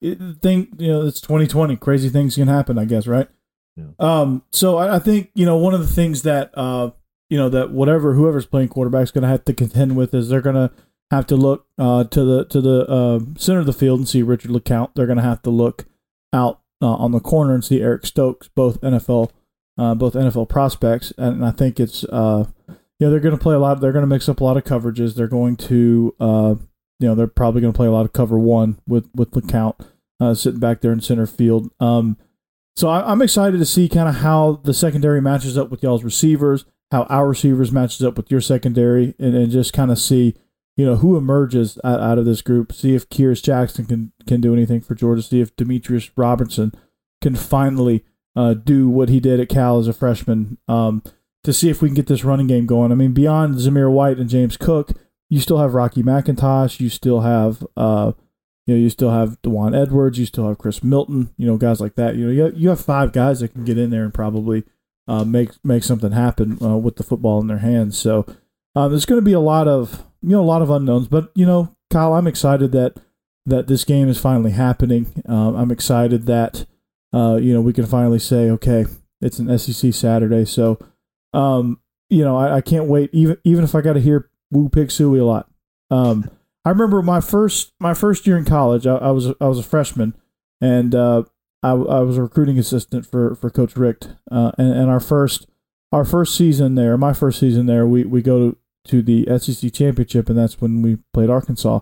it, 0.00 0.18
think 0.42 0.70
you 0.78 0.88
know 0.88 1.06
it's 1.06 1.20
2020. 1.20 1.76
Crazy 1.76 2.08
things 2.08 2.34
can 2.34 2.48
happen, 2.48 2.78
I 2.78 2.84
guess, 2.84 3.06
right? 3.06 3.28
Yeah. 3.76 3.90
Um. 3.98 4.42
So 4.52 4.76
I, 4.76 4.96
I 4.96 4.98
think 4.98 5.30
you 5.34 5.46
know 5.46 5.56
one 5.56 5.74
of 5.74 5.80
the 5.80 5.86
things 5.86 6.22
that 6.22 6.50
uh 6.54 6.90
you 7.28 7.36
know 7.36 7.48
that 7.48 7.70
whatever 7.70 8.14
whoever's 8.14 8.46
playing 8.46 8.68
quarterback 8.68 9.04
is 9.04 9.10
going 9.10 9.22
to 9.22 9.28
have 9.28 9.44
to 9.44 9.54
contend 9.54 9.96
with 9.96 10.14
is 10.14 10.28
they're 10.28 10.40
going 10.40 10.56
to 10.56 10.70
have 11.10 11.26
to 11.26 11.36
look 11.36 11.66
uh 11.78 12.04
to 12.04 12.24
the 12.24 12.44
to 12.46 12.60
the 12.60 12.86
uh, 12.88 13.20
center 13.38 13.60
of 13.60 13.66
the 13.66 13.72
field 13.72 14.00
and 14.00 14.08
see 14.08 14.22
Richard 14.22 14.50
LeCounte. 14.50 14.90
They're 14.94 15.06
going 15.06 15.18
to 15.18 15.22
have 15.22 15.42
to 15.42 15.50
look 15.50 15.86
out 16.32 16.60
uh, 16.82 16.94
on 16.94 17.12
the 17.12 17.20
corner 17.20 17.54
and 17.54 17.64
see 17.64 17.80
Eric 17.80 18.06
Stokes, 18.06 18.48
both 18.48 18.80
NFL 18.80 19.30
uh, 19.78 19.94
both 19.94 20.14
NFL 20.14 20.48
prospects, 20.48 21.12
and 21.18 21.44
I 21.44 21.50
think 21.50 21.78
it's 21.78 22.04
uh 22.04 22.46
you 22.68 23.06
know 23.06 23.10
they're 23.10 23.20
going 23.20 23.36
to 23.36 23.42
play 23.42 23.54
a 23.54 23.58
lot. 23.58 23.80
They're 23.80 23.92
going 23.92 24.04
to 24.04 24.06
mix 24.06 24.28
up 24.28 24.40
a 24.40 24.44
lot 24.44 24.56
of 24.56 24.64
coverages. 24.64 25.14
They're 25.14 25.28
going 25.28 25.56
to 25.56 26.14
uh 26.18 26.54
you 26.98 27.08
know 27.08 27.14
they're 27.14 27.26
probably 27.26 27.60
going 27.60 27.72
to 27.72 27.76
play 27.76 27.86
a 27.86 27.92
lot 27.92 28.06
of 28.06 28.12
cover 28.12 28.38
one 28.38 28.78
with 28.86 29.08
with 29.14 29.32
LeCounte 29.32 29.86
sitting 30.34 30.60
back 30.60 30.80
there 30.80 30.92
in 30.92 31.00
center 31.00 31.26
field. 31.26 31.70
Um, 31.78 32.16
so 32.74 32.88
I, 32.88 33.10
I'm 33.10 33.22
excited 33.22 33.58
to 33.58 33.66
see 33.66 33.88
kind 33.88 34.08
of 34.08 34.16
how 34.16 34.60
the 34.64 34.74
secondary 34.74 35.20
matches 35.20 35.56
up 35.56 35.70
with 35.70 35.82
y'all's 35.82 36.04
receivers, 36.04 36.64
how 36.90 37.04
our 37.04 37.28
receivers 37.28 37.72
matches 37.72 38.02
up 38.02 38.16
with 38.16 38.30
your 38.30 38.40
secondary, 38.40 39.14
and, 39.18 39.34
and 39.34 39.50
just 39.50 39.72
kind 39.72 39.90
of 39.90 39.98
see 39.98 40.34
you 40.76 40.84
know 40.84 40.96
who 40.96 41.16
emerges 41.16 41.78
out, 41.84 42.00
out 42.00 42.18
of 42.18 42.24
this 42.24 42.42
group. 42.42 42.72
See 42.72 42.94
if 42.94 43.08
Kearis 43.08 43.42
Jackson 43.42 43.86
can 43.86 44.12
can 44.26 44.40
do 44.40 44.52
anything 44.52 44.80
for 44.80 44.94
Georgia. 44.94 45.22
See 45.22 45.40
if 45.40 45.56
Demetrius 45.56 46.10
Robertson 46.16 46.72
can 47.22 47.34
finally 47.34 48.04
uh, 48.34 48.54
do 48.54 48.88
what 48.88 49.08
he 49.08 49.20
did 49.20 49.40
at 49.40 49.48
Cal 49.48 49.78
as 49.78 49.88
a 49.88 49.92
freshman. 49.92 50.58
Um, 50.68 51.02
to 51.46 51.52
see 51.52 51.70
if 51.70 51.80
we 51.80 51.88
can 51.88 51.94
get 51.94 52.08
this 52.08 52.24
running 52.24 52.48
game 52.48 52.66
going. 52.66 52.90
I 52.90 52.96
mean, 52.96 53.12
beyond 53.12 53.54
Zamir 53.54 53.90
White 53.90 54.18
and 54.18 54.28
James 54.28 54.56
Cook, 54.56 54.90
you 55.30 55.40
still 55.40 55.58
have 55.58 55.74
Rocky 55.74 56.02
McIntosh. 56.02 56.80
You 56.80 56.88
still 56.88 57.20
have, 57.20 57.64
uh, 57.76 58.12
you 58.66 58.74
know, 58.74 58.80
you 58.80 58.90
still 58.90 59.12
have 59.12 59.40
Dewan 59.42 59.72
Edwards. 59.72 60.18
You 60.18 60.26
still 60.26 60.48
have 60.48 60.58
Chris 60.58 60.82
Milton. 60.82 61.32
You 61.36 61.46
know, 61.46 61.56
guys 61.56 61.80
like 61.80 61.94
that. 61.94 62.16
You 62.16 62.26
know, 62.26 62.32
you 62.32 62.42
have, 62.42 62.58
you 62.58 62.68
have 62.68 62.80
five 62.80 63.12
guys 63.12 63.40
that 63.40 63.52
can 63.54 63.64
get 63.64 63.78
in 63.78 63.90
there 63.90 64.02
and 64.02 64.12
probably 64.12 64.64
uh, 65.08 65.24
make 65.24 65.50
make 65.64 65.84
something 65.84 66.12
happen 66.12 66.58
uh, 66.62 66.76
with 66.76 66.96
the 66.96 67.02
football 67.02 67.40
in 67.40 67.46
their 67.46 67.58
hands. 67.58 67.98
So 67.98 68.26
uh, 68.74 68.88
there's 68.88 69.06
going 69.06 69.20
to 69.20 69.24
be 69.24 69.32
a 69.32 69.40
lot 69.40 69.68
of 69.68 70.04
you 70.22 70.30
know 70.30 70.42
a 70.42 70.44
lot 70.44 70.62
of 70.62 70.70
unknowns. 70.70 71.08
But 71.08 71.30
you 71.34 71.46
know, 71.46 71.74
Kyle, 71.90 72.14
I'm 72.14 72.26
excited 72.26 72.72
that 72.72 72.96
that 73.46 73.68
this 73.68 73.84
game 73.84 74.08
is 74.08 74.18
finally 74.18 74.50
happening. 74.50 75.22
Um, 75.26 75.54
I'm 75.54 75.70
excited 75.70 76.26
that 76.26 76.66
uh, 77.12 77.38
you 77.40 77.54
know 77.54 77.60
we 77.60 77.72
can 77.72 77.86
finally 77.86 78.18
say, 78.18 78.50
okay, 78.50 78.86
It's 79.20 79.38
an 79.38 79.56
SEC 79.58 79.94
Saturday, 79.94 80.44
so 80.44 80.78
um, 81.32 81.80
you 82.10 82.24
know 82.24 82.36
I, 82.36 82.56
I 82.56 82.60
can't 82.60 82.86
wait. 82.86 83.10
Even 83.12 83.38
even 83.44 83.64
if 83.64 83.74
I 83.74 83.80
got 83.80 83.94
to 83.94 84.00
hear 84.00 84.30
Woo 84.50 84.68
Pig 84.68 84.88
Sooie 84.88 85.20
a 85.20 85.24
lot. 85.24 85.48
Um, 85.90 86.30
I 86.64 86.70
remember 86.70 87.00
my 87.00 87.20
first 87.20 87.72
my 87.78 87.94
first 87.94 88.26
year 88.26 88.36
in 88.36 88.44
college. 88.44 88.86
I, 88.86 88.96
I 88.96 89.10
was 89.12 89.28
I 89.40 89.46
was 89.46 89.60
a 89.60 89.62
freshman, 89.62 90.14
and 90.60 90.94
uh, 90.94 91.22
I, 91.66 91.70
I 91.72 92.00
was 92.00 92.16
a 92.18 92.22
recruiting 92.22 92.58
assistant 92.58 93.06
for 93.06 93.34
for 93.34 93.50
Coach 93.50 93.76
Richt. 93.76 94.10
Uh, 94.30 94.52
and, 94.58 94.72
and 94.72 94.90
our 94.90 95.00
first 95.00 95.46
our 95.92 96.04
first 96.04 96.34
season 96.36 96.74
there, 96.74 96.96
my 96.96 97.12
first 97.12 97.40
season 97.40 97.66
there, 97.66 97.86
we 97.86 98.04
we 98.04 98.22
go 98.22 98.50
to, 98.50 98.56
to 98.86 99.02
the 99.02 99.38
SEC 99.38 99.72
championship, 99.72 100.28
and 100.28 100.38
that's 100.38 100.60
when 100.60 100.82
we 100.82 100.98
played 101.12 101.30
Arkansas. 101.30 101.80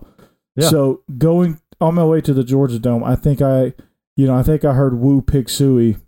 Yeah. 0.55 0.69
So 0.69 1.03
going 1.17 1.59
on 1.81 1.95
my 1.95 2.05
way 2.05 2.21
to 2.21 2.33
the 2.33 2.43
Georgia 2.43 2.79
Dome, 2.79 3.03
I 3.03 3.15
think 3.15 3.41
I, 3.41 3.73
you 4.15 4.25
know, 4.25 4.35
I 4.35 4.43
think 4.43 4.63
I 4.63 4.73
heard 4.73 4.97
Woo 4.97 5.21
Pig 5.21 5.47
Sooie 5.47 5.99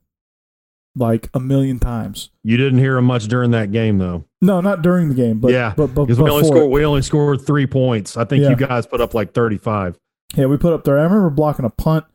like 0.96 1.30
a 1.34 1.40
million 1.40 1.80
times. 1.80 2.32
You 2.44 2.58
didn't 2.58 2.80
hear 2.80 2.98
him 2.98 3.06
much 3.06 3.28
during 3.28 3.52
that 3.52 3.72
game, 3.72 3.98
though. 4.00 4.26
No, 4.42 4.62
not 4.62 4.82
during 4.82 5.10
the 5.10 5.16
game, 5.16 5.40
but 5.40 5.52
yeah, 5.52 5.74
but, 5.78 5.88
but 5.94 6.06
because 6.06 6.20
we 6.20 6.30
only 6.30 6.48
scored 6.48 6.72
we 6.72 6.86
only 6.86 7.02
scored 7.02 7.46
three 7.46 7.68
points. 7.68 8.18
I 8.18 8.26
think 8.26 8.44
Yeah. 8.44 8.50
you 8.50 8.56
guys 8.56 8.88
put 8.88 9.02
up 9.02 9.14
like 9.14 9.34
thirty 9.34 9.58
five. 9.58 9.98
Yeah, 10.36 10.46
we 10.48 10.58
put 10.58 10.74
up 10.74 10.84
there. 10.84 10.98
I 11.00 11.04
remember 11.04 11.30
blocking 11.30 11.66
a 11.66 11.70
punt 11.70 12.06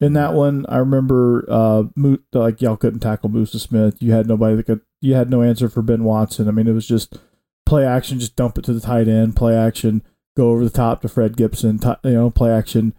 in 0.00 0.12
that 0.14 0.34
one. 0.34 0.66
I 0.68 0.78
remember 0.78 1.44
uh, 1.48 1.84
Mo- 1.94 2.18
like 2.32 2.60
y'all 2.60 2.76
couldn't 2.76 3.00
tackle 3.00 3.28
Musa 3.28 3.58
Smith. 3.58 3.96
You 4.00 4.12
had 4.12 4.26
nobody 4.26 4.56
that 4.56 4.66
could. 4.66 4.80
You 5.00 5.14
had 5.14 5.30
no 5.30 5.42
answer 5.42 5.68
for 5.68 5.82
Ben 5.82 6.04
Watson. 6.04 6.48
I 6.48 6.50
mean, 6.50 6.66
it 6.66 6.72
was 6.72 6.86
just 6.86 7.18
play 7.64 7.84
action, 7.84 8.18
just 8.18 8.36
dump 8.36 8.58
it 8.58 8.64
to 8.64 8.72
the 8.72 8.80
tight 8.80 9.08
end. 9.08 9.36
Play 9.36 9.56
action, 9.56 10.02
go 10.36 10.50
over 10.50 10.64
the 10.64 10.70
top 10.70 11.02
to 11.02 11.08
Fred 11.08 11.36
Gibson. 11.36 11.78
Ti 11.78 11.94
you 12.04 12.12
know, 12.12 12.30
play 12.30 12.50
action, 12.50 12.94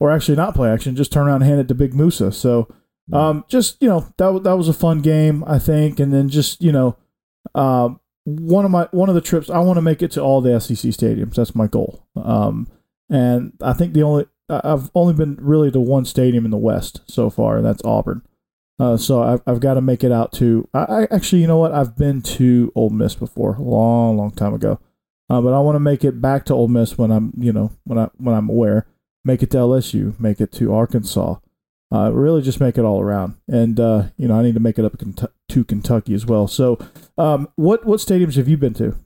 or 0.00 0.10
actually 0.10 0.36
not 0.36 0.54
play 0.54 0.70
action, 0.70 0.96
just 0.96 1.12
turn 1.12 1.26
around 1.26 1.42
and 1.42 1.50
hand 1.50 1.60
it 1.60 1.68
to 1.68 1.74
Big 1.74 1.94
Musa. 1.94 2.32
So, 2.32 2.68
um, 3.12 3.44
just 3.48 3.80
you 3.80 3.88
know, 3.88 4.12
that 4.18 4.32
wa- 4.32 4.38
that 4.40 4.56
was 4.56 4.68
a 4.68 4.74
fun 4.74 5.00
game, 5.00 5.44
I 5.46 5.58
think. 5.58 6.00
And 6.00 6.12
then 6.12 6.28
just 6.28 6.62
you 6.62 6.72
know, 6.72 6.96
um, 7.54 8.00
one 8.24 8.64
of 8.64 8.70
my 8.70 8.88
one 8.92 9.08
of 9.08 9.14
the 9.14 9.20
trips, 9.20 9.50
I 9.50 9.58
want 9.58 9.76
to 9.76 9.82
make 9.82 10.02
it 10.02 10.10
to 10.12 10.22
all 10.22 10.40
the 10.40 10.58
SEC 10.60 10.90
stadiums. 10.92 11.34
That's 11.34 11.54
my 11.54 11.66
goal. 11.66 12.06
Um, 12.16 12.68
and 13.10 13.52
I 13.60 13.72
think 13.72 13.92
the 13.92 14.02
only 14.02 14.26
I've 14.64 14.90
only 14.94 15.14
been 15.14 15.36
really 15.40 15.70
to 15.70 15.80
one 15.80 16.04
stadium 16.04 16.44
in 16.44 16.50
the 16.50 16.56
West 16.56 17.00
so 17.06 17.30
far, 17.30 17.56
and 17.56 17.64
that's 17.64 17.84
Auburn. 17.84 18.22
Uh, 18.78 18.96
so 18.96 19.22
I've 19.22 19.42
I've 19.46 19.60
got 19.60 19.74
to 19.74 19.80
make 19.80 20.02
it 20.02 20.12
out 20.12 20.32
to. 20.34 20.68
I, 20.74 20.84
I 20.84 21.02
actually, 21.10 21.42
you 21.42 21.46
know 21.46 21.58
what? 21.58 21.72
I've 21.72 21.96
been 21.96 22.22
to 22.22 22.72
Ole 22.74 22.90
Miss 22.90 23.14
before, 23.14 23.54
a 23.56 23.62
long, 23.62 24.16
long 24.16 24.30
time 24.32 24.54
ago. 24.54 24.80
Uh, 25.30 25.40
but 25.40 25.54
I 25.54 25.60
want 25.60 25.76
to 25.76 25.80
make 25.80 26.04
it 26.04 26.20
back 26.20 26.44
to 26.46 26.54
Ole 26.54 26.68
Miss 26.68 26.98
when 26.98 27.10
I'm, 27.10 27.32
you 27.38 27.52
know, 27.52 27.72
when 27.84 27.98
I 27.98 28.08
when 28.16 28.34
I'm 28.34 28.48
aware. 28.48 28.86
Make 29.24 29.42
it 29.42 29.52
to 29.52 29.58
LSU. 29.58 30.18
Make 30.18 30.40
it 30.40 30.50
to 30.52 30.74
Arkansas. 30.74 31.36
Uh, 31.92 32.10
really, 32.10 32.42
just 32.42 32.60
make 32.60 32.76
it 32.76 32.84
all 32.84 33.00
around. 33.00 33.36
And 33.46 33.78
uh, 33.78 34.04
you 34.16 34.26
know, 34.26 34.38
I 34.38 34.42
need 34.42 34.54
to 34.54 34.60
make 34.60 34.78
it 34.78 34.84
up 34.84 34.96
to 35.48 35.64
Kentucky 35.64 36.14
as 36.14 36.26
well. 36.26 36.48
So, 36.48 36.78
um, 37.16 37.48
what 37.56 37.86
what 37.86 38.00
stadiums 38.00 38.34
have 38.36 38.48
you 38.48 38.56
been 38.56 38.74
to? 38.74 38.96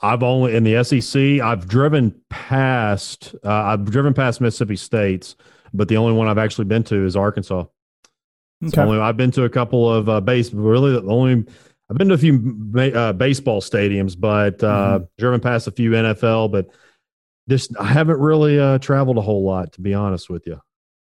I've 0.00 0.22
only 0.22 0.54
in 0.54 0.64
the 0.64 0.82
SEC. 0.84 1.40
I've 1.40 1.68
driven 1.68 2.14
past. 2.28 3.34
Uh, 3.44 3.50
I've 3.50 3.84
driven 3.90 4.14
past 4.14 4.40
Mississippi 4.40 4.76
State's, 4.76 5.36
but 5.72 5.88
the 5.88 5.96
only 5.96 6.12
one 6.12 6.28
I've 6.28 6.38
actually 6.38 6.66
been 6.66 6.84
to 6.84 7.04
is 7.04 7.16
Arkansas. 7.16 7.64
Okay. 8.64 8.80
only 8.80 8.98
I've 8.98 9.16
been 9.16 9.30
to 9.32 9.44
a 9.44 9.50
couple 9.50 9.90
of 9.92 10.08
uh, 10.08 10.20
base. 10.20 10.52
Really, 10.52 10.92
the 10.92 11.02
only 11.02 11.44
I've 11.90 11.96
been 11.96 12.08
to 12.08 12.14
a 12.14 12.18
few 12.18 12.56
uh, 12.94 13.12
baseball 13.12 13.60
stadiums, 13.60 14.18
but 14.18 14.62
uh, 14.64 15.00
driven 15.18 15.40
past 15.40 15.68
a 15.68 15.70
few 15.70 15.90
NFL. 15.90 16.50
But 16.50 16.68
just 17.48 17.76
I 17.78 17.84
haven't 17.84 18.18
really 18.18 18.58
uh, 18.58 18.78
traveled 18.78 19.18
a 19.18 19.22
whole 19.22 19.44
lot, 19.44 19.72
to 19.72 19.80
be 19.80 19.94
honest 19.94 20.28
with 20.28 20.46
you. 20.46 20.60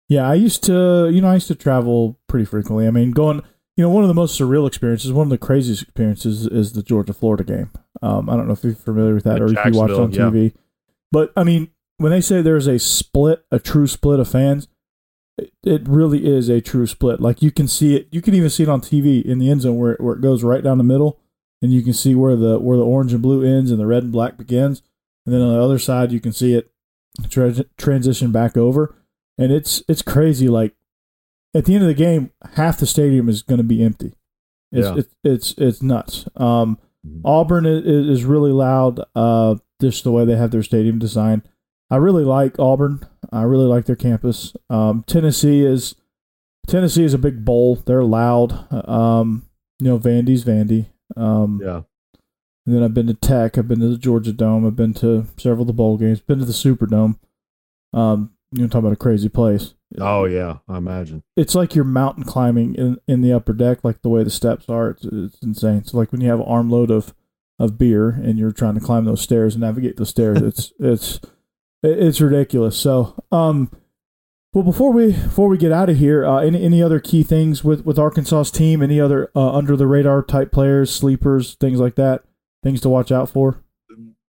Yeah, 0.08 0.28
I 0.28 0.34
used 0.34 0.62
to, 0.64 1.08
you 1.10 1.20
know, 1.20 1.28
I 1.28 1.34
used 1.34 1.48
to 1.48 1.54
travel 1.54 2.18
pretty 2.28 2.44
frequently. 2.44 2.86
I 2.86 2.90
mean, 2.90 3.12
going, 3.12 3.42
you 3.76 3.84
know, 3.84 3.90
one 3.90 4.04
of 4.04 4.08
the 4.08 4.14
most 4.14 4.38
surreal 4.38 4.66
experiences, 4.66 5.12
one 5.12 5.26
of 5.26 5.30
the 5.30 5.38
craziest 5.38 5.82
experiences 5.82 6.46
is 6.46 6.72
the 6.72 6.82
Georgia 6.82 7.14
Florida 7.14 7.44
game. 7.44 7.70
Um, 8.04 8.28
I 8.28 8.36
don't 8.36 8.46
know 8.46 8.52
if 8.52 8.62
you're 8.64 8.74
familiar 8.74 9.14
with 9.14 9.24
that 9.24 9.36
At 9.36 9.42
or 9.42 9.46
if 9.46 9.52
you 9.52 9.78
watched 9.78 9.94
on 9.94 10.12
TV. 10.32 10.52
But 11.10 11.32
I 11.36 11.44
mean, 11.44 11.70
when 11.98 12.10
they 12.10 12.20
say 12.20 12.42
there's 12.42 12.66
a 12.66 12.78
split, 12.78 13.44
a 13.50 13.58
true 13.58 13.86
split 13.86 14.20
of 14.20 14.28
fans, 14.28 14.68
it, 15.38 15.52
it 15.64 15.88
really 15.88 16.26
is 16.26 16.48
a 16.48 16.60
true 16.60 16.86
split. 16.86 17.20
Like 17.20 17.42
you 17.42 17.50
can 17.50 17.68
see 17.68 17.96
it, 17.96 18.08
you 18.10 18.20
can 18.20 18.34
even 18.34 18.50
see 18.50 18.64
it 18.64 18.68
on 18.68 18.80
TV 18.80 19.24
in 19.24 19.38
the 19.38 19.50
end 19.50 19.62
zone 19.62 19.78
where 19.78 19.92
it, 19.92 20.00
where 20.00 20.14
it 20.14 20.20
goes 20.20 20.42
right 20.42 20.62
down 20.62 20.78
the 20.78 20.84
middle, 20.84 21.20
and 21.62 21.72
you 21.72 21.82
can 21.82 21.92
see 21.92 22.14
where 22.14 22.36
the 22.36 22.58
where 22.58 22.76
the 22.76 22.84
orange 22.84 23.12
and 23.12 23.22
blue 23.22 23.44
ends 23.44 23.70
and 23.70 23.80
the 23.80 23.86
red 23.86 24.02
and 24.02 24.12
black 24.12 24.36
begins, 24.36 24.82
and 25.24 25.34
then 25.34 25.40
on 25.40 25.54
the 25.54 25.62
other 25.62 25.78
side 25.78 26.12
you 26.12 26.20
can 26.20 26.32
see 26.32 26.54
it 26.54 26.70
tra- 27.30 27.64
transition 27.78 28.32
back 28.32 28.56
over 28.56 28.94
and 29.38 29.52
it's 29.52 29.82
it's 29.88 30.02
crazy. 30.02 30.48
Like 30.48 30.74
at 31.54 31.64
the 31.64 31.74
end 31.74 31.84
of 31.84 31.88
the 31.88 31.94
game, 31.94 32.30
half 32.54 32.78
the 32.78 32.86
stadium 32.86 33.28
is 33.28 33.42
going 33.42 33.58
to 33.58 33.64
be 33.64 33.82
empty. 33.82 34.14
It's 34.72 34.88
Yeah. 34.88 34.96
it's, 34.96 35.14
it's 35.24 35.54
it's 35.58 35.82
nuts. 35.82 36.26
Um. 36.36 36.78
Auburn 37.24 37.66
is, 37.66 37.84
is 37.84 38.24
really 38.24 38.52
loud. 38.52 39.00
Uh, 39.14 39.56
just 39.80 40.04
the 40.04 40.12
way 40.12 40.24
they 40.24 40.36
have 40.36 40.50
their 40.50 40.62
stadium 40.62 40.98
designed. 40.98 41.42
I 41.90 41.96
really 41.96 42.24
like 42.24 42.58
Auburn. 42.58 43.06
I 43.32 43.42
really 43.42 43.66
like 43.66 43.84
their 43.84 43.96
campus. 43.96 44.54
Um, 44.70 45.04
Tennessee 45.06 45.64
is 45.64 45.94
Tennessee 46.66 47.04
is 47.04 47.14
a 47.14 47.18
big 47.18 47.44
bowl. 47.44 47.76
They're 47.76 48.04
loud. 48.04 48.66
Um, 48.88 49.46
you 49.80 49.88
know, 49.88 49.98
Vandy's 49.98 50.44
Vandy. 50.44 50.86
Um, 51.16 51.60
Yeah, 51.62 51.82
and 52.66 52.74
then 52.74 52.82
I've 52.82 52.94
been 52.94 53.06
to 53.08 53.14
Tech. 53.14 53.58
I've 53.58 53.68
been 53.68 53.80
to 53.80 53.88
the 53.88 53.98
Georgia 53.98 54.32
Dome. 54.32 54.66
I've 54.66 54.76
been 54.76 54.94
to 54.94 55.26
several 55.36 55.62
of 55.62 55.66
the 55.66 55.72
bowl 55.74 55.98
games. 55.98 56.20
Been 56.20 56.38
to 56.38 56.44
the 56.44 56.52
Superdome. 56.52 57.18
Um, 57.92 58.30
you 58.52 58.62
know, 58.62 58.68
talk 58.68 58.80
about 58.80 58.92
a 58.92 58.96
crazy 58.96 59.28
place. 59.28 59.74
Oh 59.98 60.24
yeah, 60.24 60.58
I 60.68 60.78
imagine. 60.78 61.22
It's 61.36 61.54
like 61.54 61.74
you're 61.74 61.84
mountain 61.84 62.24
climbing 62.24 62.74
in, 62.74 62.98
in 63.06 63.20
the 63.20 63.32
upper 63.32 63.52
deck, 63.52 63.84
like 63.84 64.02
the 64.02 64.08
way 64.08 64.22
the 64.24 64.30
steps 64.30 64.68
are. 64.68 64.90
It's, 64.90 65.04
it's 65.04 65.42
insane. 65.42 65.84
So 65.84 65.96
like 65.96 66.12
when 66.12 66.20
you 66.20 66.28
have 66.28 66.40
an 66.40 66.46
armload 66.46 66.90
of 66.90 67.14
of 67.58 67.78
beer 67.78 68.08
and 68.08 68.38
you're 68.38 68.52
trying 68.52 68.74
to 68.74 68.80
climb 68.80 69.04
those 69.04 69.20
stairs 69.20 69.54
and 69.54 69.62
navigate 69.62 69.96
those 69.96 70.10
stairs, 70.10 70.42
it's 70.42 70.72
it's 70.78 71.20
it's 71.82 72.20
ridiculous. 72.20 72.76
So 72.76 73.22
um, 73.32 73.70
well 74.52 74.64
before 74.64 74.92
we 74.92 75.12
before 75.12 75.48
we 75.48 75.58
get 75.58 75.72
out 75.72 75.90
of 75.90 75.98
here, 75.98 76.24
uh, 76.24 76.38
any 76.38 76.62
any 76.62 76.82
other 76.82 77.00
key 77.00 77.22
things 77.22 77.64
with 77.64 77.84
with 77.84 77.98
Arkansas's 77.98 78.50
team? 78.50 78.82
Any 78.82 79.00
other 79.00 79.30
uh, 79.34 79.52
under 79.52 79.76
the 79.76 79.86
radar 79.86 80.22
type 80.22 80.52
players, 80.52 80.94
sleepers, 80.94 81.54
things 81.54 81.80
like 81.80 81.94
that? 81.96 82.22
Things 82.62 82.80
to 82.82 82.88
watch 82.88 83.12
out 83.12 83.28
for. 83.28 83.63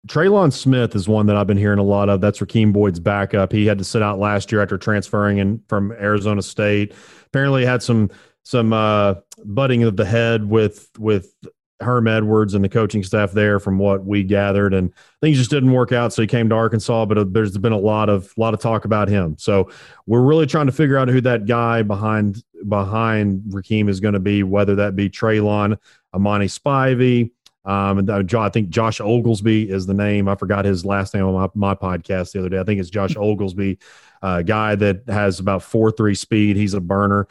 Trelon 0.06 0.52
Smith 0.52 0.94
is 0.94 1.08
one 1.08 1.26
that 1.26 1.36
I've 1.36 1.46
been 1.46 1.56
hearing 1.56 1.78
a 1.78 1.84
lot 1.84 2.08
of. 2.08 2.20
That's 2.20 2.38
Rakeem 2.38 2.72
Boyd's 2.72 3.00
backup. 3.00 3.52
He 3.52 3.66
had 3.66 3.78
to 3.78 3.84
sit 3.84 4.02
out 4.02 4.18
last 4.18 4.52
year 4.52 4.62
after 4.62 4.78
transferring 4.78 5.38
in 5.38 5.62
from 5.68 5.92
Arizona 5.92 6.42
State. 6.42 6.94
Apparently 7.26 7.64
had 7.64 7.82
some 7.82 8.10
some 8.44 8.72
uh, 8.72 9.14
butting 9.44 9.82
of 9.82 9.96
the 9.96 10.04
head 10.04 10.48
with 10.48 10.88
with 10.98 11.34
Herm 11.80 12.08
Edwards 12.08 12.54
and 12.54 12.64
the 12.64 12.68
coaching 12.68 13.02
staff 13.02 13.32
there, 13.32 13.60
from 13.60 13.78
what 13.78 14.04
we 14.04 14.24
gathered, 14.24 14.72
and 14.72 14.92
things 15.20 15.36
just 15.36 15.50
didn't 15.50 15.72
work 15.72 15.92
out. 15.92 16.12
So 16.12 16.22
he 16.22 16.28
came 16.28 16.48
to 16.48 16.54
Arkansas, 16.54 17.06
but 17.06 17.18
uh, 17.18 17.24
there's 17.28 17.56
been 17.58 17.72
a 17.72 17.78
lot 17.78 18.08
of 18.08 18.32
lot 18.36 18.54
of 18.54 18.60
talk 18.60 18.84
about 18.84 19.08
him. 19.08 19.36
So 19.38 19.70
we're 20.06 20.22
really 20.22 20.46
trying 20.46 20.66
to 20.66 20.72
figure 20.72 20.96
out 20.96 21.08
who 21.08 21.20
that 21.22 21.46
guy 21.46 21.82
behind 21.82 22.42
behind 22.68 23.42
Rakeem 23.50 23.88
is 23.88 24.00
going 24.00 24.14
to 24.14 24.20
be, 24.20 24.42
whether 24.42 24.76
that 24.76 24.96
be 24.96 25.10
Traylon, 25.10 25.78
Amani 26.14 26.46
Spivey. 26.46 27.30
Um, 27.68 27.98
and 27.98 28.10
uh, 28.10 28.40
I 28.40 28.48
think 28.48 28.70
Josh 28.70 28.98
Oglesby 28.98 29.68
is 29.68 29.86
the 29.86 29.92
name. 29.92 30.26
I 30.26 30.36
forgot 30.36 30.64
his 30.64 30.86
last 30.86 31.12
name 31.12 31.26
on 31.26 31.34
my, 31.34 31.48
my 31.54 31.74
podcast 31.74 32.32
the 32.32 32.38
other 32.38 32.48
day. 32.48 32.58
I 32.58 32.64
think 32.64 32.80
it's 32.80 32.88
Josh 32.88 33.14
Oglesby, 33.16 33.78
a 34.22 34.42
guy 34.42 34.74
that 34.74 35.02
has 35.06 35.38
about 35.38 35.62
four 35.62 35.90
three 35.90 36.14
speed. 36.14 36.56
He's 36.56 36.72
a 36.72 36.80
burner. 36.80 37.28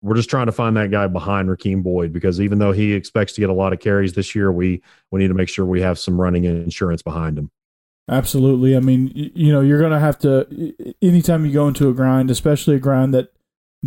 We're 0.00 0.14
just 0.14 0.30
trying 0.30 0.46
to 0.46 0.52
find 0.52 0.76
that 0.76 0.92
guy 0.92 1.08
behind 1.08 1.48
Rakeem 1.48 1.82
Boyd 1.82 2.12
because 2.12 2.40
even 2.40 2.60
though 2.60 2.70
he 2.70 2.92
expects 2.92 3.32
to 3.34 3.40
get 3.40 3.50
a 3.50 3.52
lot 3.52 3.72
of 3.72 3.80
carries 3.80 4.12
this 4.12 4.36
year, 4.36 4.52
we 4.52 4.80
we 5.10 5.20
need 5.20 5.28
to 5.28 5.34
make 5.34 5.48
sure 5.48 5.66
we 5.66 5.80
have 5.80 5.98
some 5.98 6.20
running 6.20 6.44
insurance 6.44 7.02
behind 7.02 7.36
him. 7.36 7.50
Absolutely. 8.08 8.76
I 8.76 8.80
mean, 8.80 9.10
you 9.14 9.52
know, 9.52 9.60
you're 9.60 9.78
going 9.78 9.92
to 9.92 10.00
have 10.00 10.18
to, 10.20 10.74
anytime 11.00 11.46
you 11.46 11.52
go 11.52 11.68
into 11.68 11.88
a 11.88 11.94
grind, 11.94 12.30
especially 12.30 12.74
a 12.74 12.80
grind 12.80 13.14
that 13.14 13.32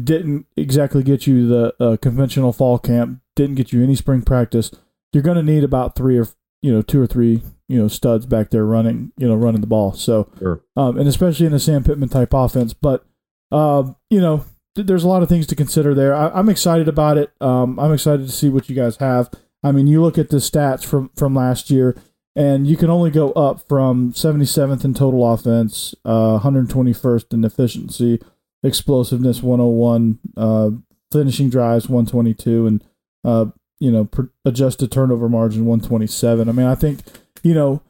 didn't 0.02 0.46
exactly 0.56 1.04
get 1.04 1.28
you 1.28 1.48
the 1.48 1.76
uh, 1.82 1.98
conventional 1.98 2.54
fall 2.54 2.80
camp, 2.80 3.20
didn't 3.36 3.56
get 3.56 3.74
you 3.74 3.84
any 3.84 3.94
spring 3.94 4.22
practice, 4.22 4.72
you're 5.16 5.24
going 5.24 5.38
to 5.38 5.44
need 5.44 5.64
about 5.64 5.96
three 5.96 6.20
or, 6.20 6.28
you 6.62 6.72
know, 6.72 6.82
two 6.84 7.02
or 7.02 7.08
three, 7.08 7.42
you 7.68 7.80
know, 7.82 7.88
studs 7.88 8.26
back 8.28 8.52
there 8.52 8.66
running, 8.66 9.12
you 9.18 9.28
know, 9.28 9.36
running 9.36 9.62
the 9.62 9.68
ball. 9.68 9.94
So, 9.94 10.30
Sure. 10.38 10.62
um, 10.76 10.98
and 11.00 11.08
especially 11.08 11.46
in 11.48 11.54
a 11.54 11.60
Sam 11.60 11.84
Pittman 11.84 12.10
type 12.10 12.34
offense. 12.34 12.74
But, 12.74 13.04
um, 13.52 13.96
you 14.12 14.20
know, 14.22 14.44
th- 14.76 14.86
there's 14.86 15.04
a 15.04 15.08
lot 15.08 15.24
of 15.24 15.30
things 15.30 15.48
to 15.48 15.56
consider 15.56 15.96
there. 15.96 16.14
I- 16.14 16.30
I'm 16.30 16.50
excited 16.50 16.88
about 16.88 17.18
it. 17.18 17.32
Um, 17.42 17.80
I'm 17.80 17.94
excited 17.94 18.28
to 18.28 18.32
see 18.32 18.50
what 18.50 18.70
you 18.70 18.76
guys 18.76 18.98
have. 18.98 19.32
I 19.64 19.72
mean, 19.72 19.88
you 19.88 20.02
look 20.02 20.18
at 20.20 20.30
the 20.30 20.38
stats 20.38 20.84
from, 20.86 21.10
from 21.16 21.34
last 21.34 21.72
year, 21.72 21.96
and 22.36 22.68
you 22.68 22.76
can 22.78 22.90
only 22.90 23.10
go 23.10 23.32
up 23.32 23.62
from 23.68 24.12
77th 24.14 24.84
in 24.84 24.94
total 24.94 25.26
offense, 25.32 25.96
uh, 26.04 26.38
121st 26.40 27.34
in 27.34 27.44
efficiency, 27.46 28.20
explosiveness 28.64 29.42
101, 29.42 30.20
uh, 30.38 30.70
finishing 31.12 31.50
drives 31.50 31.88
122, 31.88 32.68
and 32.68 32.84
uh, 33.24 33.46
you 33.80 33.92
know 33.92 34.06
pr- 34.06 34.24
adjusted 34.44 34.92
turnover 34.92 35.30
margin 35.30 35.66
127. 35.66 36.50
I 36.50 36.52
mean, 36.52 36.66
I 36.66 36.76
think 36.76 37.00
you 37.44 37.54
know 37.54 37.82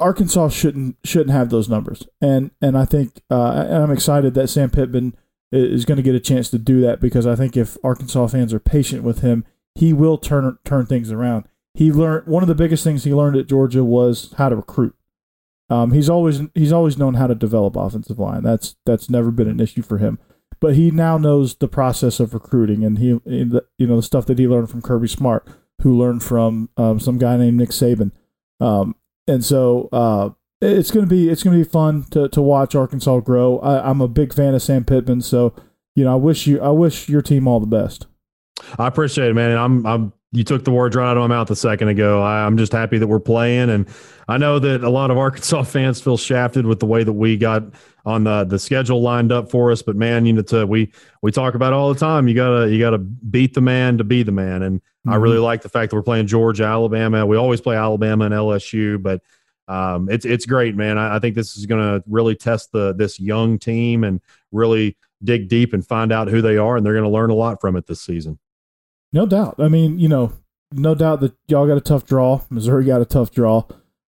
Arkansas 0.00 0.48
shouldn't 0.48 0.96
shouldn't 1.04 1.30
have 1.30 1.50
those 1.50 1.68
numbers, 1.68 2.06
and 2.20 2.50
and 2.60 2.76
I 2.76 2.84
think 2.84 3.22
uh, 3.30 3.64
and 3.68 3.82
I'm 3.82 3.90
excited 3.90 4.34
that 4.34 4.48
Sam 4.48 4.70
Pittman 4.70 5.14
is 5.52 5.84
going 5.84 5.96
to 5.96 6.02
get 6.02 6.14
a 6.14 6.20
chance 6.20 6.50
to 6.50 6.58
do 6.58 6.80
that 6.80 7.00
because 7.00 7.26
I 7.26 7.36
think 7.36 7.56
if 7.56 7.76
Arkansas 7.84 8.28
fans 8.28 8.54
are 8.54 8.58
patient 8.58 9.02
with 9.02 9.20
him, 9.20 9.44
he 9.74 9.92
will 9.92 10.18
turn 10.18 10.58
turn 10.64 10.86
things 10.86 11.12
around. 11.12 11.44
He 11.74 11.92
learned 11.92 12.26
one 12.26 12.42
of 12.42 12.48
the 12.48 12.54
biggest 12.54 12.84
things 12.84 13.04
he 13.04 13.14
learned 13.14 13.36
at 13.36 13.48
Georgia 13.48 13.84
was 13.84 14.34
how 14.36 14.48
to 14.48 14.56
recruit. 14.56 14.94
Um, 15.70 15.92
he's 15.92 16.10
always 16.10 16.40
he's 16.54 16.72
always 16.72 16.98
known 16.98 17.14
how 17.14 17.26
to 17.26 17.34
develop 17.34 17.76
offensive 17.76 18.18
line. 18.18 18.42
That's 18.42 18.76
that's 18.84 19.08
never 19.08 19.30
been 19.30 19.48
an 19.48 19.60
issue 19.60 19.82
for 19.82 19.98
him. 19.98 20.18
But 20.62 20.76
he 20.76 20.92
now 20.92 21.18
knows 21.18 21.56
the 21.56 21.66
process 21.66 22.20
of 22.20 22.32
recruiting, 22.32 22.84
and 22.84 22.96
he 22.96 23.08
you 23.26 23.60
know 23.80 23.96
the 23.96 24.02
stuff 24.02 24.26
that 24.26 24.38
he 24.38 24.46
learned 24.46 24.70
from 24.70 24.80
Kirby 24.80 25.08
Smart, 25.08 25.48
who 25.82 25.98
learned 25.98 26.22
from 26.22 26.70
um, 26.76 27.00
some 27.00 27.18
guy 27.18 27.36
named 27.36 27.58
Nick 27.58 27.70
Saban. 27.70 28.12
Um, 28.60 28.94
and 29.26 29.44
so 29.44 29.88
uh, 29.92 30.30
it's 30.60 30.92
gonna 30.92 31.08
be 31.08 31.28
it's 31.28 31.42
gonna 31.42 31.56
be 31.56 31.64
fun 31.64 32.04
to, 32.12 32.28
to 32.28 32.40
watch 32.40 32.76
Arkansas 32.76 33.18
grow. 33.20 33.58
I, 33.58 33.90
I'm 33.90 34.00
a 34.00 34.06
big 34.06 34.32
fan 34.32 34.54
of 34.54 34.62
Sam 34.62 34.84
Pittman, 34.84 35.22
so 35.22 35.52
you 35.96 36.04
know 36.04 36.12
I 36.12 36.16
wish 36.16 36.46
you 36.46 36.60
I 36.60 36.68
wish 36.68 37.08
your 37.08 37.22
team 37.22 37.48
all 37.48 37.58
the 37.58 37.66
best. 37.66 38.06
I 38.78 38.86
appreciate 38.86 39.30
it, 39.30 39.34
man. 39.34 39.58
I'm 39.58 39.84
I'm 39.84 40.12
you 40.32 40.44
took 40.44 40.64
the 40.64 40.70
words 40.70 40.96
right 40.96 41.10
out 41.10 41.16
of 41.16 41.20
my 41.20 41.26
mouth 41.26 41.50
a 41.50 41.56
second 41.56 41.88
ago. 41.88 42.22
I, 42.22 42.46
am 42.46 42.56
just 42.56 42.72
happy 42.72 42.96
that 42.98 43.06
we're 43.06 43.20
playing, 43.20 43.68
and 43.68 43.86
I 44.26 44.38
know 44.38 44.58
that 44.58 44.82
a 44.82 44.88
lot 44.88 45.10
of 45.10 45.18
Arkansas 45.18 45.62
fans 45.64 46.00
feel 46.00 46.16
shafted 46.16 46.64
with 46.64 46.80
the 46.80 46.86
way 46.86 47.04
that 47.04 47.12
we 47.12 47.36
got 47.36 47.64
on 48.04 48.24
the 48.24 48.44
the 48.44 48.58
schedule 48.58 49.02
lined 49.02 49.30
up 49.30 49.50
for 49.50 49.70
us. 49.70 49.82
But 49.82 49.94
man, 49.94 50.24
you 50.24 50.32
know, 50.32 50.42
to, 50.42 50.66
we 50.66 50.90
we 51.20 51.30
talk 51.30 51.54
about 51.54 51.74
all 51.74 51.92
the 51.92 52.00
time. 52.00 52.28
You 52.28 52.34
gotta 52.34 52.70
you 52.70 52.78
gotta 52.78 52.98
beat 52.98 53.54
the 53.54 53.60
man 53.60 53.98
to 53.98 54.04
be 54.04 54.22
the 54.22 54.32
man, 54.32 54.62
and 54.62 54.80
mm-hmm. 54.80 55.10
I 55.10 55.16
really 55.16 55.38
like 55.38 55.62
the 55.62 55.68
fact 55.68 55.90
that 55.90 55.96
we're 55.96 56.02
playing 56.02 56.26
Georgia, 56.28 56.64
Alabama. 56.64 57.26
We 57.26 57.36
always 57.36 57.60
play 57.60 57.76
Alabama 57.76 58.24
and 58.24 58.34
LSU, 58.34 59.02
but 59.02 59.20
um, 59.68 60.08
it's 60.10 60.24
it's 60.24 60.46
great, 60.46 60.74
man. 60.74 60.96
I, 60.96 61.16
I 61.16 61.18
think 61.18 61.34
this 61.34 61.58
is 61.58 61.66
going 61.66 61.82
to 61.82 62.02
really 62.08 62.34
test 62.34 62.72
the 62.72 62.94
this 62.94 63.20
young 63.20 63.58
team 63.58 64.02
and 64.02 64.20
really 64.50 64.96
dig 65.22 65.48
deep 65.48 65.74
and 65.74 65.86
find 65.86 66.10
out 66.10 66.28
who 66.28 66.40
they 66.40 66.56
are, 66.56 66.76
and 66.76 66.86
they're 66.86 66.94
going 66.94 67.04
to 67.04 67.10
learn 67.10 67.30
a 67.30 67.34
lot 67.34 67.60
from 67.60 67.76
it 67.76 67.86
this 67.86 68.00
season. 68.00 68.38
No 69.12 69.26
doubt. 69.26 69.56
I 69.58 69.68
mean, 69.68 69.98
you 69.98 70.08
know, 70.08 70.32
no 70.72 70.94
doubt 70.94 71.20
that 71.20 71.34
y'all 71.48 71.66
got 71.66 71.76
a 71.76 71.82
tough 71.82 72.06
draw. 72.06 72.42
Missouri 72.50 72.84
got 72.84 73.02
a 73.02 73.06
tough 73.06 73.30
draw. 73.30 73.64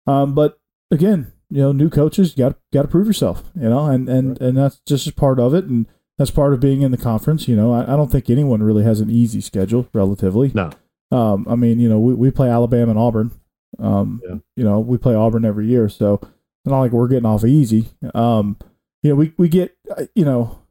Um, 0.06 0.34
but 0.34 0.58
again, 0.90 1.32
you 1.50 1.60
know, 1.60 1.72
new 1.72 1.90
coaches, 1.90 2.34
you 2.36 2.44
got 2.44 2.56
got 2.72 2.82
to 2.82 2.88
prove 2.88 3.06
yourself. 3.06 3.44
You 3.54 3.68
know, 3.68 3.86
and 3.86 4.08
and 4.08 4.30
right. 4.30 4.40
and 4.40 4.58
that's 4.58 4.80
just 4.86 5.14
part 5.16 5.38
of 5.38 5.54
it, 5.54 5.64
and 5.64 5.86
that's 6.18 6.30
part 6.30 6.52
of 6.52 6.60
being 6.60 6.82
in 6.82 6.90
the 6.90 6.96
conference. 6.96 7.48
You 7.48 7.56
know, 7.56 7.72
I, 7.72 7.82
I 7.82 7.96
don't 7.96 8.10
think 8.10 8.30
anyone 8.30 8.62
really 8.62 8.84
has 8.84 9.00
an 9.00 9.10
easy 9.10 9.40
schedule, 9.40 9.88
relatively. 9.92 10.52
No. 10.54 10.70
Um, 11.10 11.46
I 11.48 11.54
mean, 11.54 11.78
you 11.78 11.88
know, 11.88 12.00
we, 12.00 12.14
we 12.14 12.30
play 12.30 12.48
Alabama 12.48 12.90
and 12.90 12.98
Auburn. 12.98 13.30
Um, 13.78 14.20
yeah. 14.26 14.36
you 14.56 14.64
know, 14.64 14.80
we 14.80 14.98
play 14.98 15.14
Auburn 15.14 15.44
every 15.44 15.66
year, 15.66 15.88
so 15.88 16.14
it's 16.14 16.70
not 16.70 16.80
like 16.80 16.92
we're 16.92 17.08
getting 17.08 17.26
off 17.26 17.44
easy. 17.44 17.88
Um, 18.14 18.56
you 19.02 19.10
know, 19.10 19.16
we 19.16 19.34
we 19.36 19.48
get, 19.48 19.76
uh, 19.96 20.06
you 20.14 20.24
know, 20.24 20.62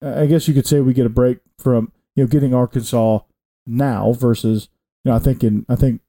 I 0.00 0.26
guess 0.26 0.46
you 0.46 0.54
could 0.54 0.66
say 0.66 0.80
we 0.80 0.94
get 0.94 1.06
a 1.06 1.10
break 1.10 1.40
from 1.58 1.92
you 2.14 2.24
know 2.24 2.28
getting 2.28 2.54
Arkansas 2.54 3.20
now 3.70 4.12
versus 4.12 4.68
you 5.04 5.10
know 5.10 5.16
I 5.16 5.20
think 5.20 5.44
in 5.44 5.64
I 5.68 5.76
think 5.76 6.00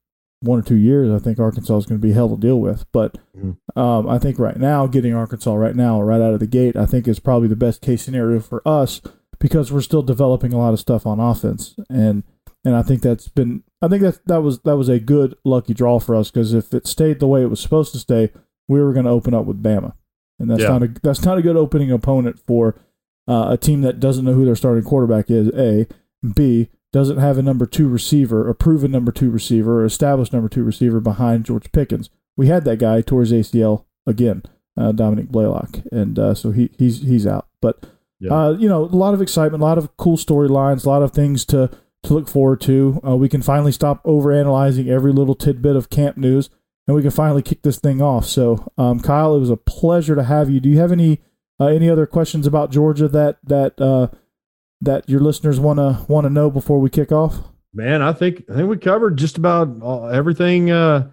one 0.41 0.59
or 0.59 0.63
two 0.63 0.75
years 0.75 1.11
I 1.11 1.23
think 1.23 1.39
Arkansas 1.39 1.77
is 1.77 1.85
going 1.85 2.01
to 2.01 2.07
be 2.07 2.13
hell 2.13 2.29
to 2.29 2.37
deal 2.37 2.59
with. 2.59 2.85
But 2.91 3.17
mm-hmm. 3.37 3.79
um, 3.79 4.09
I 4.09 4.17
think 4.17 4.39
right 4.39 4.57
now 4.57 4.87
getting 4.87 5.13
Arkansas 5.13 5.53
right 5.53 5.75
now 5.75 6.01
right 6.01 6.21
out 6.21 6.33
of 6.33 6.39
the 6.39 6.47
gate 6.47 6.75
I 6.75 6.85
think 6.85 7.07
is 7.07 7.19
probably 7.19 7.47
the 7.47 7.55
best 7.55 7.81
case 7.81 8.01
scenario 8.01 8.39
for 8.39 8.61
us 8.67 9.01
because 9.39 9.71
we're 9.71 9.81
still 9.81 10.03
developing 10.03 10.53
a 10.53 10.57
lot 10.57 10.73
of 10.73 10.79
stuff 10.79 11.05
on 11.05 11.19
offense 11.19 11.75
and 11.89 12.23
and 12.63 12.75
I 12.75 12.83
think 12.83 13.01
that's 13.01 13.27
been 13.27 13.63
I 13.81 13.87
think 13.87 14.01
that 14.01 14.25
that 14.27 14.41
was 14.41 14.59
that 14.61 14.77
was 14.77 14.89
a 14.89 14.99
good 14.99 15.35
lucky 15.43 15.73
draw 15.73 15.99
for 15.99 16.15
us 16.15 16.31
because 16.31 16.53
if 16.53 16.73
it 16.73 16.87
stayed 16.87 17.19
the 17.19 17.27
way 17.27 17.41
it 17.41 17.49
was 17.49 17.59
supposed 17.59 17.91
to 17.93 17.99
stay 17.99 18.31
we 18.67 18.81
were 18.81 18.93
going 18.93 19.05
to 19.05 19.11
open 19.11 19.33
up 19.33 19.45
with 19.45 19.61
Bama 19.61 19.93
and 20.41 20.49
that's 20.49 20.63
yeah. 20.63 20.69
not 20.69 20.83
a 20.83 20.87
that's 21.03 21.23
not 21.23 21.37
a 21.37 21.41
good 21.41 21.55
opening 21.55 21.91
opponent 21.91 22.39
for 22.39 22.75
uh, 23.27 23.49
a 23.51 23.57
team 23.57 23.81
that 23.81 23.99
doesn't 23.99 24.25
know 24.25 24.33
who 24.33 24.45
their 24.45 24.55
starting 24.55 24.83
quarterback 24.83 25.29
is. 25.29 25.49
A, 25.49 25.87
B, 26.33 26.69
doesn't 26.91 27.17
have 27.17 27.37
a 27.37 27.41
number 27.41 27.65
two 27.65 27.87
receiver, 27.87 28.47
a 28.49 28.55
proven 28.55 28.91
number 28.91 29.11
two 29.11 29.29
receiver, 29.29 29.81
or 29.81 29.85
established 29.85 30.33
number 30.33 30.49
two 30.49 30.63
receiver 30.63 30.99
behind 30.99 31.45
George 31.45 31.71
Pickens. 31.71 32.09
We 32.35 32.47
had 32.47 32.65
that 32.65 32.79
guy 32.79 33.01
towards 33.01 33.31
ACL 33.31 33.85
again, 34.05 34.43
uh, 34.77 34.91
Dominick 34.91 35.29
Blaylock, 35.29 35.79
and 35.91 36.17
uh, 36.19 36.33
so 36.33 36.51
he 36.51 36.69
he's 36.77 37.01
he's 37.01 37.25
out. 37.25 37.47
But 37.61 37.85
yeah. 38.19 38.33
uh, 38.33 38.51
you 38.51 38.67
know, 38.67 38.83
a 38.83 38.85
lot 38.85 39.13
of 39.13 39.21
excitement, 39.21 39.61
a 39.61 39.65
lot 39.65 39.77
of 39.77 39.95
cool 39.97 40.17
storylines, 40.17 40.85
a 40.85 40.89
lot 40.89 41.03
of 41.03 41.11
things 41.11 41.45
to 41.45 41.69
to 42.03 42.13
look 42.13 42.27
forward 42.27 42.61
to. 42.61 42.99
Uh, 43.05 43.15
we 43.15 43.29
can 43.29 43.41
finally 43.41 43.71
stop 43.71 44.01
over 44.03 44.31
analyzing 44.31 44.89
every 44.89 45.13
little 45.13 45.35
tidbit 45.35 45.75
of 45.75 45.89
camp 45.89 46.17
news, 46.17 46.49
and 46.87 46.95
we 46.95 47.01
can 47.01 47.11
finally 47.11 47.41
kick 47.41 47.61
this 47.61 47.79
thing 47.79 48.01
off. 48.01 48.25
So, 48.25 48.71
um, 48.77 48.99
Kyle, 48.99 49.35
it 49.35 49.39
was 49.39 49.49
a 49.49 49.57
pleasure 49.57 50.15
to 50.15 50.23
have 50.23 50.49
you. 50.49 50.59
Do 50.59 50.69
you 50.69 50.79
have 50.79 50.91
any 50.91 51.21
uh, 51.59 51.67
any 51.67 51.89
other 51.89 52.05
questions 52.05 52.47
about 52.47 52.71
Georgia 52.71 53.07
that 53.07 53.37
that 53.43 53.79
uh, 53.79 54.07
that 54.81 55.07
your 55.07 55.19
listeners 55.19 55.59
want 55.59 55.77
to 55.77 56.05
want 56.11 56.25
to 56.25 56.29
know 56.29 56.49
before 56.49 56.79
we 56.79 56.89
kick 56.89 57.11
off? 57.11 57.37
Man, 57.73 58.01
I 58.01 58.13
think 58.13 58.43
I 58.49 58.55
think 58.55 58.69
we 58.69 58.77
covered 58.77 59.17
just 59.17 59.37
about 59.37 59.81
all, 59.81 60.09
everything. 60.09 60.71
Uh, 60.71 61.09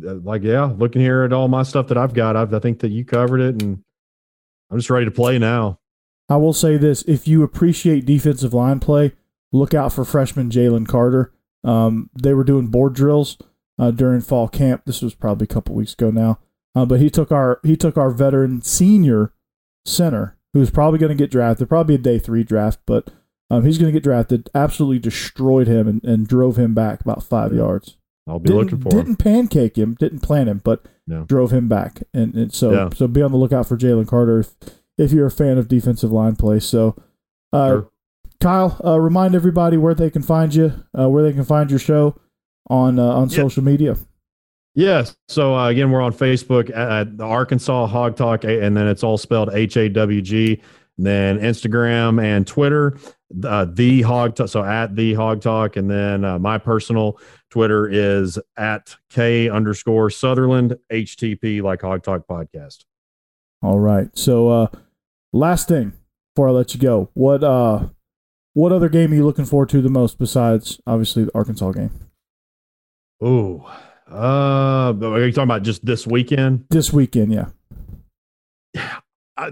like, 0.00 0.42
yeah, 0.42 0.66
looking 0.76 1.00
here 1.00 1.24
at 1.24 1.32
all 1.32 1.48
my 1.48 1.62
stuff 1.62 1.88
that 1.88 1.96
I've 1.96 2.14
got, 2.14 2.36
I've, 2.36 2.52
I 2.52 2.58
think 2.58 2.80
that 2.80 2.90
you 2.90 3.04
covered 3.04 3.40
it, 3.40 3.62
and 3.62 3.82
I'm 4.70 4.78
just 4.78 4.90
ready 4.90 5.06
to 5.06 5.10
play 5.10 5.38
now. 5.38 5.78
I 6.28 6.36
will 6.36 6.52
say 6.52 6.76
this: 6.76 7.02
if 7.02 7.26
you 7.26 7.42
appreciate 7.42 8.04
defensive 8.04 8.54
line 8.54 8.80
play, 8.80 9.12
look 9.52 9.74
out 9.74 9.92
for 9.92 10.04
freshman 10.04 10.50
Jalen 10.50 10.86
Carter. 10.86 11.32
Um, 11.64 12.10
they 12.14 12.34
were 12.34 12.44
doing 12.44 12.68
board 12.68 12.94
drills 12.94 13.38
uh, 13.78 13.90
during 13.90 14.20
fall 14.20 14.48
camp. 14.48 14.82
This 14.84 15.02
was 15.02 15.14
probably 15.14 15.46
a 15.46 15.54
couple 15.54 15.74
weeks 15.74 15.94
ago 15.94 16.10
now, 16.10 16.38
uh, 16.74 16.84
but 16.84 17.00
he 17.00 17.10
took 17.10 17.32
our 17.32 17.60
he 17.64 17.76
took 17.76 17.96
our 17.96 18.10
veteran 18.10 18.62
senior 18.62 19.32
center 19.84 20.35
who's 20.56 20.70
probably 20.70 20.98
going 20.98 21.10
to 21.10 21.16
get 21.16 21.30
drafted, 21.30 21.68
probably 21.68 21.94
a 21.94 21.98
day 21.98 22.18
three 22.18 22.42
draft, 22.42 22.80
but 22.86 23.10
um, 23.50 23.64
he's 23.64 23.78
going 23.78 23.92
to 23.92 23.96
get 23.96 24.02
drafted. 24.02 24.48
Absolutely 24.54 24.98
destroyed 24.98 25.66
him 25.66 25.86
and, 25.86 26.04
and 26.04 26.26
drove 26.26 26.56
him 26.56 26.74
back 26.74 27.00
about 27.00 27.22
five 27.22 27.54
yards. 27.54 27.96
I'll 28.26 28.40
be 28.40 28.48
didn't, 28.48 28.62
looking 28.62 28.80
for 28.80 28.88
didn't 28.88 29.06
him. 29.06 29.16
pancake 29.16 29.78
him, 29.78 29.94
didn't 29.94 30.20
plant 30.20 30.48
him, 30.48 30.60
but 30.64 30.84
no. 31.06 31.24
drove 31.24 31.52
him 31.52 31.68
back. 31.68 32.02
And, 32.12 32.34
and 32.34 32.52
so 32.52 32.72
yeah. 32.72 32.88
so 32.94 33.06
be 33.06 33.22
on 33.22 33.30
the 33.30 33.38
lookout 33.38 33.68
for 33.68 33.76
Jalen 33.76 34.08
Carter 34.08 34.40
if, 34.40 34.54
if 34.98 35.12
you're 35.12 35.26
a 35.26 35.30
fan 35.30 35.58
of 35.58 35.68
defensive 35.68 36.10
line 36.10 36.34
play. 36.34 36.58
So, 36.58 36.96
uh, 37.52 37.68
sure. 37.68 37.90
Kyle, 38.40 38.80
uh, 38.84 38.98
remind 38.98 39.34
everybody 39.34 39.76
where 39.76 39.94
they 39.94 40.10
can 40.10 40.22
find 40.22 40.54
you, 40.54 40.72
uh, 40.98 41.08
where 41.08 41.22
they 41.22 41.32
can 41.32 41.44
find 41.44 41.70
your 41.70 41.78
show 41.78 42.18
on 42.68 42.98
uh, 42.98 43.04
on 43.04 43.30
social 43.30 43.62
media. 43.62 43.96
Yes. 44.76 45.16
So 45.26 45.56
uh, 45.56 45.68
again, 45.68 45.90
we're 45.90 46.02
on 46.02 46.12
Facebook 46.12 46.74
at, 46.76 47.16
the 47.16 47.24
Arkansas 47.24 47.86
Hawg 47.86 48.14
Talk, 48.14 48.44
and 48.44 48.76
then 48.76 48.86
it's 48.86 49.02
all 49.02 49.16
spelled 49.16 49.50
H 49.52 49.76
A 49.78 49.88
W 49.88 50.20
G. 50.20 50.60
Then 50.98 51.38
Instagram 51.40 52.22
and 52.22 52.46
Twitter, 52.46 52.98
uh, 53.44 53.66
the 53.70 54.02
Hawg 54.02 54.34
Talk. 54.34 54.48
So 54.48 54.62
at 54.62 54.94
the 54.94 55.14
Hawg 55.14 55.40
Talk, 55.40 55.76
and 55.76 55.90
then 55.90 56.24
uh, 56.24 56.38
my 56.38 56.58
personal 56.58 57.18
Twitter 57.50 57.88
is 57.88 58.38
at 58.58 58.94
K 59.08 59.48
underscore 59.48 60.10
Sutherland 60.10 60.76
HTP, 60.92 61.62
like 61.62 61.80
Hawg 61.80 62.02
Talk 62.02 62.26
podcast. 62.26 62.84
All 63.62 63.78
right. 63.78 64.08
So 64.16 64.48
uh, 64.48 64.66
last 65.32 65.68
thing 65.68 65.94
before 66.34 66.48
I 66.48 66.52
let 66.52 66.74
you 66.74 66.80
go, 66.80 67.08
what 67.14 67.42
uh, 67.42 67.88
what 68.52 68.72
other 68.72 68.90
game 68.90 69.12
are 69.12 69.16
you 69.16 69.24
looking 69.24 69.46
forward 69.46 69.70
to 69.70 69.80
the 69.80 69.88
most 69.88 70.18
besides 70.18 70.82
obviously 70.86 71.24
the 71.24 71.34
Arkansas 71.34 71.72
game? 71.72 71.92
Oh. 73.22 73.70
Uh, 74.10 74.94
are 75.02 75.24
you 75.24 75.32
talking 75.32 75.44
about 75.44 75.62
just 75.62 75.84
this 75.84 76.06
weekend? 76.06 76.64
This 76.70 76.92
weekend, 76.92 77.32
yeah. 77.32 77.46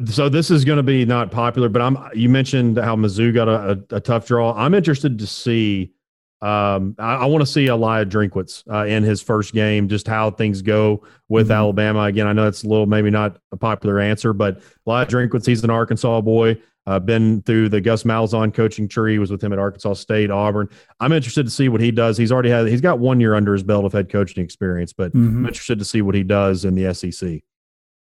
So 0.07 0.28
this 0.28 0.50
is 0.50 0.64
going 0.64 0.78
to 0.78 0.82
be 0.82 1.05
not 1.05 1.30
popular, 1.30 1.68
but 1.68 1.82
I'm. 1.82 1.98
You 2.14 2.28
mentioned 2.28 2.78
how 2.78 2.96
Mizzou 2.96 3.34
got 3.34 3.48
a, 3.48 3.84
a, 3.90 3.96
a 3.96 4.00
tough 4.00 4.26
draw. 4.26 4.55
I'm 4.55 4.74
interested 4.74 5.18
to 5.18 5.26
see. 5.26 5.92
Um, 6.40 6.94
I, 6.98 7.16
I 7.16 7.24
want 7.26 7.42
to 7.42 7.46
see 7.46 7.66
Eliah 7.66 8.09
Drinkwitz 8.09 8.62
uh, 8.70 8.86
in 8.86 9.02
his 9.02 9.20
first 9.22 9.52
game, 9.52 9.88
just 9.88 10.07
how 10.07 10.30
things 10.30 10.62
go 10.62 11.02
with 11.28 11.46
mm-hmm. 11.46 11.52
Alabama. 11.52 12.02
Again, 12.02 12.26
I 12.26 12.32
know 12.32 12.46
it's 12.46 12.64
a 12.64 12.68
little 12.68 12.86
maybe 12.86 13.11
not 13.11 13.38
a 13.52 13.57
popular 13.57 13.98
answer, 13.98 14.32
but 14.32 14.61
Eliah 14.86 15.07
Drinkwitz, 15.07 15.46
he's 15.46 15.64
an 15.64 15.70
Arkansas 15.70 16.20
boy. 16.20 16.61
Uh, 16.87 17.01
been 17.01 17.41
through 17.43 17.70
the 17.70 17.80
Gus 17.80 18.03
Malzahn 18.03 18.53
coaching 18.53 18.89
tree. 18.89 19.18
Was 19.18 19.30
with 19.30 19.43
him 19.43 19.53
at 19.53 19.59
Arkansas 19.59 19.95
State, 19.95 20.30
Auburn. 20.30 20.68
I'm 21.01 21.12
interested 21.12 21.45
to 21.45 21.51
see 21.51 21.68
what 21.68 21.80
he 21.80 21.91
does. 21.91 22.18
He's 22.18 22.30
already 22.30 22.51
had. 22.51 22.66
He's 22.66 22.82
got 22.82 22.99
one 22.99 23.20
year 23.20 23.35
under 23.35 23.55
his 23.55 23.62
belt 23.62 23.85
of 23.85 23.93
head 23.93 24.11
coaching 24.11 24.45
experience, 24.45 24.93
but 24.93 25.12
mm-hmm. 25.12 25.39
I'm 25.39 25.47
interested 25.47 25.78
to 25.78 25.85
see 25.85 26.03
what 26.03 26.14
he 26.14 26.22
does 26.22 26.64
in 26.64 26.74
the 26.74 26.93
SEC. 26.93 27.43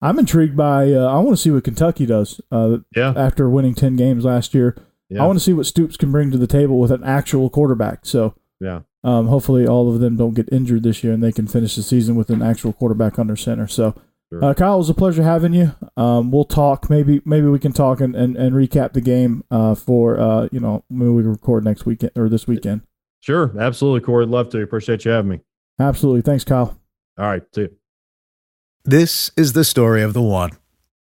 I'm 0.01 0.17
intrigued 0.19 0.57
by. 0.57 0.91
Uh, 0.91 1.05
I 1.05 1.19
want 1.19 1.37
to 1.37 1.37
see 1.37 1.51
what 1.51 1.63
Kentucky 1.63 2.05
does. 2.05 2.41
Uh, 2.51 2.77
yeah. 2.95 3.13
After 3.15 3.49
winning 3.49 3.75
ten 3.75 3.95
games 3.95 4.25
last 4.25 4.53
year, 4.53 4.75
yeah. 5.07 5.23
I 5.23 5.27
want 5.27 5.37
to 5.37 5.43
see 5.43 5.53
what 5.53 5.67
Stoops 5.67 5.95
can 5.95 6.11
bring 6.11 6.31
to 6.31 6.37
the 6.37 6.47
table 6.47 6.79
with 6.79 6.91
an 6.91 7.03
actual 7.03 7.49
quarterback. 7.49 8.05
So 8.05 8.35
yeah. 8.59 8.81
Um, 9.03 9.27
hopefully, 9.27 9.67
all 9.67 9.93
of 9.93 9.99
them 9.99 10.15
don't 10.15 10.33
get 10.33 10.49
injured 10.51 10.83
this 10.83 11.03
year, 11.03 11.13
and 11.13 11.21
they 11.21 11.33
can 11.33 11.45
finish 11.45 11.75
the 11.75 11.83
season 11.83 12.15
with 12.15 12.29
an 12.29 12.41
actual 12.41 12.71
quarterback 12.71 13.19
under 13.19 13.35
center. 13.35 13.67
So 13.67 13.95
Sure. 14.33 14.43
Uh, 14.43 14.53
Kyle, 14.53 14.75
it 14.75 14.77
was 14.77 14.89
a 14.89 14.93
pleasure 14.93 15.23
having 15.23 15.53
you. 15.53 15.75
Um, 15.95 16.31
we'll 16.31 16.45
talk. 16.45 16.89
Maybe 16.89 17.21
maybe 17.25 17.47
we 17.47 17.59
can 17.59 17.71
talk 17.71 18.01
and, 18.01 18.15
and, 18.15 18.35
and 18.35 18.55
recap 18.55 18.93
the 18.93 19.01
game 19.01 19.43
uh, 19.51 19.75
for 19.75 20.19
uh, 20.19 20.49
you 20.51 20.59
know 20.59 20.83
maybe 20.89 21.09
we 21.09 21.23
can 21.23 21.31
record 21.31 21.63
next 21.63 21.85
weekend 21.85 22.11
or 22.15 22.29
this 22.29 22.47
weekend. 22.47 22.81
Sure, 23.19 23.53
absolutely, 23.59 24.01
Corey. 24.01 24.25
Love 24.25 24.49
to. 24.49 24.61
Appreciate 24.61 25.05
you 25.05 25.11
having 25.11 25.31
me. 25.31 25.39
Absolutely. 25.79 26.21
Thanks, 26.21 26.43
Kyle. 26.43 26.77
All 27.17 27.25
right. 27.25 27.43
See 27.53 27.61
you. 27.61 27.75
This 28.85 29.31
is 29.37 29.53
the 29.53 29.63
story 29.63 30.01
of 30.01 30.13
the 30.13 30.21
one. 30.21 30.51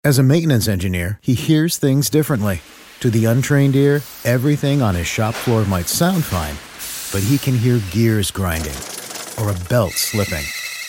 As 0.03 0.19
a 0.19 0.23
maintenance 0.23 0.67
engineer, 0.67 1.19
he 1.23 1.35
hears 1.35 1.77
things 1.77 2.11
differently. 2.11 2.63
To 3.01 3.11
the 3.11 3.27
untrained 3.27 3.77
ear, 3.77 4.03
everything 4.25 4.83
on 4.83 4.95
his 4.95 5.07
shop 5.07 5.35
floor 5.35 5.65
might 5.65 5.89
sound 5.89 6.25
fine 6.25 6.57
but 7.13 7.23
he 7.23 7.39
can 7.39 7.57
hear 7.57 7.81
gears 7.91 8.31
grinding 8.31 8.77
or 9.39 9.51
a 9.51 9.69
belt 9.69 9.93
slipping. 9.93 10.45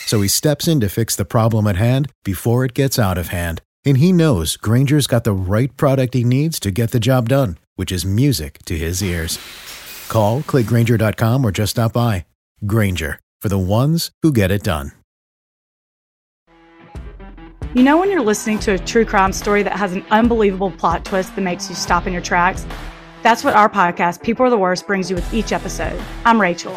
So 0.06 0.20
he 0.20 0.28
steps 0.28 0.68
in 0.68 0.80
to 0.80 0.88
fix 0.88 1.16
the 1.16 1.24
problem 1.24 1.66
at 1.66 1.76
hand 1.76 2.10
before 2.24 2.64
it 2.64 2.74
gets 2.74 2.98
out 2.98 3.18
of 3.18 3.28
hand. 3.28 3.62
And 3.84 3.98
he 3.98 4.12
knows 4.12 4.56
Grainger's 4.56 5.06
got 5.06 5.24
the 5.24 5.32
right 5.32 5.76
product 5.76 6.14
he 6.14 6.24
needs 6.24 6.60
to 6.60 6.70
get 6.70 6.90
the 6.92 7.00
job 7.00 7.28
done, 7.28 7.58
which 7.76 7.90
is 7.90 8.04
music 8.04 8.58
to 8.66 8.76
his 8.76 9.02
ears. 9.02 9.38
Call, 10.08 10.42
clickgrainger.com, 10.42 11.44
or 11.44 11.50
just 11.50 11.72
stop 11.72 11.92
by. 11.92 12.26
Granger, 12.66 13.18
for 13.40 13.48
the 13.48 13.58
ones 13.58 14.10
who 14.22 14.32
get 14.32 14.50
it 14.50 14.62
done. 14.62 14.92
You 17.74 17.82
know, 17.82 17.98
when 17.98 18.10
you're 18.10 18.20
listening 18.20 18.58
to 18.60 18.72
a 18.72 18.78
true 18.78 19.06
crime 19.06 19.32
story 19.32 19.62
that 19.62 19.72
has 19.72 19.94
an 19.94 20.04
unbelievable 20.10 20.70
plot 20.70 21.06
twist 21.06 21.34
that 21.34 21.40
makes 21.40 21.70
you 21.70 21.74
stop 21.74 22.06
in 22.06 22.12
your 22.12 22.20
tracks? 22.20 22.66
That's 23.22 23.42
what 23.42 23.54
our 23.54 23.70
podcast, 23.70 24.22
People 24.22 24.44
Are 24.44 24.50
the 24.50 24.58
Worst, 24.58 24.86
brings 24.86 25.08
you 25.08 25.16
with 25.16 25.32
each 25.32 25.52
episode. 25.52 25.98
I'm 26.26 26.38
Rachel. 26.38 26.76